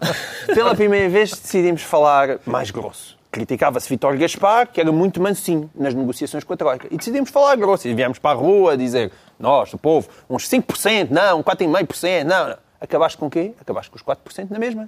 pela 0.53 0.73
primeira 0.73 1.10
vez 1.10 1.31
decidimos 1.31 1.81
falar 1.81 2.39
mais 2.45 2.71
grosso. 2.71 3.15
Criticava-se 3.31 3.89
Vítor 3.89 4.15
Gaspar, 4.15 4.67
que 4.71 4.79
era 4.79 4.91
muito 4.93 5.21
mansinho 5.21 5.69
nas 5.75 5.93
negociações 5.93 6.45
com 6.45 6.53
a 6.53 6.55
Troika. 6.58 6.88
E 6.89 6.95
decidimos 6.95 7.29
falar 7.29 7.58
grosso. 7.58 7.86
E 7.88 7.93
viemos 7.93 8.17
para 8.17 8.31
a 8.31 8.34
rua 8.34 8.77
dizer, 8.77 9.12
nós, 9.38 9.73
o 9.73 9.77
povo, 9.77 10.08
uns 10.29 10.47
5%, 10.47 11.10
não, 11.12 11.43
4,5%, 11.43 12.23
não, 12.23 12.47
não. 12.49 12.55
Acabaste 12.86 13.17
com 13.17 13.26
o 13.26 13.30
quê? 13.30 13.54
Acabaste 13.60 13.91
com 13.91 13.98
os 13.98 14.04
4% 14.04 14.48
na 14.50 14.58
mesma. 14.60 14.88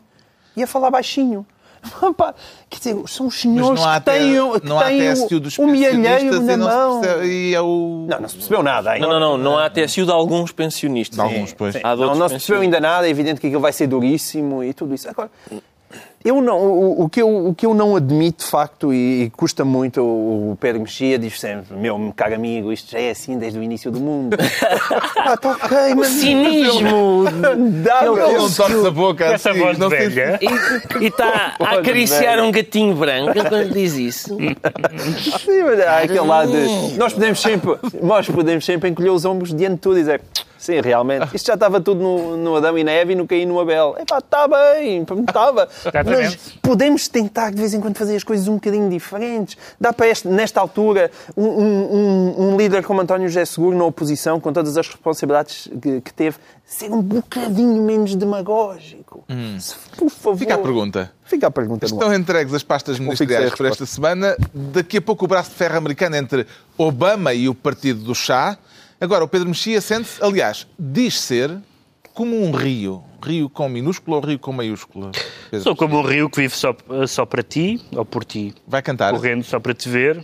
E 0.56 0.64
a 0.64 0.68
falar 0.68 0.90
baixinho. 0.90 1.46
Quer 2.70 2.78
dizer, 2.78 3.08
são 3.08 3.28
os 3.28 3.40
senhores 3.40 3.80
que 3.86 4.00
têm, 4.02 4.40
o- 4.40 4.60
que 4.60 4.68
não 4.68 4.80
há 4.80 4.86
têm 4.86 5.14
TSU 5.14 5.40
dos 5.40 5.58
o, 5.58 5.64
o 5.64 5.68
pensionistas 5.68 6.44
na 6.44 6.54
e 6.54 6.58
mão. 6.58 7.02
percebe- 7.02 7.26
e 7.28 7.54
é 7.56 7.62
o... 7.62 8.06
Não, 8.10 8.20
não 8.22 8.28
se 8.30 8.36
percebeu 8.36 8.64
nada. 8.64 8.96
hein? 8.96 9.02
Não, 9.02 9.10
não, 9.12 9.20
não. 9.20 9.38
Não 9.38 9.58
há 9.60 9.70
TSU 9.70 10.06
de 10.06 10.12
alguns 10.12 10.52
pensionistas. 10.52 11.16
De 11.18 11.22
alguns, 11.22 11.54
pois. 11.54 11.76
Há 11.76 11.96
de 11.96 12.02
Não, 12.02 12.16
não 12.16 12.28
se 12.28 12.34
percebeu 12.36 12.62
ainda 12.62 12.80
nada, 12.80 13.08
é 13.08 13.10
evidente 13.12 13.40
que 13.40 13.48
aquilo 13.48 13.62
vai 13.62 13.72
ser 13.72 13.88
duríssimo 13.88 14.64
e 14.64 14.74
tudo 14.74 14.96
isso. 14.96 15.08
Agora, 15.10 15.30
eu 16.28 16.42
não, 16.42 16.60
o, 16.60 17.04
o 17.04 17.10
que 17.10 17.22
eu, 17.22 17.48
o 17.48 17.56
que 17.56 17.66
eu 17.66 17.74
não 17.74 17.96
admito, 17.96 18.44
de 18.44 18.50
facto, 18.50 18.94
e, 18.94 19.24
e 19.24 19.30
custa 19.30 19.64
muito, 19.64 20.02
o, 20.02 20.52
o 20.52 20.58
Pedro 20.58 20.82
Mexia 20.82 21.18
diz 21.18 21.40
sempre, 21.40 21.74
meu 21.76 22.14
caro 22.14 22.36
amigo, 22.36 22.74
isto 22.74 22.92
já 22.92 23.00
é 23.00 23.12
assim 23.12 23.38
desde 23.38 23.58
o 23.58 23.64
início 23.64 23.90
do 23.90 24.00
mundo. 24.00 24.36
ah, 25.16 25.38
tá 25.38 25.52
ok, 25.52 25.96
mas... 25.96 26.08
Cinismo! 26.08 27.24
Dá, 27.82 28.06
Ele 28.06 28.16
meu. 28.16 28.34
não 28.34 28.52
torce 28.52 28.88
a 28.88 28.92
boca 28.92 29.26
Essa 29.26 29.52
assim. 29.52 29.60
voz 29.60 29.76
de 29.76 29.82
não 29.82 29.90
velha. 29.90 30.38
E 31.00 31.06
está 31.06 31.56
a 31.60 31.76
acariciar 31.76 32.40
um 32.42 32.52
gatinho 32.52 32.94
branco 32.94 33.34
quando 33.48 33.72
diz 33.72 33.96
isso. 33.96 34.38
Sim, 34.38 35.64
mas 35.64 35.80
há 35.80 36.00
aquele 36.00 36.20
lado 36.20 36.52
de... 36.52 36.98
Nós 36.98 37.14
podemos 37.14 37.40
sempre, 37.40 37.78
nós 38.02 38.28
podemos 38.28 38.66
sempre 38.66 38.90
encolher 38.90 39.12
os 39.12 39.24
ombros 39.24 39.54
diante 39.54 39.76
de 39.76 39.80
tudo 39.80 39.98
e 39.98 40.02
dizer... 40.02 40.22
Sim, 40.58 40.82
realmente. 40.82 41.36
Isto 41.36 41.48
já 41.48 41.54
estava 41.54 41.80
tudo 41.80 42.02
no, 42.02 42.38
no 42.38 42.56
Adão 42.56 42.78
e 42.78 42.84
na 42.84 42.92
Eva 42.92 43.12
e 43.12 43.16
no 43.16 43.28
Caim 43.28 43.42
e 43.42 43.46
no 43.46 43.60
Abel. 43.60 43.96
Epá, 44.00 44.18
está 44.20 44.48
bem, 44.48 45.04
estava. 45.28 45.70
Mas 46.06 46.36
podemos 46.62 47.08
tentar 47.08 47.52
de 47.52 47.58
vez 47.62 47.74
em 47.74 47.80
quando 47.82 47.96
fazer 47.98 48.16
as 48.16 48.24
coisas 48.24 48.48
um 48.48 48.56
bocadinho 48.56 48.90
diferentes. 48.90 49.58
Dá 49.80 49.94
para 49.94 50.08
este, 50.08 50.28
nesta 50.28 50.60
altura 50.60 51.12
um, 51.36 51.44
um- 51.46 52.54
um- 52.54 52.58
líder 52.58 52.84
como 52.84 53.02
António 53.02 53.28
José 53.28 53.46
Seguro 53.46 53.78
na 53.78 53.86
oposição, 53.86 54.40
com 54.40 54.52
todas 54.52 54.78
as 54.78 54.88
responsabilidades 54.88 55.70
que, 55.82 56.02
que 56.02 56.14
teve, 56.14 56.38
ser 56.66 56.92
um 56.92 57.02
bocadinho 57.02 57.82
menos 57.84 58.16
demagógico. 58.16 59.24
Se- 59.60 59.76
Por 59.98 60.10
favor. 60.10 60.38
Fica 60.40 60.56
a 60.56 60.58
pergunta. 60.58 61.12
Fica 61.24 61.48
a 61.48 61.52
pergunta 61.52 61.86
Estão 61.86 62.14
entregues 62.14 62.54
as 62.54 62.64
pastas 62.64 62.98
ministeriais 63.00 63.46
sei 63.46 63.54
a 63.54 63.58
por 63.58 63.66
esta 63.66 63.86
semana. 63.86 64.36
Daqui 64.54 64.98
a 64.98 65.02
pouco 65.02 65.26
o 65.26 65.28
braço 65.28 65.50
de 65.52 65.56
ferro 65.58 65.78
americano 65.78 66.16
entre 66.16 66.48
Obama 66.78 67.34
e 67.34 67.48
o 67.50 67.54
partido 67.56 68.00
do 68.02 68.16
chá. 68.16 68.58
Agora, 69.00 69.24
o 69.24 69.28
Pedro 69.28 69.48
Mexia 69.50 69.80
sente-se, 69.80 70.24
aliás, 70.24 70.68
diz 70.78 71.20
ser 71.20 71.56
como 72.14 72.36
um 72.44 72.52
rio. 72.52 73.04
Rio 73.22 73.50
com 73.50 73.68
minúscula 73.70 74.18
ou 74.18 74.24
rio 74.24 74.40
com 74.40 74.52
maiúscula? 74.52 75.12
Pedro 75.52 75.64
Sou 75.64 75.76
como 75.76 76.00
um 76.00 76.02
rio 76.02 76.30
que 76.30 76.42
vive 76.42 76.56
só, 76.56 76.76
só 77.08 77.26
para 77.26 77.44
ti, 77.44 77.80
ou 77.96 78.06
por 78.06 78.24
ti, 78.26 78.54
Vai 78.68 78.82
cantar? 78.82 79.14
correndo 79.14 79.44
só 79.44 79.60
para 79.60 79.74
te 79.74 79.88
ver. 79.90 80.24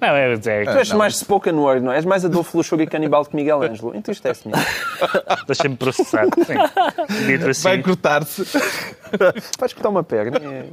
Não, 0.00 0.08
é, 0.08 0.32
é, 0.32 0.36
Tu 0.38 0.50
és 0.50 0.90
não. 0.90 0.98
mais 0.98 1.16
spoken 1.16 1.54
word, 1.54 1.84
não 1.84 1.92
é? 1.92 1.96
És 1.96 2.04
mais 2.04 2.24
Adolfo 2.24 2.56
Luxúria 2.56 2.84
e 2.84 2.86
Canibal 2.86 3.24
que 3.24 3.36
Miguel 3.36 3.62
Ângelo. 3.62 3.94
Entristece-me. 3.94 4.54
deixa-me 5.46 5.76
processar. 5.76 6.24
Sim. 6.24 7.26
Dito 7.26 7.48
assim, 7.48 7.62
Vai 7.62 7.82
cortar-se. 7.82 8.44
Vais 9.58 9.72
cortar 9.72 9.88
uma 9.88 10.02
perna. 10.02 10.38
É. 10.38 10.64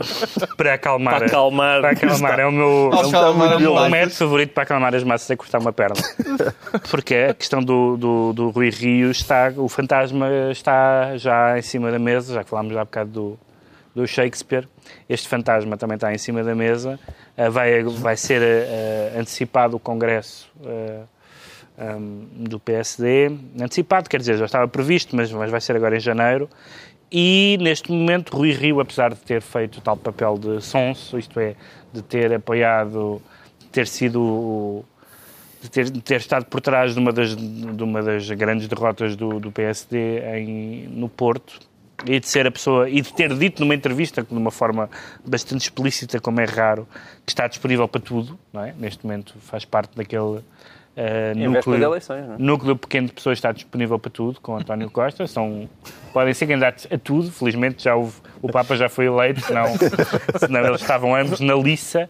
para 0.56 0.74
acalmar. 0.74 1.16
Para 1.16 1.26
acalmar. 1.28 1.82
Para 1.82 1.92
acalmar. 1.92 2.40
É 2.40 2.46
o 2.46 2.52
meu, 2.52 2.90
Para 2.92 3.08
acalmar 3.08 3.62
é 3.62 3.68
o 3.68 3.90
método 3.90 4.16
favorito 4.16 4.54
para 4.54 4.64
acalmar 4.64 4.96
as 4.96 5.04
massas 5.04 5.30
é 5.30 5.36
cortar 5.36 5.60
uma 5.60 5.74
perna. 5.74 5.96
Porque 6.90 7.16
a 7.16 7.34
questão 7.34 7.62
do, 7.62 7.98
do, 7.98 8.34
do 8.34 8.50
Rui 8.50 8.70
Rio 8.70 9.12
está. 9.12 9.54
O 9.56 9.68
fantasma 9.68 10.28
está 10.52 11.18
já 11.18 11.58
em 11.58 11.62
cima 11.62 11.92
da 11.92 12.00
mesa, 12.00 12.34
já 12.34 12.44
que 12.44 12.50
falámos 12.50 12.74
já 12.74 12.82
há 12.82 12.86
bocado 12.86 13.12
do, 13.12 13.40
do 13.96 14.08
Shakespeare. 14.08 14.68
Este 15.08 15.28
fantasma 15.28 15.78
também 15.78 15.96
está 15.96 16.14
em 16.14 16.18
cima 16.18 16.44
da 16.44 16.56
mesa. 16.56 17.00
Ah, 17.38 17.50
vai, 17.50 17.84
vai 17.84 18.18
ser 18.18 18.42
ah, 18.42 19.20
antecipado 19.20 19.78
o 19.78 19.80
Congresso. 19.80 20.52
um, 21.76 22.28
do 22.48 22.60
PSD, 22.60 23.32
antecipado, 23.60 24.08
quer 24.08 24.20
dizer, 24.20 24.38
já 24.38 24.46
estava 24.46 24.68
previsto, 24.68 25.16
mas, 25.16 25.32
mas 25.32 25.50
vai 25.50 25.60
ser 25.60 25.76
agora 25.76 25.96
em 25.98 26.00
janeiro. 26.00 26.48
E 27.16 27.60
neste 27.62 27.92
momento, 27.92 28.36
Rui 28.36 28.52
Rio, 28.54 28.80
apesar 28.80 29.14
de 29.14 29.20
ter 29.20 29.40
feito 29.40 29.80
tal 29.82 29.96
papel 29.96 30.36
de 30.36 30.60
sonso, 30.62 31.20
isto 31.20 31.40
é, 31.40 31.56
de 31.94 32.02
ter 32.02 32.34
apoiado, 32.34 33.22
de 33.60 33.68
ter 33.68 33.86
sido. 33.86 34.84
de 35.62 35.70
ter, 35.70 35.92
de 35.92 36.02
ter 36.02 36.16
estado 36.16 36.46
por 36.46 36.60
trás 36.60 36.96
de 36.96 37.00
uma 37.00 37.14
das, 37.14 37.36
de 37.36 37.84
uma 37.84 38.02
das 38.02 38.28
grandes 38.32 38.68
derrotas 38.68 39.16
do, 39.16 39.40
do 39.40 39.52
PSD 39.52 40.22
em, 40.38 40.88
no 40.88 41.08
Porto, 41.08 41.60
e 42.06 42.20
de 42.20 42.28
ser 42.28 42.48
a 42.48 42.52
pessoa 42.52 42.90
e 42.90 43.02
de 43.02 43.14
ter 43.14 43.34
dito 43.36 43.62
numa 43.62 43.76
entrevista 43.76 44.22
de 44.24 44.34
uma 44.34 44.52
forma 44.52 44.90
bastante 45.26 45.62
explícita, 45.62 46.20
como 46.20 46.40
é 46.42 46.46
raro, 46.46 46.88
que 47.26 47.32
está 47.32 47.48
disponível 47.48 47.88
para 47.88 48.02
tudo, 48.02 48.38
não 48.52 48.64
é? 48.64 48.74
Neste 48.78 49.06
momento 49.06 49.36
faz 49.42 49.66
parte 49.66 49.96
daquele 49.96 50.22
uh, 50.22 50.42
véspera 50.96 51.34
de 51.34 51.48
núcleo, 51.48 51.84
eleições, 51.84 52.28
não 52.28 52.36
é? 52.36 52.38
núcleo 52.38 52.76
pequeno 52.76 53.08
de 53.08 53.14
pessoas 53.14 53.38
está 53.38 53.52
disponível 53.52 53.98
para 54.00 54.12
tudo, 54.12 54.40
com 54.42 54.56
António 54.56 54.90
Costa. 54.90 55.26
São, 55.28 55.70
podem 56.12 56.34
ser 56.34 56.48
candidatos 56.48 56.88
a 56.92 56.98
tudo. 56.98 57.32
Felizmente 57.32 57.84
já 57.84 57.96
houve, 57.96 58.16
o 58.42 58.52
Papa 58.52 58.76
já 58.76 58.90
foi 58.90 59.06
eleito, 59.06 59.42
senão, 59.42 59.66
senão 60.40 60.66
eles 60.66 60.82
estavam 60.82 61.16
ambos 61.16 61.40
na 61.40 61.56
liça. 61.56 62.10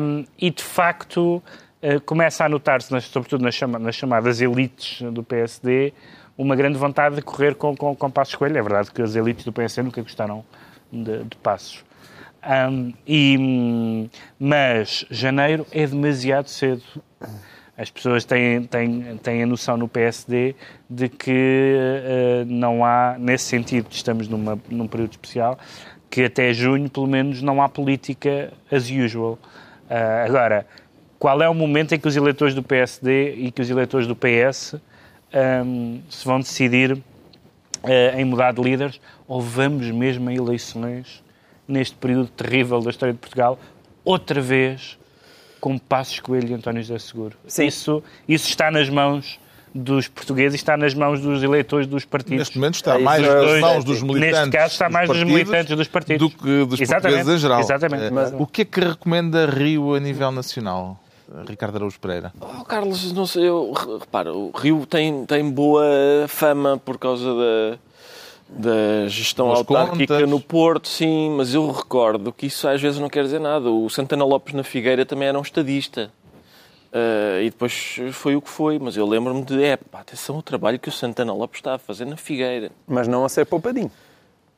Um, 0.00 0.24
e 0.38 0.50
de 0.50 0.62
facto 0.62 1.42
uh, 1.82 2.00
começa 2.06 2.44
a 2.44 2.48
notar-se, 2.48 2.98
sobretudo 3.02 3.42
nas, 3.42 3.54
chama- 3.54 3.78
nas 3.78 3.94
chamadas 3.94 4.40
elites 4.40 5.02
do 5.12 5.22
PSD, 5.22 5.92
uma 6.36 6.54
grande 6.54 6.78
vontade 6.78 7.16
de 7.16 7.22
correr 7.22 7.54
com, 7.54 7.76
com, 7.76 7.94
com 7.94 8.10
Passos 8.10 8.34
Coelho. 8.34 8.58
É 8.58 8.62
verdade 8.62 8.90
que 8.90 9.02
as 9.02 9.16
elites 9.16 9.44
do 9.44 9.52
PSD 9.52 9.82
nunca 9.82 10.02
gostaram 10.02 10.44
de, 10.92 11.24
de 11.24 11.36
Passos. 11.42 11.84
Um, 12.46 12.92
e, 13.06 14.08
mas 14.38 15.04
janeiro 15.10 15.66
é 15.72 15.86
demasiado 15.86 16.48
cedo. 16.48 16.82
As 17.76 17.90
pessoas 17.90 18.24
têm, 18.24 18.62
têm, 18.62 19.18
têm 19.18 19.42
a 19.42 19.46
noção 19.46 19.76
no 19.76 19.86
PSD 19.86 20.54
de 20.88 21.10
que 21.10 21.76
eh, 21.76 22.44
não 22.46 22.82
há, 22.82 23.16
nesse 23.18 23.44
sentido, 23.44 23.88
estamos 23.90 24.28
numa, 24.28 24.58
num 24.70 24.88
período 24.88 25.10
especial, 25.10 25.58
que 26.08 26.24
até 26.24 26.54
junho, 26.54 26.88
pelo 26.88 27.06
menos, 27.06 27.42
não 27.42 27.60
há 27.60 27.68
política 27.68 28.50
as 28.72 28.88
usual. 28.88 29.38
Ah, 29.90 30.24
agora, 30.24 30.66
qual 31.18 31.42
é 31.42 31.48
o 31.48 31.54
momento 31.54 31.94
em 31.94 31.98
que 31.98 32.08
os 32.08 32.16
eleitores 32.16 32.54
do 32.54 32.62
PSD 32.62 33.34
e 33.34 33.50
que 33.50 33.60
os 33.60 33.68
eleitores 33.68 34.06
do 34.06 34.16
PS 34.16 34.76
hum, 35.64 36.00
se 36.08 36.24
vão 36.24 36.38
decidir 36.40 36.98
eh, 37.82 38.14
em 38.20 38.24
mudar 38.24 38.52
de 38.52 38.60
líderes 38.62 39.00
ou 39.28 39.40
vamos 39.40 39.90
mesmo 39.90 40.28
a 40.28 40.34
eleições 40.34 41.22
neste 41.68 41.96
período 41.96 42.28
terrível 42.28 42.80
da 42.80 42.90
história 42.90 43.12
de 43.12 43.18
Portugal, 43.18 43.58
outra 44.04 44.40
vez 44.40 44.96
com 45.60 45.76
Passos 45.78 46.20
Coelho 46.20 46.48
e 46.50 46.54
António 46.54 46.82
José 46.82 46.98
Seguro. 46.98 47.36
Sim. 47.46 47.66
Isso, 47.66 48.02
isso 48.28 48.48
está 48.48 48.70
nas 48.70 48.88
mãos 48.88 49.38
dos 49.74 50.06
portugueses 50.08 50.54
e 50.54 50.56
está 50.56 50.76
nas 50.76 50.94
mãos 50.94 51.20
dos 51.20 51.42
eleitores 51.42 51.86
dos 51.86 52.04
partidos. 52.04 52.38
Neste 52.38 52.56
momento 52.58 52.74
está 52.76 52.94
É 52.94 52.98
mais 52.98 53.22
nas 53.22 53.44
isso. 53.50 53.60
mãos 53.60 53.84
dos 53.84 54.02
militantes. 54.02 54.36
Neste 54.38 54.50
caso 54.52 54.72
está 54.72 54.88
mais 54.88 55.08
dos 55.08 55.22
militantes 55.24 55.76
dos 55.76 55.88
partidos. 55.88 56.30
Do 56.30 56.34
que 56.34 56.64
dos 56.64 56.80
Exatamente, 56.80 57.02
portugueses 57.16 57.34
em 57.34 57.38
geral. 57.42 57.60
exatamente. 57.60 58.10
Mas- 58.12 58.32
O 58.38 58.46
que 58.46 58.62
é 58.62 58.64
que 58.64 58.80
recomenda 58.80 59.44
Rio 59.46 59.94
a 59.94 60.00
nível 60.00 60.30
nacional? 60.30 60.98
Ricardo 61.46 61.76
Araújo 61.76 61.98
Pereira. 62.00 62.32
Oh, 62.40 62.64
Carlos, 62.64 63.12
não 63.12 63.26
sei, 63.26 63.48
eu, 63.48 63.72
re- 63.72 63.98
repara, 63.98 64.32
o 64.32 64.50
Rio 64.54 64.86
tem, 64.86 65.26
tem 65.26 65.48
boa 65.50 65.84
fama 66.28 66.80
por 66.84 66.98
causa 66.98 67.24
da, 67.34 67.78
da 68.48 69.08
gestão 69.08 69.46
Boas 69.46 69.58
autárquica 69.58 70.14
contas. 70.14 70.30
no 70.30 70.40
Porto, 70.40 70.88
sim, 70.88 71.30
mas 71.36 71.52
eu 71.54 71.70
recordo 71.70 72.32
que 72.32 72.46
isso 72.46 72.68
às 72.68 72.80
vezes 72.80 73.00
não 73.00 73.08
quer 73.08 73.24
dizer 73.24 73.40
nada. 73.40 73.70
O 73.70 73.88
Santana 73.90 74.24
Lopes 74.24 74.54
na 74.54 74.62
Figueira 74.62 75.04
também 75.04 75.26
era 75.28 75.38
um 75.38 75.42
estadista. 75.42 76.10
Ah, 76.92 77.40
e 77.42 77.50
depois 77.50 77.96
foi 78.12 78.36
o 78.36 78.40
que 78.40 78.48
foi, 78.48 78.78
mas 78.78 78.96
eu 78.96 79.06
lembro-me 79.06 79.42
de, 79.42 79.62
é, 79.62 79.76
pá, 79.76 80.00
atenção 80.00 80.38
o 80.38 80.42
trabalho 80.42 80.78
que 80.78 80.88
o 80.88 80.92
Santana 80.92 81.32
Lopes 81.34 81.58
está 81.58 81.74
a 81.74 81.78
fazer 81.78 82.04
na 82.06 82.16
Figueira. 82.16 82.70
Mas 82.86 83.06
não 83.08 83.24
a 83.24 83.28
ser 83.28 83.44
poupadinho. 83.44 83.90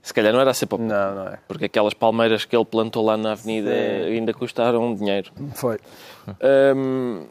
Se 0.03 0.15
calhar 0.15 0.33
não 0.33 0.41
era 0.41 0.51
a 0.51 0.55
ser 0.55 0.67
para 0.67 0.79
Não, 0.79 1.15
não 1.15 1.29
é. 1.29 1.39
porque 1.47 1.67
aquelas 1.67 1.93
palmeiras 1.93 2.45
que 2.45 2.57
ele 2.57 2.65
plantou 2.65 3.05
lá 3.05 3.17
na 3.17 3.33
avenida 3.33 3.71
Sim. 3.71 4.05
ainda 4.13 4.33
custaram 4.33 4.95
dinheiro. 4.95 5.31
Foi. 5.55 5.79
Hum, 6.77 7.27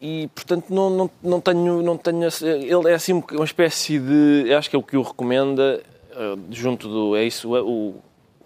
e 0.00 0.28
portanto 0.34 0.66
não, 0.72 0.88
não, 0.90 1.10
não 1.22 1.40
tenho 1.40 1.82
não 1.82 1.96
tenho 1.96 2.28
ele 2.42 2.90
é 2.90 2.94
assim 2.94 3.22
uma 3.32 3.44
espécie 3.44 3.98
de 3.98 4.54
acho 4.54 4.70
que 4.70 4.76
é 4.76 4.78
o 4.78 4.82
que 4.82 4.96
o 4.96 5.02
recomenda 5.02 5.82
eh, 6.12 6.36
junto 6.50 6.86
do 6.88 7.16
é 7.16 7.24
isso 7.24 7.48
o, 7.52 7.88
o 7.88 7.94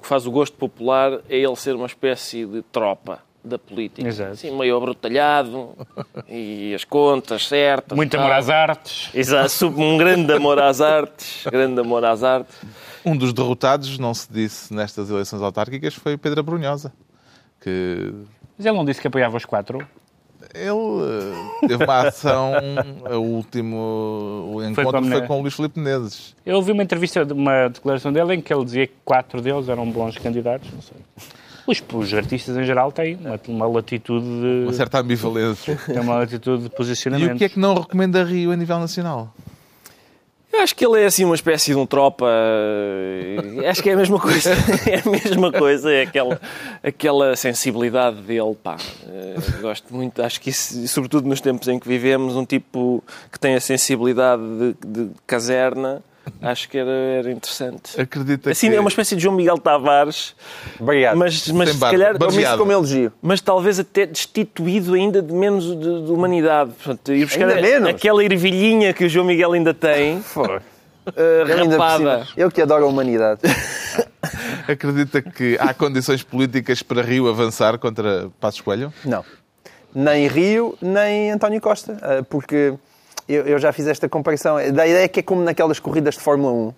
que 0.01 0.07
faz 0.09 0.27
o 0.27 0.31
gosto 0.31 0.57
popular 0.57 1.21
é 1.29 1.37
ele 1.37 1.55
ser 1.57 1.75
uma 1.75 1.87
espécie 1.87 2.47
de 2.47 2.63
tropa 2.63 3.19
da 3.45 3.59
política 3.59 4.09
Exato. 4.09 4.31
assim 4.33 4.57
meio 4.57 4.77
abrutalhado 4.77 5.77
e 6.29 6.73
as 6.75 6.85
contas 6.85 7.47
certas 7.49 7.95
Muito 7.97 8.15
e 8.15 8.17
amor 8.17 8.31
tal. 8.31 8.39
às 8.39 8.49
artes. 8.49 9.11
Exato, 9.15 9.67
um 9.67 9.99
grande 9.99 10.33
amor 10.33 10.59
às 10.59 10.81
artes 10.81 11.45
grande 11.51 11.79
amor 11.81 12.03
às 12.05 12.23
artes 12.23 12.57
Um 13.05 13.17
dos 13.17 13.33
derrotados, 13.33 13.99
não 13.99 14.15
se 14.15 14.29
disse 14.33 14.73
nestas 14.73 15.11
eleições 15.11 15.43
autárquicas, 15.43 15.95
foi 15.95 16.17
Pedro 16.17 16.43
Brunhosa. 16.43 16.93
Que 17.61 18.13
Mas 18.57 18.67
ele 18.67 18.77
não 18.77 18.85
disse 18.85 19.01
que 19.01 19.07
apoiava 19.09 19.37
os 19.37 19.45
quatro. 19.45 19.79
ele 20.55 21.63
eh, 21.63 21.67
teve 21.69 21.85
uma 21.85 22.09
ação, 22.09 22.53
o 23.11 23.19
último 23.19 23.77
o 24.55 24.61
Foi 24.75 24.85
encontro 24.85 25.01
com 25.03 25.09
foi 25.09 25.23
com 25.27 25.39
o 25.39 25.43
Luís 25.43 25.55
Filipe 25.55 25.79
Menezes. 25.79 26.35
Eu 26.45 26.57
ouvi 26.57 26.73
uma 26.73 26.83
entrevista, 26.83 27.23
uma 27.33 27.69
declaração 27.69 28.13
dele 28.13 28.35
em 28.35 28.41
que 28.41 28.53
ele 28.53 28.65
dizia 28.65 28.87
que 28.87 28.95
quatro 29.05 29.41
deles 29.41 29.69
eram 29.69 29.89
bons 29.91 30.17
candidatos. 30.19 30.69
Não 30.73 30.83
sei. 30.83 30.97
Os, 31.65 31.81
os 31.95 32.13
artistas 32.15 32.57
em 32.57 32.65
geral 32.65 32.91
têm 32.91 33.15
uma, 33.17 33.39
uma 33.47 33.67
latitude 33.69 34.25
Uma 34.27 34.71
de, 34.73 34.77
certa 34.77 34.99
ambivalência. 34.99 35.77
têm 35.87 36.01
uma 36.01 36.17
latitude 36.17 36.63
de 36.63 36.67
E 36.67 36.71
posicionamento. 36.71 37.35
o 37.35 37.39
que 37.39 37.45
é 37.45 37.49
que 37.49 37.59
não 37.59 37.75
recomenda 37.75 38.25
Rio 38.25 38.51
a 38.51 38.57
nível 38.57 38.81
nacional? 38.81 39.33
Eu 40.53 40.61
acho 40.61 40.77
que 40.77 40.85
ele 40.85 41.01
é 41.01 41.07
assim 41.07 41.25
uma 41.25 41.35
espécie 41.35 41.71
de 41.71 41.77
um 41.79 41.87
tropa. 41.87 42.27
eh, 42.29 43.69
Acho 43.69 43.83
que 43.83 43.89
é 43.91 43.95
a 43.95 43.97
mesma 43.97 44.19
coisa. 44.21 44.51
É 44.87 44.97
a 45.07 45.11
mesma 45.11 45.51
coisa. 45.51 45.91
É 45.91 46.03
aquela, 46.03 46.41
aquela 46.83 47.35
sensibilidade 47.37 48.21
dele. 48.21 48.55
Pá. 48.63 48.77
Eh, 49.09 49.37
Gosto 49.63 49.95
muito. 49.95 50.23
Acho 50.23 50.41
que 50.41 50.51
isso, 50.51 50.87
sobretudo 50.89 51.27
nos 51.27 51.41
tempos 51.41 51.69
em 51.69 51.79
que 51.79 51.89
vivemos, 51.89 52.37
um 52.37 52.45
tipo 52.45 53.03
que 53.33 53.41
tem 53.41 53.55
a 53.55 53.61
sensibilidade 53.61 54.43
de, 54.43 54.75
de 54.87 55.11
caserna, 55.27 56.03
acho 56.41 56.69
que 56.69 56.79
era, 56.79 56.91
era 56.91 57.31
interessante. 57.31 58.01
Acredita 58.01 58.51
Assim, 58.51 58.71
que... 58.71 58.77
é 58.77 58.81
uma 58.81 58.89
espécie 58.89 59.17
de 59.17 59.23
João 59.23 59.35
Miguel 59.37 59.59
Tavares, 59.59 60.35
Obrigado. 60.79 61.17
mas, 61.17 61.47
mas 61.49 61.69
Sem 61.69 61.75
se 61.75 61.81
barba. 61.81 61.97
calhar. 61.99 62.19
Baseado. 62.19 62.59
como 62.59 62.73
elogio. 62.73 63.13
Mas 63.21 63.41
talvez 63.41 63.79
até 63.79 64.07
destituído 64.07 64.95
ainda 64.95 65.21
de 65.23 65.33
menos 65.33 65.65
de, 65.65 65.77
de 66.07 66.11
humanidade. 66.13 66.73
Portanto, 66.73 67.13
ir 67.13 67.25
buscar 67.27 67.49
Ainda 67.49 67.61
menos? 67.61 67.89
aquela 67.89 68.25
ervilhinha 68.25 68.93
que 68.93 69.05
o 69.05 69.09
João 69.09 69.27
Miguel 69.27 69.53
ainda 69.53 69.73
tem, 69.75 70.21
Foi. 70.25 70.61
eh, 71.17 71.45
por 71.45 71.69
rapada. 71.69 72.27
Eu 72.37 72.51
que 72.51 72.63
adoro 72.63 72.85
a 72.85 72.89
humanidade. 72.89 73.41
Acredita 74.69 75.21
que 75.21 75.57
há 75.61 75.75
condições 75.75 76.23
políticas 76.23 76.83
para 76.83 77.03
Rio 77.03 77.29
avançar 77.29 77.79
contra 77.79 78.31
Passos 78.41 78.61
Coelho? 78.61 78.93
Não. 79.05 79.25
Nem 79.95 80.27
Rio, 80.29 80.77
nem 80.81 81.31
António 81.31 81.61
Costa. 81.61 81.99
Ah, 82.01 82.23
Porque 82.29 82.75
eu, 83.35 83.47
eu 83.47 83.59
já 83.59 83.73
fiz 83.73 83.87
esta 83.87 84.09
comparação. 84.09 84.57
Da 84.73 84.87
ideia 84.87 85.09
que 85.09 85.21
é 85.21 85.23
como 85.23 85.43
naquelas 85.43 85.79
corridas 85.79 86.15
de 86.15 86.21
Fórmula 86.21 86.53
1, 86.53 86.75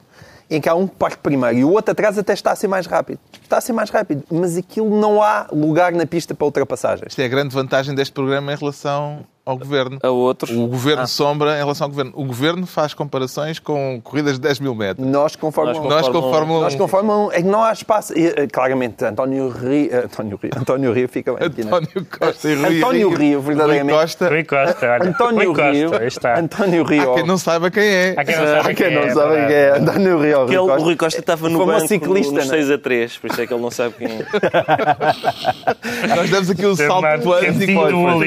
em 0.50 0.60
que 0.60 0.68
há 0.68 0.74
um 0.74 0.86
que 0.86 0.96
parte 0.96 1.18
primeiro 1.18 1.58
e 1.58 1.64
o 1.64 1.70
outro 1.70 1.92
atrás 1.92 2.18
até 2.18 2.32
está 2.32 2.52
a 2.52 2.56
ser 2.56 2.68
mais 2.68 2.86
rápido. 2.86 3.18
Está 3.42 3.58
a 3.58 3.60
ser 3.60 3.72
mais 3.72 3.90
rápido. 3.90 4.22
Mas 4.30 4.56
aquilo 4.56 4.98
não 4.98 5.22
há 5.22 5.46
lugar 5.52 5.92
na 5.92 6.06
pista 6.06 6.34
para 6.34 6.44
ultrapassagens. 6.44 7.08
Isto 7.08 7.20
é 7.20 7.24
a 7.24 7.28
grande 7.28 7.54
vantagem 7.54 7.94
deste 7.94 8.12
programa 8.12 8.52
em 8.52 8.56
relação 8.56 9.24
ao 9.46 9.58
Governo. 9.58 9.98
A 10.02 10.08
outros. 10.10 10.50
O 10.56 10.66
Governo 10.66 11.02
Ah. 11.02 11.06
sombra 11.06 11.54
em 11.54 11.58
relação 11.58 11.84
ao 11.86 11.90
Governo. 11.90 12.12
O 12.14 12.24
Governo 12.24 12.66
faz 12.66 12.94
comparações 12.94 13.58
com 13.58 14.00
corridas 14.02 14.34
de 14.34 14.40
10 14.40 14.58
mil 14.60 14.74
metros. 14.74 15.06
Nós 15.06 15.36
com 15.36 15.50
Fórmula 15.52 15.74
Nós 15.76 15.84
1. 15.84 15.88
com 15.88 15.88
Nós 15.88 16.06
com 16.08 16.12
Fórmula 16.12 16.28
um. 16.28 16.32
Fórmula 16.32 16.58
1. 16.58 16.62
Nós 16.62 16.74
com 16.74 16.88
Fórmula 16.88 17.18
1 17.28 17.32
é 17.32 17.36
que 17.36 17.48
não 17.48 17.62
há 17.62 17.72
espaço. 17.72 18.18
E, 18.18 18.26
eh, 18.28 18.46
claramente, 18.50 19.04
António 19.04 19.48
Rio. 19.50 19.88
eh, 19.92 20.04
António 20.06 20.38
Rio. 20.42 20.50
António 20.56 20.92
Rio 20.92 21.08
fica 21.08 21.32
bem 21.34 21.46
aqui, 21.46 21.62
não 21.64 21.76
é? 21.76 21.80
António 21.80 22.06
Costa 22.18 22.48
e 22.48 22.54
Rui 22.54 22.78
António 22.78 23.08
Rio, 23.14 23.40
verdadeiramente. 23.40 23.92
Rui 23.94 24.02
Costa. 24.02 24.28
Rui 24.28 24.44
Costa, 24.44 24.86
olha. 24.92 25.08
António 25.10 25.38
Rui 25.38 25.46
Costa, 25.56 25.70
Rio. 25.72 25.94
aí 26.00 26.06
está. 26.08 26.38
António 26.40 26.84
Rio. 26.84 27.12
Há 27.12 27.14
quem 27.16 27.26
não 27.26 27.38
saiba 27.38 27.70
quem 27.70 27.84
é. 27.84 28.14
Há 28.16 28.24
quem 28.24 28.36
não 28.36 28.44
sabe 28.46 28.70
Há 28.70 28.74
quem 28.74 28.94
não 28.94 29.02
é, 29.02 29.10
sabe 29.10 29.34
quem 29.46 29.54
é. 29.56 29.78
António 29.78 30.18
Rio. 30.22 30.46
Rui 30.46 30.56
o 30.56 30.82
Rui 30.82 30.96
Costa 30.96 31.20
estava 31.20 31.48
no 31.48 31.64
banco 31.66 31.86
ciclista, 31.86 32.32
nos 32.32 32.46
não 32.46 32.54
é? 32.54 32.56
6 32.58 32.70
a 32.70 32.78
3, 32.78 33.18
por 33.18 33.30
isso 33.30 33.40
é 33.42 33.46
que 33.46 33.52
ele 33.52 33.62
não 33.62 33.70
sabe 33.70 33.94
quem 33.98 34.06
é. 34.08 34.24
Nós 36.16 36.30
demos 36.30 36.50
aqui 36.50 36.66
um 36.66 36.74
salto 36.76 37.02
quântico. 37.22 37.84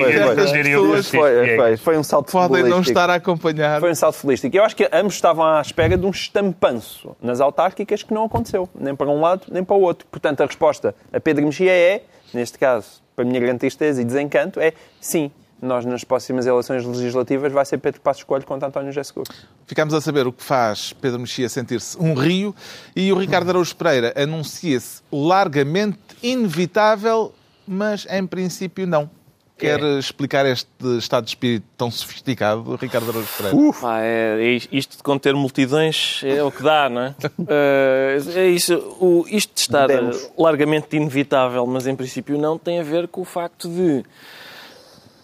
Estas 0.07 0.51
pessoas 0.51 1.06
o 1.07 1.19
Foi, 1.19 1.55
foi, 1.55 1.77
foi 1.77 1.97
um 1.97 2.03
salto 2.03 2.31
podem 2.31 2.63
não 2.63 2.81
estar 2.81 3.09
a 3.09 3.15
acompanhar. 3.15 3.79
Foi 3.79 3.91
um 3.91 3.95
salto 3.95 4.15
futebolístico. 4.15 4.55
Eu 4.55 4.63
acho 4.63 4.75
que 4.75 4.89
ambos 4.91 5.15
estavam 5.15 5.45
à 5.45 5.61
espera 5.61 5.97
de 5.97 6.05
um 6.05 6.09
estampanço 6.09 7.15
nas 7.21 7.39
autárquicas 7.39 8.03
que 8.03 8.13
não 8.13 8.25
aconteceu, 8.25 8.69
nem 8.79 8.95
para 8.95 9.09
um 9.09 9.21
lado 9.21 9.43
nem 9.51 9.63
para 9.63 9.75
o 9.75 9.81
outro. 9.81 10.07
Portanto, 10.09 10.41
a 10.41 10.45
resposta 10.45 10.95
a 11.11 11.19
Pedro 11.19 11.45
Mexia 11.45 11.71
é, 11.71 12.03
neste 12.33 12.57
caso, 12.57 13.01
para 13.15 13.23
a 13.23 13.27
minha 13.27 13.39
grande 13.39 13.59
tristeza 13.59 14.01
e 14.01 14.05
desencanto, 14.05 14.59
é 14.59 14.73
sim. 15.01 15.31
Nós, 15.59 15.83
nas 15.85 16.03
próximas 16.03 16.45
eleições 16.45 16.85
legislativas, 16.85 17.51
vai 17.51 17.65
ser 17.65 17.79
Pedro 17.79 17.99
Passos 17.99 18.23
Coelho 18.23 18.45
contra 18.45 18.67
António 18.67 18.91
José 18.91 19.03
Seguro. 19.03 19.31
Ficamos 19.65 19.91
a 19.95 19.99
saber 19.99 20.27
o 20.27 20.31
que 20.31 20.43
faz 20.43 20.93
Pedro 20.93 21.19
Mexia 21.19 21.49
sentir-se 21.49 21.97
um 21.97 22.13
rio 22.13 22.53
e 22.95 23.11
o 23.11 23.17
Ricardo 23.17 23.49
Araújo 23.49 23.75
Pereira 23.75 24.13
anuncia-se 24.15 25.01
largamente 25.11 25.97
inevitável, 26.21 27.33
mas 27.67 28.05
em 28.07 28.27
princípio 28.27 28.85
não. 28.85 29.09
Quer 29.57 29.81
explicar 29.97 30.45
este 30.45 30.69
estado 30.99 31.23
de 31.23 31.31
espírito 31.31 31.65
tão 31.75 31.89
sofisticado, 31.89 32.75
Ricardo 32.75 33.09
Araújo 33.09 33.27
Pereira? 33.37 33.73
Pá, 33.81 34.01
é, 34.01 34.37
é 34.39 34.59
isto 34.71 34.97
de 34.97 35.03
conter 35.03 35.33
multidões 35.33 36.21
é 36.23 36.43
o 36.43 36.51
que 36.51 36.61
dá, 36.61 36.87
não 36.89 37.01
é? 37.01 37.15
Eh, 37.49 38.17
é 38.35 38.47
isso. 38.47 38.75
O, 38.99 39.25
isto 39.27 39.53
de 39.55 39.61
estar 39.61 39.87
Demos. 39.87 40.29
largamente 40.37 40.95
inevitável, 40.95 41.65
mas 41.65 41.87
em 41.87 41.95
princípio 41.95 42.37
não, 42.37 42.57
tem 42.57 42.79
a 42.79 42.83
ver 42.83 43.07
com 43.07 43.21
o 43.21 43.25
facto 43.25 43.67
de. 43.67 44.03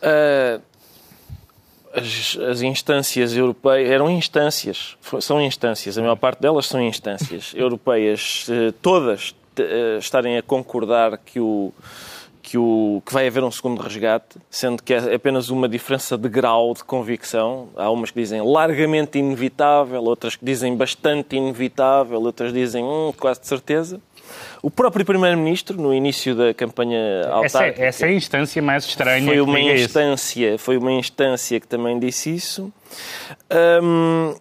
eh, 0.01 0.59
as, 1.93 2.37
as 2.49 2.61
instâncias 2.63 3.35
europeias 3.35 3.89
eram 3.89 4.09
instâncias, 4.09 4.97
são 5.21 5.39
instâncias, 5.39 5.95
a 5.95 6.01
maior 6.01 6.15
parte 6.15 6.41
delas 6.41 6.65
são 6.65 6.81
instâncias 6.81 7.51
europeias, 7.55 8.47
eh, 8.49 8.73
todas 8.81 9.35
estarem 9.99 10.37
a 10.37 10.41
concordar 10.41 11.19
que 11.19 11.39
o 11.39 11.71
que, 12.53 12.57
o, 12.59 13.01
que 13.03 13.11
vai 13.11 13.25
haver 13.25 13.43
um 13.43 13.49
segundo 13.49 13.81
resgate, 13.81 14.37
sendo 14.47 14.83
que 14.83 14.93
é 14.93 15.15
apenas 15.15 15.49
uma 15.49 15.67
diferença 15.67 16.15
de 16.15 16.29
grau 16.29 16.71
de 16.75 16.83
convicção. 16.83 17.69
Há 17.75 17.89
umas 17.89 18.11
que 18.11 18.19
dizem 18.19 18.43
largamente 18.43 19.17
inevitável, 19.17 20.03
outras 20.03 20.35
que 20.35 20.45
dizem 20.45 20.77
bastante 20.77 21.35
inevitável, 21.35 22.21
outras 22.21 22.53
dizem 22.53 22.83
hum, 22.83 23.11
quase 23.19 23.41
de 23.41 23.47
certeza. 23.47 23.99
O 24.61 24.69
próprio 24.69 25.03
Primeiro-Ministro, 25.03 25.81
no 25.81 25.91
início 25.91 26.35
da 26.35 26.53
campanha 26.53 27.21
Essa, 27.21 27.31
autárquica... 27.57 27.83
é- 27.85 27.87
essa 27.87 28.05
é 28.05 28.09
a 28.09 28.13
instância 28.13 28.61
mais 28.61 28.85
estranha 28.85 29.25
Foi 29.25 29.41
uma 29.41 29.57
diga 29.59 29.73
isso. 29.73 29.85
instância, 29.85 30.57
foi 30.59 30.77
uma 30.77 30.91
instância 30.91 31.59
que 31.59 31.67
também 31.67 31.97
disse 31.97 32.35
isso. 32.35 32.71
Hum, 33.81 34.35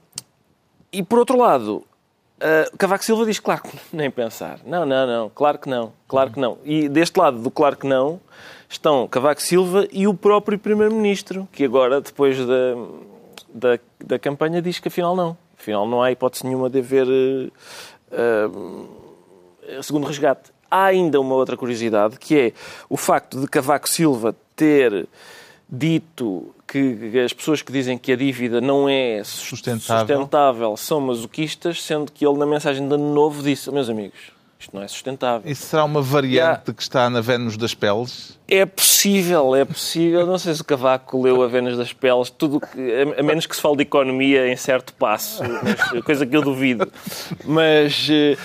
e 0.92 1.02
por 1.02 1.18
outro 1.18 1.38
lado, 1.38 1.82
uh, 2.42 2.76
Cavaco 2.76 3.04
Silva 3.04 3.24
diz 3.24 3.38
claro 3.38 3.62
que 3.62 3.78
nem 3.92 4.10
pensar. 4.10 4.60
Não, 4.64 4.84
não, 4.84 5.06
não, 5.06 5.30
claro 5.30 5.58
que 5.58 5.68
não, 5.68 5.92
claro 6.08 6.30
que 6.30 6.40
não. 6.40 6.58
E 6.64 6.88
deste 6.88 7.18
lado 7.18 7.38
do 7.38 7.50
claro 7.50 7.76
que 7.76 7.86
não 7.86 8.20
estão 8.68 9.06
Cavaco 9.06 9.42
Silva 9.42 9.86
e 9.92 10.06
o 10.06 10.14
próprio 10.14 10.58
Primeiro-Ministro, 10.58 11.48
que 11.52 11.64
agora, 11.64 12.00
depois 12.00 12.38
da, 12.38 12.74
da, 13.52 13.78
da 14.04 14.18
campanha, 14.18 14.60
diz 14.62 14.78
que 14.78 14.88
afinal 14.88 15.14
não. 15.14 15.36
Afinal 15.58 15.86
não 15.86 16.02
há 16.02 16.10
hipótese 16.10 16.44
nenhuma 16.44 16.68
de 16.68 16.80
haver 16.80 17.06
uh, 17.06 18.58
uh, 18.58 19.82
segundo 19.82 20.06
resgate. 20.06 20.50
Há 20.70 20.86
ainda 20.86 21.20
uma 21.20 21.34
outra 21.34 21.56
curiosidade, 21.56 22.18
que 22.18 22.38
é 22.38 22.52
o 22.88 22.96
facto 22.96 23.40
de 23.40 23.46
Cavaco 23.46 23.88
Silva 23.88 24.34
ter 24.56 25.06
dito 25.72 26.54
que 26.68 27.18
as 27.24 27.32
pessoas 27.32 27.62
que 27.62 27.72
dizem 27.72 27.96
que 27.96 28.12
a 28.12 28.16
dívida 28.16 28.60
não 28.60 28.88
é 28.88 29.22
sus- 29.24 29.48
Sustentável. 29.48 30.16
sustentável 30.16 30.76
são 30.76 31.00
masoquistas, 31.00 31.82
sendo 31.82 32.12
que 32.12 32.26
ele, 32.26 32.36
na 32.38 32.46
mensagem 32.46 32.86
de 32.86 32.94
Ano 32.94 33.14
Novo, 33.14 33.42
disse: 33.42 33.70
Meus 33.70 33.88
amigos, 33.88 34.18
isto 34.62 34.74
não 34.76 34.82
é 34.82 34.88
sustentável. 34.88 35.50
Isso 35.50 35.66
será 35.66 35.84
uma 35.84 36.00
variante 36.00 36.72
que 36.72 36.82
está 36.82 37.10
na 37.10 37.20
Vênus 37.20 37.56
das 37.56 37.74
Peles? 37.74 38.38
É 38.48 38.64
possível, 38.64 39.54
é 39.56 39.64
possível. 39.64 40.24
Não 40.26 40.38
sei 40.38 40.54
se 40.54 40.60
o 40.60 40.64
Cavaco 40.64 41.20
leu 41.20 41.42
a 41.42 41.48
Vênus 41.48 41.76
das 41.76 41.92
Peles, 41.92 42.30
tudo 42.30 42.60
que- 42.60 43.14
a, 43.16 43.20
a 43.20 43.22
menos 43.22 43.44
que 43.46 43.56
se 43.56 43.62
fale 43.62 43.76
de 43.76 43.82
economia 43.82 44.46
em 44.48 44.56
certo 44.56 44.92
passo, 44.94 45.42
mas, 45.92 46.02
coisa 46.04 46.24
que 46.26 46.36
eu 46.36 46.42
duvido. 46.42 46.90
Mas 47.44 48.06
eh, 48.10 48.36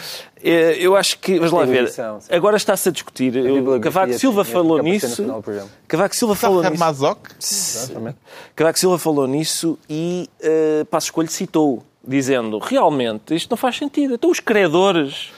eh, 0.44 0.78
eu 0.80 0.96
acho 0.96 1.20
que. 1.20 1.36
Vamos 1.38 1.52
lá 1.52 1.66
ver. 1.66 1.92
Agora 2.32 2.58
está-se 2.58 2.90
a 2.90 2.92
discutir. 2.92 3.36
Eu- 3.36 3.44
bibliografia, 3.56 3.80
Cavaco 3.92 4.14
Silva 4.20 4.44
falou 4.44 4.80
a 4.80 4.84
nisso. 4.84 5.44
Cavaco 5.88 6.16
Silva 6.16 6.36
falou 6.36 6.64
nisso. 6.64 6.80
Mazoc? 6.80 7.20
Exatamente. 7.40 8.18
Cavaco 8.56 8.80
Silva 8.80 8.98
falou 8.98 9.28
nisso 9.28 9.78
e 9.90 10.30
uh, 10.42 10.86
Passo 10.86 11.08
Escolho 11.08 11.30
citou, 11.30 11.84
dizendo 12.06 12.58
realmente 12.60 13.36
isto 13.36 13.50
não 13.52 13.58
faz 13.58 13.78
sentido. 13.78 14.16
Então 14.16 14.32
os 14.32 14.40
credores 14.40 15.32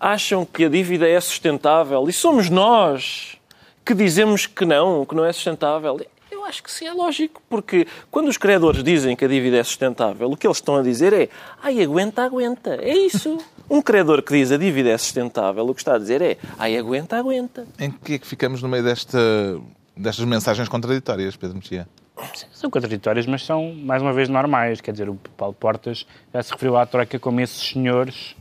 acham 0.00 0.44
que 0.44 0.64
a 0.64 0.68
dívida 0.68 1.08
é 1.08 1.20
sustentável 1.20 2.08
e 2.08 2.12
somos 2.12 2.50
nós 2.50 3.36
que 3.84 3.94
dizemos 3.94 4.46
que 4.46 4.64
não, 4.64 5.06
que 5.06 5.14
não 5.14 5.24
é 5.24 5.32
sustentável. 5.32 6.00
Eu 6.30 6.44
acho 6.44 6.62
que 6.62 6.70
sim, 6.70 6.86
é 6.86 6.92
lógico, 6.92 7.40
porque 7.48 7.86
quando 8.10 8.28
os 8.28 8.36
credores 8.36 8.82
dizem 8.82 9.14
que 9.14 9.24
a 9.24 9.28
dívida 9.28 9.58
é 9.58 9.64
sustentável, 9.64 10.30
o 10.30 10.36
que 10.36 10.46
eles 10.46 10.56
estão 10.56 10.76
a 10.76 10.82
dizer 10.82 11.12
é 11.12 11.28
ai, 11.62 11.82
aguenta, 11.82 12.24
aguenta. 12.24 12.76
É 12.82 12.96
isso. 12.96 13.38
Um 13.68 13.82
credor 13.82 14.22
que 14.22 14.32
diz 14.32 14.52
a 14.52 14.56
dívida 14.56 14.90
é 14.90 14.96
sustentável, 14.96 15.68
o 15.68 15.74
que 15.74 15.80
está 15.80 15.96
a 15.96 15.98
dizer 15.98 16.22
é 16.22 16.38
ai, 16.56 16.78
aguenta, 16.78 17.16
aguenta. 17.16 17.66
Em 17.80 17.90
que 17.90 18.14
é 18.14 18.18
que 18.20 18.24
ficamos 18.24 18.62
no 18.62 18.68
meio 18.68 18.84
desta, 18.84 19.18
destas 19.96 20.24
mensagens 20.24 20.68
contraditórias, 20.68 21.34
Pedro 21.34 21.56
Mexia? 21.56 21.88
São 22.52 22.70
contraditórias, 22.70 23.26
mas 23.26 23.44
são, 23.44 23.74
mais 23.74 24.00
uma 24.00 24.12
vez, 24.12 24.28
normais. 24.28 24.80
Quer 24.80 24.92
dizer, 24.92 25.08
o 25.08 25.16
Paulo 25.36 25.52
Portas 25.52 26.06
já 26.32 26.42
se 26.44 26.52
referiu 26.52 26.76
à 26.76 26.86
Troika 26.86 27.18
como 27.18 27.40
esses 27.40 27.70
senhores 27.70 28.36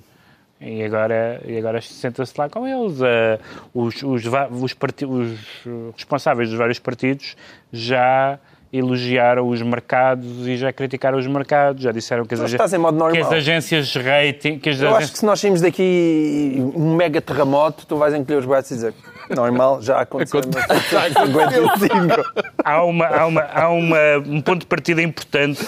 e 0.62 0.84
agora, 0.84 1.41
e 1.45 1.58
agora 1.58 1.82
senta-se 1.82 2.34
lá 2.38 2.49
com 2.49 2.66
eles. 2.68 3.01
Ah, 3.01 3.39
os, 3.74 4.01
os, 4.03 4.24
os, 4.26 5.01
os 5.03 5.93
responsáveis 5.95 6.49
dos 6.49 6.58
vários 6.58 6.80
partidos 6.80 7.36
já 7.72 8.39
elogiaram 8.74 9.47
os 9.47 9.62
mercados 9.62 10.45
e 10.47 10.58
já 10.58 10.74
criticaram 10.74 11.18
os 11.18 11.26
mercados, 11.28 11.82
já 11.82 11.91
disseram 11.93 12.26
que 12.26 12.34
as, 12.34 12.78
modo 12.78 13.12
que 13.12 13.20
as 13.20 13.32
agências 13.32 13.95
rating... 13.95 14.60
Que 14.60 14.70
as 14.70 14.82
Eu 14.82 14.88
acho 14.89 14.95
agências- 14.97 15.12
que 15.12 15.20
se 15.20 15.26
nós 15.26 15.39
saímos 15.39 15.62
daqui 15.62 16.56
um 16.76 16.93
mega 16.95 17.22
terremoto, 17.22 17.86
tu 17.86 17.95
vais 17.95 18.14
encolher 18.14 18.39
os 18.39 18.45
braços 18.45 18.72
e 18.72 18.74
dizer 18.76 18.93
normal, 19.34 19.82
já 19.82 20.01
aconteceu. 20.01 20.41
mas 20.53 21.14
55. 21.16 22.22
há, 22.64 22.84
uma, 22.84 23.06
há, 23.08 23.26
uma, 23.26 23.41
há 23.41 23.70
uma, 23.70 23.97
um 24.28 24.41
ponto 24.41 24.62
de 24.62 24.66
partida 24.68 25.01
importante 25.01 25.64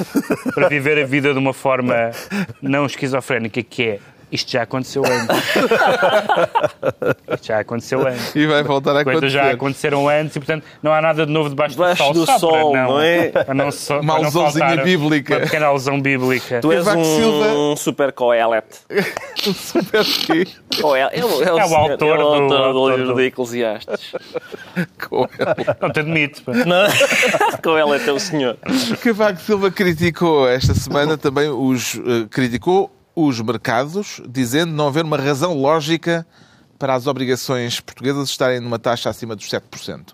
para 0.53 0.67
viver 0.67 1.01
a 1.01 1.05
vida 1.05 1.31
de 1.31 1.39
uma 1.39 1.53
forma 1.53 2.11
não 2.61 2.85
esquizofrénica, 2.85 3.63
que 3.63 3.83
é 3.83 3.99
isto 4.32 4.51
já 4.51 4.63
aconteceu 4.63 5.03
antes. 5.05 5.38
isto 7.34 7.47
já 7.47 7.59
aconteceu 7.59 8.05
antes. 8.07 8.36
E 8.36 8.45
vai 8.45 8.63
voltar 8.63 8.91
a 8.97 9.03
Coisas 9.03 9.23
acontecer. 9.23 9.30
já 9.47 9.51
aconteceram 9.51 10.09
antes 10.09 10.36
e, 10.36 10.39
portanto, 10.39 10.63
não 10.84 10.91
há 10.93 11.01
nada 11.01 11.25
de 11.25 11.32
novo 11.32 11.49
debaixo, 11.49 11.75
Debaixo 11.75 12.03
do 12.13 12.13
do 12.13 12.25
sol. 12.25 12.39
só 12.39 12.39
sol, 12.39 12.71
para 12.71 12.84
não 12.84 12.99
é? 13.01 13.32
Não, 13.55 13.71
so, 13.71 13.93
Uma 13.95 14.01
não 14.03 14.15
alusãozinha 14.23 14.78
bíblica. 14.84 15.36
Uma 15.38 15.41
pequena 15.45 15.65
alusão 15.67 16.01
bíblica. 16.01 16.59
Tu 16.61 16.71
és 16.71 16.88
um, 16.88 17.03
Silva- 17.03 17.75
super 17.78 18.11
coelete. 18.11 18.80
Super 19.38 20.03
quê? 20.03 20.45
Coel- 20.82 21.09
É, 21.11 21.23
o, 21.23 21.43
é, 21.43 21.53
o 21.53 21.59
É 21.59 21.63
o 21.63 21.67
senhor- 21.67 21.91
autor 21.91 22.19
é 22.19 22.23
o 22.23 22.47
do- 22.47 22.53
autor 22.55 22.73
do 22.73 22.89
livro 22.89 23.05
do- 23.13 23.15
de 23.15 23.23
Eclesiastes. 23.28 24.13
Não 25.82 25.89
te 25.91 25.99
admito. 25.99 26.41
pá. 26.43 26.51
Não? 26.53 26.88
Coelete 27.63 28.09
é 28.09 28.13
o 28.13 28.19
senhor. 28.19 28.57
Cavaco 29.01 29.39
Silva 29.39 29.71
criticou 29.71 30.47
esta 30.49 30.73
semana 30.73 31.17
também 31.17 31.49
os 31.49 31.95
eh, 31.95 32.28
criticou 32.30 32.91
os 33.20 33.41
mercados, 33.41 34.22
dizendo 34.30 34.72
não 34.74 34.88
haver 34.88 35.03
uma 35.03 35.18
razão 35.18 35.53
lógica 35.55 36.26
para 36.78 36.93
as 36.93 37.07
obrigações 37.07 37.80
portuguesas 37.80 38.30
estarem 38.30 38.59
numa 38.59 38.78
taxa 38.78 39.09
acima 39.09 39.36
dos 39.36 39.49
7%. 39.49 40.13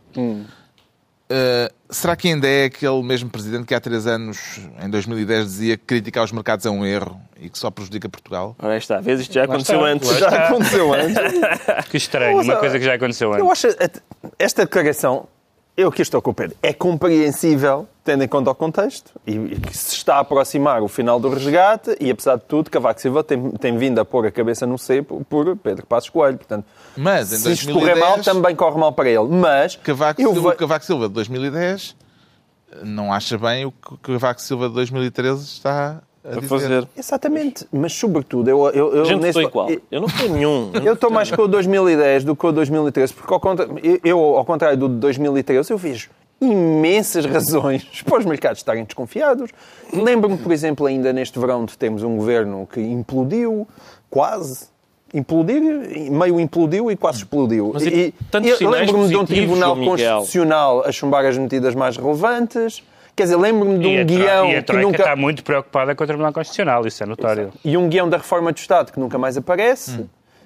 Eh, 1.29 1.71
será 1.89 2.15
que 2.15 2.27
ainda 2.27 2.47
é 2.47 2.65
aquele 2.65 3.01
mesmo 3.01 3.29
presidente 3.29 3.65
que 3.65 3.73
há 3.73 3.79
três 3.79 4.05
anos, 4.05 4.59
em 4.81 4.89
2010, 4.89 5.45
dizia 5.45 5.77
que 5.77 5.83
criticar 5.85 6.23
os 6.23 6.31
mercados 6.31 6.65
é 6.65 6.69
um 6.69 6.85
erro 6.85 7.19
e 7.39 7.49
que 7.49 7.57
só 7.57 7.71
prejudica 7.71 8.07
Portugal? 8.07 8.55
Ora, 8.59 8.77
está. 8.77 8.99
Vês, 9.01 9.21
isto 9.21 9.33
já 9.33 9.45
aconteceu 9.45 9.77
está. 9.79 9.89
antes. 9.89 10.09
Já 10.19 10.27
está. 10.27 10.47
aconteceu 10.47 10.93
antes. 10.93 11.15
Que 11.89 11.97
estranho, 11.97 12.41
uma 12.41 12.55
coisa 12.57 12.77
que 12.79 12.85
já 12.85 12.93
aconteceu 12.95 13.33
Eu 13.35 13.49
antes. 13.49 13.65
acho 13.65 13.83
at- 13.83 14.01
esta 14.37 14.63
declaração, 14.65 15.27
eu 15.75 15.89
aqui 15.89 16.01
estou 16.01 16.21
com 16.21 16.31
o 16.31 16.33
Pedro, 16.33 16.55
é 16.61 16.71
compreensível, 16.71 17.87
tendo 18.03 18.23
em 18.23 18.27
conta 18.27 18.51
o 18.51 18.55
contexto, 18.55 19.11
e, 19.25 19.37
que 19.55 19.75
se 19.75 19.95
está 19.95 20.15
a 20.15 20.19
aproximar 20.19 20.81
o 20.83 20.87
final 20.87 21.19
do 21.19 21.29
resgate, 21.29 21.95
e 21.99 22.11
apesar 22.11 22.35
de 22.35 22.43
tudo, 22.43 22.69
Cavaco 22.69 23.01
Silva 23.01 23.23
tem, 23.23 23.51
tem 23.51 23.77
vindo 23.77 23.99
a 23.99 24.05
pôr 24.05 24.27
a 24.27 24.31
cabeça 24.31 24.67
no 24.67 24.77
cepo 24.77 25.25
por 25.29 25.57
Pedro 25.57 25.85
Passos 25.85 26.09
Coelho. 26.09 26.37
Portanto, 26.37 26.65
Mas 26.95 27.29
se 27.29 27.51
isto 27.51 27.73
correr 27.73 27.95
2010, 27.95 27.99
mal, 27.99 28.19
também 28.21 28.55
corre 28.55 28.79
mal 28.79 28.91
para 28.91 29.09
ele. 29.09 29.27
Mas 29.29 29.75
Cavaco 29.77 30.21
Silva, 30.21 30.55
Cavaco 30.55 30.85
Silva 30.85 31.07
de 31.07 31.13
2010 31.15 31.95
não 32.83 33.13
acha 33.13 33.37
bem 33.37 33.65
o 33.65 33.71
que 33.71 33.93
o 33.93 33.97
Cavaco 33.97 34.41
Silva 34.41 34.67
de 34.67 34.75
2013 34.75 35.43
está 35.43 36.01
a 36.25 36.35
dizer. 36.35 36.47
fazer. 36.47 36.87
Exatamente, 36.97 37.67
mas 37.71 37.93
sobretudo, 37.93 38.49
eu, 38.49 38.65
eu, 38.69 38.93
eu 38.95 39.05
Gente, 39.05 39.21
nesse- 39.21 39.39
estou 39.39 39.41
igual. 39.43 39.69
Eu 39.91 40.01
não 40.01 40.07
tenho 40.07 40.33
nenhum. 40.33 40.71
Eu 40.83 40.93
estou 40.93 41.09
mais 41.11 41.29
com 41.31 41.41
o 41.41 41.47
2010 41.47 42.23
do 42.23 42.35
que 42.35 42.45
o 42.45 42.51
2013, 42.51 43.13
porque 43.13 43.33
ao 43.33 43.39
contra- 43.39 43.67
eu- 44.03 44.19
ao 44.37 44.45
contrário 44.45 44.77
do 44.77 44.87
de 44.89 44.95
2013, 44.95 45.71
eu 45.71 45.77
vejo 45.77 46.09
imensas 46.41 47.25
razões 47.25 47.85
para 48.03 48.19
os 48.19 48.25
mercados 48.25 48.59
estarem 48.59 48.83
desconfiados. 48.83 49.49
Lembro-me, 49.93 50.37
por 50.37 50.51
exemplo, 50.51 50.85
ainda 50.85 51.13
neste 51.13 51.37
verão 51.39 51.65
de 51.65 51.77
termos 51.77 52.03
um 52.03 52.15
governo 52.17 52.67
que 52.71 52.79
implodiu, 52.81 53.67
quase. 54.09 54.71
Implodir, 55.15 55.61
meio 56.11 56.39
implodiu 56.39 56.89
e 56.89 56.95
quase 56.97 57.19
explodiu. 57.19 57.69
Mas 57.71 57.85
e 57.85 58.11
sinais 58.31 58.59
lembro-me 58.59 59.07
de 59.09 59.15
um 59.15 59.23
Tribunal 59.23 59.75
Miguel. 59.75 59.91
Constitucional 60.17 60.83
a 60.83 60.91
chumbar 60.91 61.23
as 61.23 61.37
medidas 61.37 61.75
mais 61.75 61.95
relevantes. 61.97 62.81
Quer 63.15 63.23
dizer, 63.23 63.35
lembro-me 63.35 63.77
de 63.79 63.87
E 63.87 63.97
um 63.97 64.01
a, 64.01 64.03
guião 64.03 64.49
e 64.49 64.55
a 64.55 64.61
que 64.61 64.63
Troika 64.63 64.87
nunca... 64.87 65.03
está 65.03 65.15
muito 65.15 65.43
preocupada 65.43 65.93
com 65.95 66.03
o 66.03 66.07
Tribunal 66.07 66.33
Constitucional, 66.33 66.85
isso 66.87 67.03
é 67.03 67.05
notório. 67.05 67.53
E 67.63 67.77
um 67.77 67.87
guião 67.87 68.09
da 68.09 68.17
reforma 68.17 68.51
do 68.51 68.57
Estado 68.57 68.91
que 68.91 68.99
nunca 68.99 69.17
mais 69.17 69.37
aparece. 69.37 70.05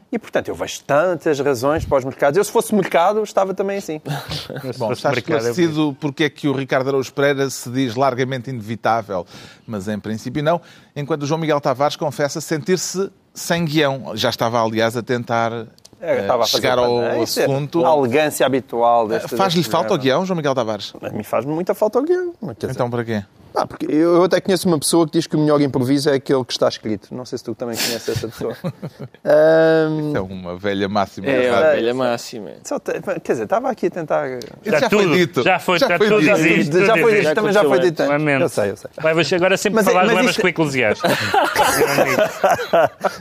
E, 0.10 0.18
portanto, 0.18 0.48
eu 0.48 0.56
vejo 0.56 0.82
tantas 0.86 1.38
razões 1.40 1.84
para 1.84 1.98
os 1.98 2.06
mercados. 2.06 2.38
Eu, 2.38 2.44
se 2.44 2.52
fosse 2.52 2.74
mercado, 2.74 3.22
estava 3.24 3.54
também 3.54 3.78
assim. 3.78 4.02
Bom, 4.78 4.94
está 4.94 5.12
esclarecido 5.12 5.96
porque 6.00 6.24
é 6.24 6.30
que 6.30 6.48
o 6.48 6.54
Ricardo 6.54 6.88
Araújo 6.88 7.12
Pereira 7.12 7.50
se 7.50 7.70
diz 7.70 7.96
largamente 7.96 8.50
inevitável, 8.50 9.26
mas 9.66 9.88
em 9.90 10.00
princípio 10.00 10.42
não, 10.42 10.62
enquanto 10.96 11.24
o 11.24 11.26
João 11.26 11.40
Miguel 11.40 11.60
Tavares 11.60 11.98
confessa 11.98 12.40
sentir-se 12.40 13.12
sem 13.34 13.66
guião. 13.66 14.12
Já 14.16 14.30
estava, 14.30 14.64
aliás, 14.64 14.96
a 14.96 15.04
tentar 15.04 15.68
Estava 16.02 16.44
a 16.44 16.48
fazer 16.48 16.62
chegar 16.62 16.78
ao 16.78 17.02
é 17.02 17.22
assunto. 17.22 17.86
A 17.86 17.98
elegância 17.98 18.46
habitual 18.46 19.08
deste 19.08 19.36
Faz-lhe 19.36 19.64
falta 19.64 19.94
o 19.94 19.98
guião, 19.98 20.26
João 20.26 20.38
Miguel 20.38 20.54
Tavares? 20.54 20.94
A 21.02 21.10
mim 21.10 21.24
faz-me 21.24 21.54
muita 21.54 21.74
falta 21.74 22.00
o 22.00 22.04
guião. 22.04 22.34
Então 22.64 22.90
para 22.90 23.04
quê? 23.04 23.24
Ah, 23.56 23.66
porque 23.66 23.88
eu 23.90 24.24
até 24.24 24.40
conheço 24.40 24.68
uma 24.68 24.78
pessoa 24.78 25.06
que 25.08 25.14
diz 25.14 25.26
que 25.28 25.36
o 25.36 25.40
melhor 25.40 25.60
improviso 25.62 26.10
é 26.10 26.14
aquele 26.16 26.44
que 26.46 26.52
está 26.52 26.68
escrito. 26.68 27.14
Não 27.14 27.26
sei 27.26 27.38
se 27.38 27.44
tu 27.44 27.56
também 27.56 27.76
conheces 27.76 28.08
essa 28.10 28.28
pessoa. 28.28 28.56
Ahm, 29.26 30.16
É 30.16 30.20
uma 30.22 30.56
velha 30.58 30.88
máxima. 30.88 31.28
É, 31.28 31.50
da 31.50 31.58
a 31.58 31.62
rádio. 31.62 31.76
velha 31.82 31.94
máxima. 31.94 32.52
só 32.64 32.80
te- 32.80 32.94
quer 33.24 33.32
dizer, 33.34 33.44
estava 33.46 33.70
aqui 33.70 33.88
a 33.88 33.90
tentar. 33.90 34.28
Isso 34.30 34.48
Está 34.64 34.80
já 34.82 34.90
foi 34.90 35.04
tudo, 35.04 35.16
dito. 35.16 35.44
já 35.44 35.60
foi, 35.60 35.76
está 35.78 35.98
foi 35.98 36.08
tudo 36.08 36.22
dito. 36.22 36.36
dito. 36.38 36.86
já 36.86 36.98
foi 36.98 37.12
Já 37.12 37.18
dito, 37.30 37.36
também 37.36 37.54
já 37.54 37.64
foi 37.64 37.80
dito. 37.80 38.04
Lamento. 38.04 38.42
Eu 38.44 38.50
sei, 38.50 38.72
eu 38.72 38.78
sei. 38.78 38.90
Vai 39.02 39.12
agora 39.12 39.58
sempre 39.58 39.76
Mas 39.76 39.88
é- 39.88 39.92
falar 39.92 40.02
de 40.02 40.08
mas 40.08 40.16
levas 40.18 40.32
isto- 40.32 40.42
com 40.42 40.48
eclesiásticos. 40.48 41.18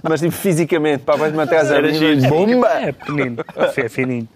Mas 0.03 0.21
tipo, 0.21 0.33
fisicamente, 0.33 1.03
para 1.05 1.17
vais-me 1.17 1.43
atrás 1.43 1.71
a 1.71 1.83
giro. 1.89 2.29
bomba. 2.29 2.69
É 2.69 2.93
pequenino, 2.93 3.45
é 3.57 3.89
fininho. 3.89 4.29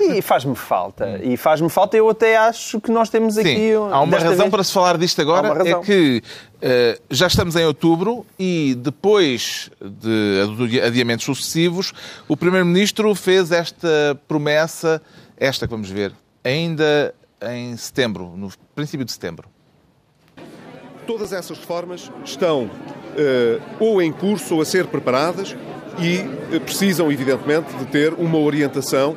E 0.00 0.22
faz-me 0.22 0.54
falta. 0.54 1.18
E 1.22 1.36
faz-me 1.36 1.68
falta, 1.68 1.96
eu 1.96 2.08
até 2.08 2.36
acho 2.36 2.80
que 2.80 2.90
nós 2.90 3.08
temos 3.08 3.38
aqui. 3.38 3.48
Sim, 3.54 3.74
há 3.90 4.00
uma 4.00 4.18
razão 4.18 4.36
vez- 4.36 4.50
para 4.60 4.64
se 4.64 4.72
falar 4.74 4.98
disto 4.98 5.22
agora, 5.22 5.66
é 5.66 5.74
que 5.80 6.22
eh, 6.60 7.00
já 7.10 7.26
estamos 7.28 7.56
em 7.56 7.64
outubro 7.64 8.26
e 8.38 8.76
depois 8.78 9.70
de 9.80 10.42
adi- 10.62 10.80
adiamentos 10.82 11.24
sucessivos, 11.24 11.94
o 12.28 12.36
Primeiro-Ministro 12.36 13.14
fez 13.14 13.50
esta 13.52 14.20
promessa, 14.28 15.00
esta 15.38 15.66
que 15.66 15.70
vamos 15.70 15.88
ver, 15.88 16.12
ainda 16.44 17.14
em 17.54 17.74
setembro, 17.78 18.34
no 18.36 18.50
princípio 18.74 19.06
de 19.06 19.12
setembro. 19.12 19.48
Todas 21.06 21.32
essas 21.32 21.56
reformas 21.58 22.12
estão 22.22 22.70
eh, 23.16 23.58
ou 23.78 24.02
em 24.02 24.12
curso 24.12 24.56
ou 24.56 24.60
a 24.60 24.64
ser 24.66 24.88
preparadas 24.88 25.56
e 25.98 26.18
eh, 26.54 26.58
precisam, 26.60 27.10
evidentemente, 27.10 27.74
de 27.78 27.86
ter 27.86 28.12
uma 28.12 28.36
orientação 28.36 29.16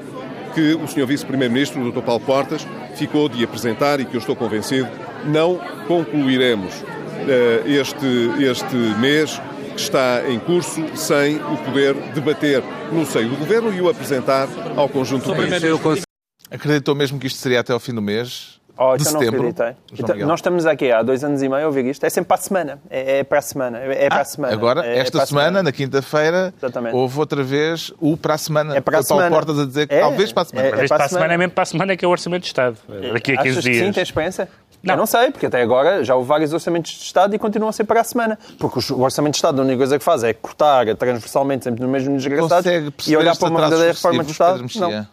que 0.55 0.73
o 0.75 0.87
Sr. 0.87 1.05
Vice-Primeiro-Ministro, 1.05 1.81
o 1.81 1.91
Dr. 1.91 2.01
Paulo 2.01 2.21
Portas, 2.21 2.65
ficou 2.95 3.27
de 3.27 3.43
apresentar 3.43 3.99
e 3.99 4.05
que 4.05 4.15
eu 4.15 4.19
estou 4.19 4.35
convencido 4.37 4.87
não 5.25 5.59
concluiremos 5.87 6.83
eh, 7.27 7.63
este, 7.65 8.05
este 8.43 8.75
mês 8.99 9.41
que 9.73 9.81
está 9.81 10.23
em 10.29 10.39
curso 10.39 10.81
sem 10.95 11.37
o 11.37 11.57
poder 11.57 11.93
debater 12.13 12.63
no 12.91 13.05
seio 13.05 13.29
do 13.29 13.37
Governo 13.37 13.73
e 13.73 13.81
o 13.81 13.89
apresentar 13.89 14.47
ao 14.75 14.87
conjunto 14.87 15.25
do 15.25 15.35
país. 15.35 16.03
Acreditou 16.51 16.93
mesmo 16.93 17.19
que 17.19 17.27
isto 17.27 17.39
seria 17.39 17.61
até 17.61 17.73
ao 17.73 17.79
fim 17.79 17.93
do 17.93 18.01
mês 18.01 18.59
Oh, 18.75 18.97
de 18.97 19.07
então 19.07 19.19
setembro? 19.21 19.47
Então, 19.47 20.15
nós 20.25 20.39
estamos 20.39 20.65
aqui 20.65 20.91
há 20.91 21.03
dois 21.03 21.23
anos 21.23 21.43
e 21.43 21.47
meio 21.49 21.63
a 21.63 21.67
ouvir 21.67 21.85
isto. 21.85 22.03
É 22.05 22.09
sempre 22.09 22.29
para 22.29 22.37
a 22.37 22.41
semana. 22.41 22.79
É, 22.89 23.19
é 23.19 23.23
para 23.23 23.37
a 23.37 23.41
semana. 23.41 23.77
É 23.77 24.09
para 24.09 24.21
a 24.21 24.25
semana. 24.25 24.53
Agora, 24.53 24.85
É- 24.85 24.95
é 24.95 24.99
esta 24.99 25.11
para 25.19 25.23
a 25.23 25.27
semana, 25.27 25.61
na 25.63 25.71
quinta-feira, 25.71 26.51
houve 26.91 27.19
outra 27.19 27.43
vez 27.43 27.91
o 27.99 28.17
para 28.17 28.33
a 28.33 28.37
semana. 28.37 28.75
É 28.75 28.81
para 28.81 28.97
a 28.99 29.03
semana. 29.03 29.29
Portas 29.29 29.59
a 29.59 29.65
dizer 29.65 29.87
que 29.87 29.93
É, 29.93 29.99
talvez 29.99 30.31
para 30.33 30.41
a 30.41 30.45
semana. 30.45 30.67
é- 30.67 30.71
para 30.71 30.85
a 30.85 30.87
para 30.87 30.95
a 30.95 31.07
semana 31.07 31.09
semana. 31.09 31.33
é 31.33 31.37
mesmo 31.37 31.51
para 31.53 31.61
a 31.63 31.65
semana 31.65 31.97
que 31.97 32.03
é 32.03 32.07
o 32.07 32.11
Orçamento 32.11 32.41
de 32.41 32.47
Estado. 32.47 32.77
Daqui 33.13 33.33
a 33.33 33.37
15 33.37 33.49
Achas 33.51 33.55
que 33.65 33.73
sim, 33.73 33.79
dias. 33.81 33.95
tens 33.95 34.07
experiência? 34.07 34.49
Não. 34.81 34.95
Eu 34.95 34.97
não 34.97 35.05
sei, 35.05 35.31
porque 35.31 35.45
até 35.45 35.61
agora 35.61 36.03
já 36.03 36.13
houve 36.15 36.27
vários 36.27 36.51
orçamentos 36.51 36.91
de 36.91 37.03
Estado 37.03 37.33
e 37.35 37.39
continuam 37.39 37.69
a 37.69 37.71
ser 37.71 37.83
para 37.85 38.01
a 38.01 38.03
semana. 38.03 38.37
Porque 38.59 38.79
o 38.91 38.99
Orçamento 39.01 39.33
de 39.33 39.37
Estado, 39.37 39.61
a 39.61 39.63
única 39.63 39.77
coisa 39.77 39.97
que 39.99 40.03
faz 40.03 40.23
é 40.23 40.33
cortar 40.33 40.93
transversalmente 40.95 41.63
sempre 41.65 41.81
no 41.81 41.87
mesmo 41.87 42.17
desgraçado 42.17 42.67
e 43.07 43.15
olhar 43.15 43.37
para 43.37 43.49
uma 43.49 43.61
verdadeira 43.61 43.93
reforma 43.93 44.23
de 44.23 44.33
sucessivos, 44.33 44.71
Estado. 44.73 44.91
Não. 44.91 45.07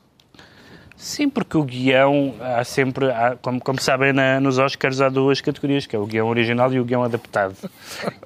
Sim, 1.03 1.31
porque 1.31 1.57
o 1.57 1.65
guião, 1.65 2.35
há 2.41 2.63
sempre, 2.63 3.11
há, 3.11 3.35
como, 3.41 3.59
como 3.59 3.81
sabem, 3.81 4.13
na- 4.13 4.39
nos 4.39 4.59
Oscars 4.59 5.01
há 5.01 5.09
duas 5.09 5.41
categorias, 5.41 5.87
que 5.87 5.97
é 5.97 5.99
o 5.99 6.05
guião 6.05 6.29
original 6.29 6.71
e 6.75 6.79
o 6.79 6.85
guião 6.85 7.03
adaptado. 7.03 7.57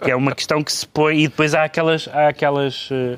Que 0.03 0.11
é 0.11 0.17
uma 0.17 0.35
questão 0.35 0.63
que 0.63 0.73
se 0.73 0.85
põe, 0.85 1.21
e 1.21 1.29
depois 1.29 1.55
há 1.55 1.63
aquelas, 1.63 2.09
há 2.09 2.27
aquelas 2.29 2.89
eh, 2.91 3.17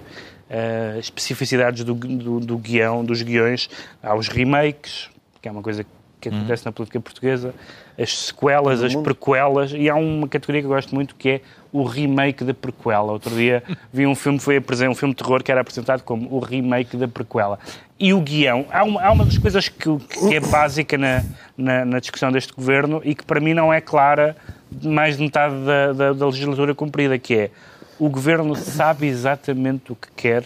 eh, 0.50 0.96
especificidades 0.98 1.84
do, 1.84 1.94
do, 1.94 2.38
do 2.40 2.58
guião, 2.58 3.02
dos 3.02 3.22
guiões. 3.22 3.70
Há 4.02 4.14
os 4.14 4.28
remakes, 4.28 5.08
que 5.40 5.48
é 5.48 5.50
uma 5.50 5.62
coisa 5.62 5.82
que 5.84 5.90
acontece 6.28 6.64
na 6.64 6.72
política 6.72 7.00
portuguesa, 7.00 7.54
as 7.98 8.16
sequelas, 8.18 8.82
as 8.82 8.94
prequelas, 8.94 9.72
e 9.72 9.88
há 9.88 9.94
uma 9.94 10.26
categoria 10.28 10.62
que 10.62 10.66
eu 10.66 10.70
gosto 10.70 10.94
muito 10.94 11.14
que 11.14 11.28
é 11.28 11.40
o 11.72 11.84
remake 11.84 12.44
da 12.44 12.54
prequela. 12.54 13.12
Outro 13.12 13.34
dia 13.34 13.62
vi 13.92 14.06
um 14.06 14.14
filme, 14.14 14.38
foi 14.38 14.58
um 14.88 14.94
filme 14.94 15.14
de 15.14 15.22
terror 15.22 15.42
que 15.42 15.50
era 15.50 15.60
apresentado 15.60 16.02
como 16.02 16.34
o 16.34 16.38
remake 16.38 16.96
da 16.96 17.06
prequela. 17.06 17.58
E 17.98 18.12
o 18.12 18.20
guião, 18.20 18.66
há 18.70 18.84
uma, 18.84 19.02
há 19.02 19.12
uma 19.12 19.24
das 19.24 19.38
coisas 19.38 19.68
que, 19.68 19.96
que 19.98 20.34
é 20.34 20.40
básica 20.40 20.98
na, 20.98 21.24
na, 21.56 21.84
na 21.84 21.98
discussão 21.98 22.30
deste 22.30 22.52
governo 22.52 23.00
e 23.04 23.14
que 23.14 23.24
para 23.24 23.40
mim 23.40 23.54
não 23.54 23.72
é 23.72 23.80
clara 23.80 24.36
mais 24.82 25.16
de 25.16 25.22
metade 25.22 25.54
da, 25.64 25.92
da, 25.92 26.12
da 26.12 26.26
legislatura 26.26 26.74
cumprida, 26.74 27.18
que 27.18 27.34
é 27.34 27.50
o 27.98 28.08
governo 28.08 28.54
sabe 28.54 29.06
exatamente 29.06 29.92
o 29.92 29.96
que 29.96 30.08
quer 30.14 30.44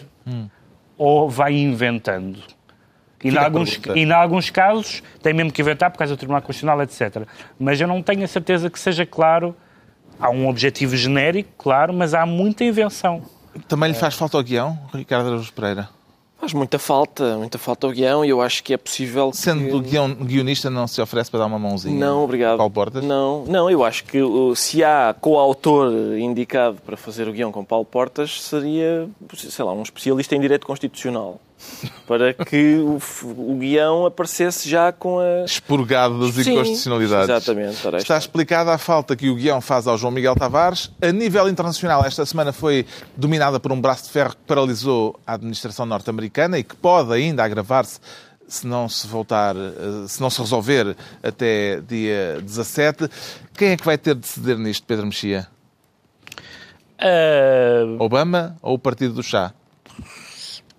ou 0.97 1.29
vai 1.29 1.53
inventando. 1.53 2.39
E 3.23 3.29
em, 3.29 3.37
alguns, 3.37 3.79
e 3.95 3.99
em 3.99 4.11
alguns 4.11 4.49
casos 4.49 5.03
tem 5.21 5.33
mesmo 5.33 5.51
que 5.51 5.61
inventar 5.61 5.91
por 5.91 5.97
causa 5.97 6.15
do 6.15 6.17
Tribunal 6.17 6.41
Constitucional, 6.41 6.81
etc. 6.81 7.27
Mas 7.59 7.79
eu 7.79 7.87
não 7.87 8.01
tenho 8.01 8.23
a 8.23 8.27
certeza 8.27 8.69
que 8.69 8.79
seja 8.79 9.05
claro. 9.05 9.55
Há 10.19 10.29
um 10.29 10.47
objetivo 10.47 10.95
genérico, 10.95 11.49
claro, 11.57 11.93
mas 11.93 12.13
há 12.13 12.25
muita 12.25 12.63
invenção. 12.63 13.23
Também 13.67 13.89
lhe 13.89 13.97
faz 13.97 14.13
falta 14.15 14.37
ao 14.37 14.43
guião, 14.43 14.77
Ricardo 14.93 15.27
Araújo 15.27 15.51
Pereira? 15.51 15.89
Faz 16.41 16.53
muita 16.53 16.79
falta, 16.79 17.37
muita 17.37 17.59
falta 17.59 17.85
ao 17.85 17.93
guião 17.93 18.25
e 18.25 18.29
eu 18.29 18.41
acho 18.41 18.63
que 18.63 18.73
é 18.73 18.77
possível 18.77 19.31
Sendo 19.31 19.63
que... 19.63 19.75
o 19.75 19.79
guião, 19.79 20.11
guionista, 20.11 20.71
não 20.71 20.87
se 20.87 20.99
oferece 20.99 21.29
para 21.29 21.41
dar 21.41 21.45
uma 21.45 21.59
mãozinha? 21.59 21.95
Não, 21.95 22.23
obrigado. 22.23 22.57
Paulo 22.57 22.71
Portas? 22.71 23.03
Não, 23.03 23.45
não, 23.45 23.69
eu 23.69 23.83
acho 23.83 24.03
que 24.05 24.19
se 24.55 24.83
há 24.83 25.15
coautor 25.21 25.93
indicado 26.17 26.79
para 26.83 26.97
fazer 26.97 27.27
o 27.27 27.31
guião 27.31 27.51
com 27.51 27.63
Paulo 27.63 27.85
Portas, 27.85 28.41
seria, 28.41 29.07
sei 29.35 29.63
lá, 29.63 29.71
um 29.71 29.83
especialista 29.83 30.35
em 30.35 30.41
direito 30.41 30.65
constitucional. 30.65 31.39
Para 32.07 32.33
que 32.33 32.75
o, 32.75 32.99
o 33.23 33.55
guião 33.57 34.05
aparecesse 34.05 34.69
já 34.69 34.91
com 34.91 35.19
a. 35.19 35.45
Expurgado 35.45 36.19
das 36.19 36.43
Sim, 36.43 36.51
inconstitucionalidades. 36.53 37.29
exatamente, 37.29 37.73
Está 37.75 37.97
está. 37.97 38.17
explicada 38.17 38.73
a 38.73 38.77
falta 38.77 39.15
que 39.15 39.29
o 39.29 39.35
guião 39.35 39.61
faz 39.61 39.87
ao 39.87 39.97
João 39.97 40.11
Miguel 40.11 40.35
Tavares. 40.35 40.91
A 41.01 41.11
nível 41.11 41.47
internacional, 41.49 42.03
esta 42.05 42.25
semana 42.25 42.51
foi 42.51 42.85
dominada 43.15 43.59
por 43.59 43.71
um 43.71 43.79
braço 43.79 44.05
de 44.05 44.09
ferro 44.11 44.31
que 44.31 44.41
paralisou 44.47 45.19
a 45.25 45.33
administração 45.33 45.85
norte-americana 45.85 46.59
e 46.59 46.63
que 46.63 46.75
pode 46.75 47.13
ainda 47.13 47.43
agravar-se 47.43 47.99
se 48.47 48.67
não 48.67 48.89
se 48.89 49.07
voltar, 49.07 49.55
eh, 49.55 50.07
se 50.07 50.19
não 50.19 50.29
se 50.29 50.41
resolver 50.41 50.95
até 51.23 51.79
dia 51.87 52.39
17. 52.43 53.09
Quem 53.57 53.69
é 53.69 53.77
que 53.77 53.85
vai 53.85 53.97
ter 53.97 54.13
de 54.15 54.27
ceder 54.27 54.57
nisto, 54.57 54.85
Pedro 54.85 55.05
Mexia? 55.05 55.47
Ah, 56.99 57.83
Obama 57.99 58.57
ou 58.61 58.75
o 58.75 58.79
Partido 58.79 59.13
do 59.13 59.23
Chá? 59.23 59.53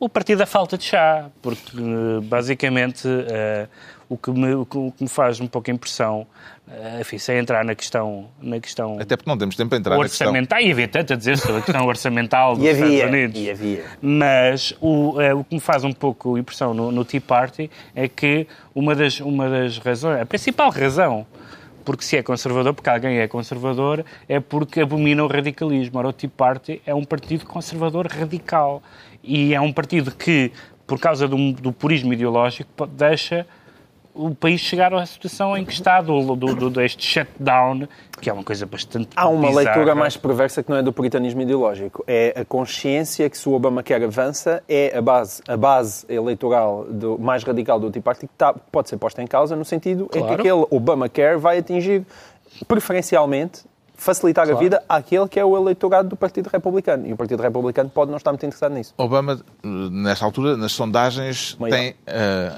O 0.05 0.09
partido 0.09 0.39
da 0.39 0.47
falta 0.47 0.77
de 0.77 0.85
chá, 0.85 1.27
porque 1.41 1.77
eh, 1.77 2.21
basicamente 2.23 3.07
eh, 3.09 3.69
o, 4.09 4.17
que 4.17 4.31
me, 4.31 4.55
o 4.55 4.65
que 4.67 5.03
me 5.03 5.09
faz 5.09 5.39
um 5.41 5.47
pouco 5.47 5.71
impressão, 5.71 6.27
eh, 6.69 6.99
enfim, 7.01 7.19
sem 7.19 7.39
entrar 7.39 7.65
na 7.65 7.75
questão, 7.75 8.29
na 8.41 8.59
questão 8.59 8.99
Até 9.01 9.17
porque 9.17 9.31
não 9.31 9.39
temos 9.39 9.55
tempo 9.55 9.69
para 9.71 9.79
entrar 9.79 9.97
na 9.97 10.03
questão. 10.03 10.27
orçamental, 10.29 10.61
e 10.61 10.73
havia 10.73 10.89
tanto 10.89 11.13
a 11.13 11.17
dizer 11.17 11.39
sobre 11.39 11.59
a 11.59 11.63
questão 11.63 11.87
orçamental 11.87 12.55
dos 12.57 12.65
E 12.65 12.69
Estados 12.69 12.93
havia, 12.95 13.07
Unidos. 13.07 13.41
e 13.41 13.51
havia. 13.51 13.85
Mas 14.03 14.75
o, 14.81 15.21
eh, 15.21 15.33
o 15.35 15.45
que 15.45 15.55
me 15.55 15.61
faz 15.61 15.85
um 15.85 15.93
pouco 15.93 16.37
impressão 16.37 16.75
no, 16.75 16.91
no 16.91 17.05
Tea 17.05 17.21
Party 17.21 17.71
é 17.95 18.09
que 18.09 18.47
uma 18.75 18.95
das, 18.97 19.21
uma 19.21 19.49
das 19.49 19.79
razões, 19.79 20.21
a 20.21 20.27
principal 20.27 20.71
razão, 20.71 21.25
porque 21.85 22.05
se 22.05 22.17
é 22.17 22.23
conservador, 22.23 22.75
porque 22.75 22.89
alguém 22.91 23.19
é 23.19 23.27
conservador, 23.27 24.05
é 24.29 24.39
porque 24.39 24.81
abomina 24.81 25.25
o 25.25 25.27
radicalismo. 25.27 25.99
Ora, 25.99 26.09
o 26.09 26.13
Tea 26.13 26.31
Party 26.37 26.81
é 26.87 26.95
um 26.95 27.05
partido 27.05 27.45
conservador 27.45 28.07
radical. 28.07 28.81
E 29.23 29.55
é 29.55 29.61
um 29.61 29.73
partido 29.73 30.11
que, 30.11 30.51
por 30.87 30.99
causa 30.99 31.29
do, 31.29 31.53
do 31.53 31.73
purismo 31.73 32.13
ideológico, 32.13 32.87
deixa 32.87 33.47
o 34.15 34.35
país 34.35 34.61
chegar 34.61 34.93
à 34.93 35.07
situação 35.07 35.57
em 35.57 35.65
que 35.65 35.73
está, 35.73 36.03
do, 36.03 36.37
do, 36.37 36.55
do- 36.55 36.69
deste 36.69 37.03
shutdown, 37.07 37.89
que 38.21 38.29
é 38.29 38.33
uma 38.33 38.45
coisa 38.45 38.67
bastante 38.67 39.09
Há 39.17 39.27
uma 39.27 39.49
bizarra. 39.49 39.65
leitura 39.77 39.95
mais 39.95 40.19
perversa 40.19 40.63
que 40.63 40.69
não 40.69 40.77
é 40.77 40.83
do 40.83 40.93
puritanismo 40.93 41.41
ideológico. 41.41 42.05
É 42.07 42.35
a 42.39 42.45
consciência 42.45 43.31
que 43.31 43.39
se 43.39 43.49
o 43.49 43.53
Obamacare 43.53 44.05
avança 44.05 44.63
é 44.69 44.95
a 44.95 45.01
base, 45.01 45.41
a 45.49 45.57
base 45.57 46.05
eleitoral 46.11 46.85
do, 46.91 47.19
mais 47.19 47.43
radical 47.43 47.81
do 47.81 47.91
Tea 47.91 48.03
Party 48.03 48.27
que 48.27 48.35
tá- 48.37 48.53
pode 48.53 48.91
ser 48.91 48.99
posta 48.99 49.23
em 49.23 49.27
causa 49.27 49.57
no 49.57 49.65
sentido 49.65 50.05
em 50.05 50.09
que 50.09 50.19
Claro. 50.19 50.35
aquele 50.35 50.67
Obamacare 50.71 51.39
vai 51.39 51.57
atingir 51.57 52.05
preferencialmente 52.69 53.63
facilitar 54.03 54.51
a 54.51 54.55
vida 54.55 54.83
àquele 54.89 55.29
que 55.29 55.39
é 55.39 55.45
o 55.45 55.57
eleitorado 55.57 56.09
do 56.09 56.17
Partido 56.17 56.49
Republicano. 56.49 57.07
E 57.07 57.13
o 57.13 57.17
Partido 57.17 57.41
Republicano 57.41 57.89
pode 57.89 58.11
não 58.11 58.19
estar 58.19 58.33
muito 58.33 58.45
interessado 58.45 58.75
nisso. 58.75 58.93
Obama, 58.99 59.41
nesta 59.63 60.25
altura, 60.25 60.57
nas 60.57 60.73
sondagens, 60.73 61.57
tem, 61.71 61.95
eh, 62.07 62.53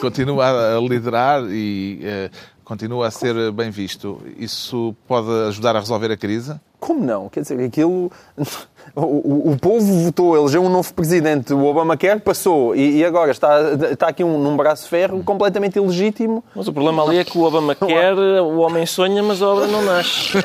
continua 0.00 0.76
a 0.76 0.80
liderar 0.80 1.44
e 1.48 2.00
eh, 2.02 2.30
continua 2.64 3.06
a 3.06 3.10
ser 3.10 3.52
bem 3.52 3.70
visto. 3.70 4.20
Isso 4.36 4.94
pode 5.06 5.30
ajudar 5.48 5.76
a 5.76 5.78
resolver 5.78 6.10
a 6.10 6.16
crise? 6.16 6.58
Como 6.84 7.02
não? 7.02 7.30
Quer 7.30 7.40
dizer, 7.40 7.58
aquilo. 7.64 8.12
O, 8.94 9.00
o, 9.00 9.52
o 9.52 9.58
povo 9.58 10.04
votou, 10.04 10.36
elegeu 10.36 10.62
um 10.62 10.68
novo 10.68 10.92
presidente, 10.92 11.54
o 11.54 11.64
Obamacare 11.64 12.20
passou, 12.20 12.76
e, 12.76 12.98
e 12.98 13.04
agora 13.04 13.30
está, 13.30 13.58
está 13.90 14.08
aqui 14.08 14.22
um, 14.22 14.38
num 14.38 14.54
braço 14.56 14.84
de 14.84 14.90
ferro 14.90 15.24
completamente 15.24 15.76
ilegítimo. 15.78 16.44
Mas 16.54 16.68
o 16.68 16.72
problema 16.72 17.02
ali 17.02 17.16
é 17.16 17.24
que 17.24 17.36
o 17.36 17.42
Obama 17.44 17.74
quer, 17.74 18.12
o 18.14 18.58
homem 18.58 18.84
sonha, 18.84 19.22
mas 19.22 19.40
a 19.40 19.48
obra 19.48 19.66
não 19.68 19.82
nasce. 19.82 20.36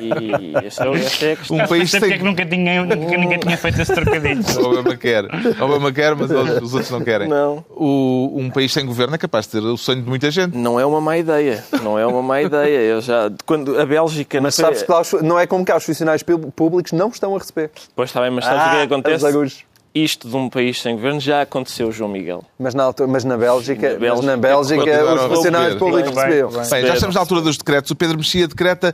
E 0.00 0.66
essa 0.66 0.86
é, 0.88 0.94
essa 0.96 1.24
é 1.24 1.32
a 1.32 1.36
questão. 1.36 1.56
Um 1.56 1.66
país 1.68 1.90
Sei 1.90 2.00
porque 2.00 2.14
é 2.14 2.16
sem... 2.16 2.18
que 2.18 2.24
nunca 2.30 2.44
tinha, 2.44 2.82
nunca 2.84 3.16
ninguém 3.16 3.38
tinha 3.38 3.56
feito 3.56 3.80
esse 3.80 3.94
trocadilho. 3.94 4.42
Obama 4.58 4.96
quer. 4.96 5.24
Obama 5.62 5.92
quer, 5.92 6.16
mas 6.16 6.30
os 6.30 6.62
os 6.62 6.74
outros 6.74 6.90
não 6.90 7.00
querem. 7.00 7.28
Não. 7.28 7.64
O- 7.70 8.32
um 8.34 8.50
país 8.50 8.72
sem 8.72 8.84
governo 8.84 9.14
é 9.14 9.18
capaz 9.18 9.46
de 9.46 9.52
ter 9.52 9.58
o 9.60 9.76
sonho 9.76 10.02
de 10.02 10.08
muita 10.08 10.30
gente. 10.32 10.58
Não 10.58 10.80
é 10.80 10.84
uma 10.84 11.00
má 11.00 11.16
ideia. 11.16 11.64
Não 11.82 11.96
é 11.96 12.04
uma 12.04 12.20
má 12.22 12.42
ideia. 12.42 12.80
Eu 12.80 13.00
já, 13.00 13.30
quando 13.46 13.78
a 13.80 13.86
Bélgica... 13.86 14.40
Mas 14.40 14.58
não 14.58 14.66
sabes 14.66 14.82
que 14.82 14.90
lá 14.90 15.02
não 15.22 15.38
é 15.38 15.46
como 15.46 15.64
cá, 15.64 15.76
os 15.76 15.83
funcionários 15.84 16.22
pú- 16.22 16.50
públicos 16.52 16.92
não 16.92 17.08
estão 17.08 17.34
a 17.34 17.38
receber. 17.38 17.70
Pois 17.94 18.10
está 18.10 18.20
bem, 18.20 18.30
mas 18.30 18.44
sabes 18.44 18.60
o 18.66 18.70
que 18.70 18.76
é 18.76 18.86
que 18.86 18.94
acontece? 18.94 19.64
Isto 19.96 20.28
de 20.28 20.34
um 20.34 20.48
país 20.50 20.82
sem 20.82 20.96
governo 20.96 21.20
já 21.20 21.42
aconteceu, 21.42 21.92
João 21.92 22.10
Miguel. 22.10 22.44
Mas 22.58 22.74
na, 22.74 22.82
altura- 22.82 23.06
mas 23.08 23.22
na 23.22 23.36
Bélgica, 23.38 23.92
Na 23.92 23.98
Bélgica, 24.00 24.16
mas 24.16 24.24
na 24.24 24.36
Bélgica 24.36 24.80
continuaram 24.80 25.14
os 25.14 25.36
funcionários 25.36 25.74
públicos 25.78 26.10
Bem, 26.10 26.24
receberam. 26.24 26.48
bem. 26.50 26.68
Bem, 26.70 26.86
já 26.88 26.94
estamos 26.94 27.14
na 27.14 27.20
altura 27.20 27.40
dos 27.42 27.56
decretos. 27.56 27.90
O 27.92 27.94
Pedro 27.94 28.18
Mexia 28.18 28.48
decreta 28.48 28.92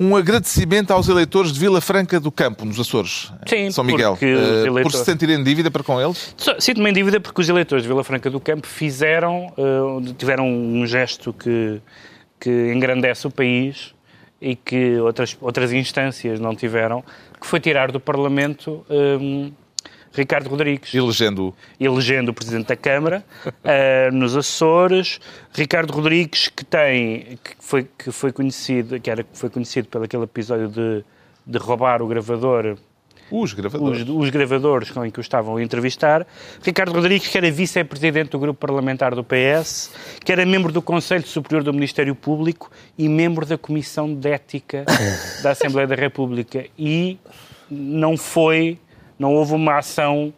um 0.00 0.16
agradecimento 0.16 0.90
aos 0.90 1.08
eleitores 1.08 1.52
de 1.52 1.60
Vila 1.60 1.80
Franca 1.80 2.18
do 2.18 2.32
Campo, 2.32 2.64
nos 2.64 2.80
Açores, 2.80 3.32
Sim, 3.46 3.70
São 3.70 3.84
Miguel, 3.84 4.10
porque 4.14 4.34
os 4.34 4.40
eh, 4.40 4.44
por 4.62 4.66
eleitores- 4.66 4.98
se 4.98 5.04
sentirem 5.04 5.36
em 5.38 5.44
dívida 5.44 5.70
para 5.70 5.84
com 5.84 6.00
eles. 6.00 6.34
Sinto-me 6.58 6.90
em 6.90 6.92
dívida 6.94 7.20
porque 7.20 7.40
os 7.40 7.48
eleitores 7.48 7.84
de 7.84 7.88
Vila 7.88 8.02
Franca 8.02 8.28
do 8.28 8.40
Campo 8.40 8.66
fizeram, 8.66 9.52
eh, 9.56 10.12
tiveram 10.18 10.48
um 10.48 10.84
gesto 10.84 11.32
que, 11.32 11.80
que 12.40 12.50
engrandece 12.74 13.24
o 13.24 13.30
país 13.30 13.94
e 14.40 14.56
que 14.56 14.98
outras, 14.98 15.36
outras 15.40 15.72
instâncias 15.72 16.40
não 16.40 16.54
tiveram, 16.54 17.04
que 17.40 17.46
foi 17.46 17.60
tirar 17.60 17.92
do 17.92 18.00
Parlamento 18.00 18.84
eh, 18.88 19.50
Ricardo 20.12 20.48
Rodrigues 20.48 20.92
Elegendo-o. 20.92 21.54
elegendo 21.78 22.30
o 22.30 22.34
Presidente 22.34 22.66
da 22.68 22.76
Câmara 22.76 23.24
eh, 23.62 24.10
nos 24.12 24.36
Açores. 24.36 25.20
Ricardo 25.52 25.92
Rodrigues, 25.92 26.48
que 26.48 26.64
tem, 26.64 27.38
que 27.44 27.54
foi, 27.60 27.88
que 27.96 28.10
foi 28.10 28.32
conhecido, 28.32 28.98
que 28.98 29.10
era, 29.10 29.24
foi 29.32 29.50
conhecido 29.50 29.88
pelo 29.88 30.04
aquele 30.04 30.24
episódio 30.24 30.68
de, 30.68 31.04
de 31.46 31.58
roubar 31.58 32.02
o 32.02 32.06
gravador 32.08 32.76
Os 33.30 33.52
gravadores. 33.52 34.02
os, 34.02 34.08
os 34.08 34.30
gravadores 34.30 34.90
com 34.90 35.10
que 35.10 35.18
o 35.18 35.22
estavam 35.22 35.56
a 35.56 35.62
entrevistar. 35.62 36.26
Ricardo 36.62 36.92
Rodrigues, 36.92 37.28
que 37.28 37.38
era 37.38 37.50
vice-presidente 37.50 38.30
do 38.30 38.38
grupo 38.38 38.58
parlamentar 38.58 39.14
do 39.14 39.24
PS, 39.24 39.90
que 40.24 40.32
era 40.32 40.44
membro 40.44 40.72
do 40.72 40.82
Conselho 40.82 41.26
Superior 41.26 41.62
do 41.62 41.72
Ministério 41.72 42.14
Público 42.14 42.70
e 42.98 43.08
membro 43.08 43.46
da 43.46 43.56
Comissão 43.56 44.12
de 44.14 44.30
Ética 44.30 44.84
da 45.42 45.50
Assembleia 45.50 45.86
da 45.86 45.94
República. 45.94 46.66
E 46.78 47.18
não 47.70 48.16
foi, 48.16 48.78
não 49.18 49.34
houve 49.34 49.54
uma 49.54 49.78
ação 49.78 50.32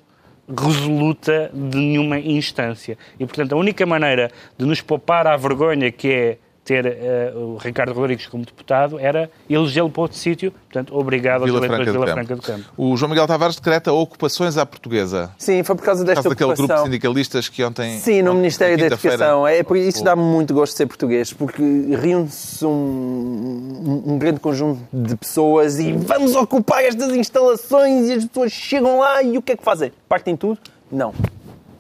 resoluta 0.49 1.51
de 1.53 1.78
nenhuma 1.78 2.18
instância. 2.18 2.99
E, 3.18 3.24
portanto, 3.24 3.53
a 3.53 3.57
única 3.57 3.86
maneira 3.86 4.30
de 4.59 4.66
nos 4.66 4.80
poupar 4.80 5.26
à 5.26 5.36
vergonha 5.36 5.90
que 5.90 6.09
é 6.09 6.38
ter 6.64 6.86
eh, 6.86 7.32
o 7.34 7.56
Ricardo 7.56 7.92
Rodrigues 7.92 8.26
como 8.26 8.44
deputado 8.44 8.98
era 8.98 9.28
elegê-lo 9.50 9.90
para 9.90 10.02
outro 10.02 10.16
sítio. 10.16 10.52
Portanto, 10.52 10.96
obrigado 10.96 11.42
aos 11.42 11.50
Vila 11.50 11.58
eleitores 11.58 11.84
Franca 11.84 11.84
de 11.84 11.98
do 11.98 12.04
Vila 12.04 12.06
Campo. 12.14 12.26
Franca 12.26 12.36
do 12.36 12.42
Campo. 12.62 12.72
O 12.76 12.96
João 12.96 13.08
Miguel 13.10 13.26
Tavares 13.26 13.56
decreta 13.56 13.92
ocupações 13.92 14.56
à 14.56 14.64
portuguesa. 14.64 15.32
Sim, 15.38 15.62
foi 15.64 15.74
por 15.74 15.84
causa 15.84 16.02
Por 16.02 16.06
desta 16.06 16.22
causa 16.22 16.28
daquele 16.30 16.46
grupo 16.48 16.56
de 16.58 16.62
ocupação. 16.64 16.84
sindicalistas 16.86 17.48
que 17.48 17.64
ontem. 17.64 17.98
Sim, 17.98 18.22
no 18.22 18.30
ontem, 18.30 18.38
Ministério 18.38 18.78
da 18.78 18.86
Educação. 18.86 19.46
É 19.46 19.62
por 19.64 19.76
isso 19.76 20.04
dá-me 20.04 20.22
muito 20.22 20.54
gosto 20.54 20.72
de 20.72 20.76
ser 20.78 20.86
português, 20.86 21.32
porque 21.32 21.60
reúne-se 22.00 22.64
um, 22.64 22.68
um- 22.70 24.12
um 24.14 24.18
grande 24.18 24.38
conjunto 24.40 24.80
de 24.92 25.16
pessoas 25.16 25.78
e 25.78 25.92
vamos 25.92 26.34
ocupar 26.36 26.84
estas 26.84 27.12
instalações 27.14 28.08
e 28.08 28.12
as 28.14 28.24
pessoas 28.24 28.52
chegam 28.52 28.98
lá 29.00 29.22
e 29.22 29.36
o 29.36 29.42
que 29.42 29.52
é 29.52 29.56
que 29.56 29.64
fazem? 29.64 29.92
Partem 30.08 30.36
tudo? 30.36 30.58
Não. 30.90 31.12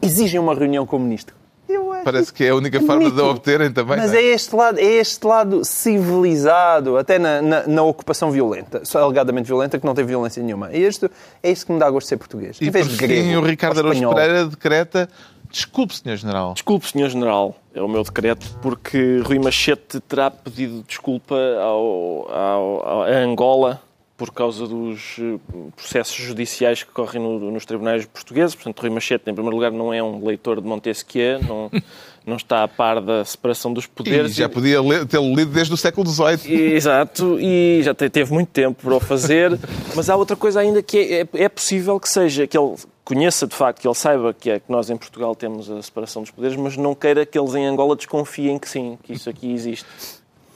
Exigem 0.00 0.40
uma 0.40 0.54
reunião 0.54 0.84
com 0.84 0.96
o 0.96 1.00
ministro. 1.00 1.34
Eu 1.72 1.92
acho 1.92 2.04
Parece 2.04 2.32
que 2.32 2.44
é 2.44 2.50
a 2.50 2.54
única 2.54 2.78
forma 2.80 3.04
de 3.04 3.10
bonito. 3.10 3.24
a 3.24 3.30
obterem 3.30 3.72
também. 3.72 3.96
Mas 3.96 4.10
não 4.12 4.18
é 4.18 4.22
este 4.22 4.54
lado, 4.54 4.78
é 4.78 4.84
este 4.84 5.26
lado 5.26 5.64
civilizado, 5.64 6.96
até 6.96 7.18
na, 7.18 7.40
na- 7.42 7.66
na 7.66 7.82
ocupação 7.82 8.30
violenta, 8.30 8.84
só 8.84 9.02
alegadamente 9.02 9.46
violenta, 9.46 9.78
que 9.78 9.86
não 9.86 9.94
tem 9.94 10.04
violência 10.04 10.42
nenhuma. 10.42 10.70
É 10.70 10.78
isto, 10.78 11.10
é 11.42 11.50
isto 11.50 11.66
que 11.66 11.72
me 11.72 11.78
dá 11.78 11.88
gosto 11.90 12.06
de 12.06 12.08
ser 12.10 12.16
português. 12.16 12.58
E 12.60 12.66
em 12.66 12.70
vez 12.70 12.86
por 12.86 12.92
de 12.92 12.98
fim, 12.98 13.06
grego, 13.06 13.40
o 13.40 13.44
Ricardo 13.44 13.78
Araújo. 13.80 14.08
Pereira 14.14 14.46
decreta. 14.46 15.08
Desculpe, 15.50 15.94
Sr. 15.94 16.16
General. 16.16 16.54
Desculpe, 16.54 16.86
Sr. 16.88 17.10
General, 17.10 17.54
é 17.74 17.82
o 17.82 17.86
meu 17.88 18.02
decreto, 18.02 18.46
porque 18.62 19.20
Rui 19.22 19.38
Machete 19.38 20.00
terá 20.00 20.30
pedido 20.30 20.82
desculpa 20.88 21.34
ao, 21.60 22.26
ao- 22.32 22.88
ao- 22.88 23.02
a 23.02 23.08
Angola 23.18 23.78
por 24.24 24.30
causa 24.32 24.68
dos 24.68 25.16
eh, 25.18 25.36
processos 25.74 26.14
judiciais 26.14 26.84
que 26.84 26.92
correm 26.92 27.20
no- 27.20 27.50
nos 27.50 27.64
tribunais 27.66 28.06
portugueses. 28.06 28.54
Portanto, 28.54 28.78
Rui 28.80 28.90
Machete, 28.90 29.28
em 29.28 29.34
primeiro 29.34 29.56
lugar, 29.56 29.72
não 29.72 29.92
é 29.92 30.00
um 30.00 30.24
leitor 30.24 30.60
de 30.60 30.66
Montesquieu, 30.68 31.40
não, 31.42 31.68
não 32.24 32.36
está 32.36 32.62
a 32.62 32.68
par 32.68 33.00
da 33.00 33.24
separação 33.24 33.72
dos 33.72 33.86
E 33.86 33.88
poderes. 33.88 34.34
já 34.36 34.48
podia 34.48 34.80
ler- 34.80 35.04
tê-lo 35.06 35.34
lido 35.34 35.50
desde 35.50 35.74
o 35.74 35.76
século 35.76 36.08
XVIII. 36.08 36.52
Exato, 36.54 37.36
e 37.40 37.80
já 37.82 37.92
te- 37.92 38.08
teve 38.08 38.32
muito 38.32 38.50
tempo 38.50 38.80
para 38.80 38.94
o 38.94 39.00
fazer, 39.00 39.58
mas 39.96 40.08
há 40.08 40.14
outra 40.14 40.36
coisa 40.36 40.60
ainda 40.60 40.80
que 40.84 40.98
é, 40.98 41.20
é- 41.22 41.28
é 41.44 41.48
possível 41.48 41.98
que 41.98 42.08
seja, 42.08 42.46
que 42.46 42.56
ele 42.56 42.76
conheça 43.04 43.44
de 43.44 43.56
facto, 43.56 43.80
que 43.80 43.88
ele 43.88 43.94
saiba 43.96 44.32
que 44.32 44.50
é 44.50 44.60
que 44.60 44.70
nós 44.70 44.88
em 44.88 44.96
Portugal 44.96 45.34
temos 45.34 45.68
a 45.68 45.82
separação 45.82 46.22
dos 46.22 46.30
poderes, 46.30 46.56
mas 46.56 46.76
não 46.76 46.94
queira 46.94 47.26
que 47.26 47.36
eles 47.36 47.54
em 47.56 47.66
Angola 47.66 47.96
desconfiem 47.96 48.56
que 48.56 48.68
sim, 48.68 48.96
que 49.02 49.14
isso 49.14 49.28
aqui 49.28 49.52
existe. 49.52 49.84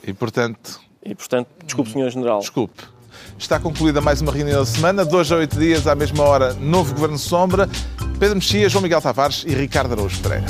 E, 0.07 0.13
portanto, 0.13 0.79
E 1.03 1.13
portanto, 1.13 1.49
desculpe, 1.65 1.91
Sr. 1.91 2.09
General. 2.11 2.39
desculpe. 2.39 2.81
Está 3.37 3.59
concluída 3.59 4.01
mais 4.01 4.19
uma 4.19 4.31
reunião 4.31 4.59
da 4.59 4.65
semana. 4.65 5.05
Dois 5.05 5.31
a 5.31 5.35
oito 5.35 5.57
dias, 5.57 5.87
à 5.87 5.95
mesma 5.95 6.23
hora, 6.23 6.53
novo 6.53 6.93
Governo 6.93 7.17
Sombra. 7.17 7.69
Pedro 8.19 8.35
Mexia, 8.35 8.67
João 8.67 8.81
Miguel 8.81 9.01
Tavares 9.01 9.45
e 9.47 9.53
Ricardo 9.53 9.93
Araújo 9.93 10.19
Pereira. 10.21 10.45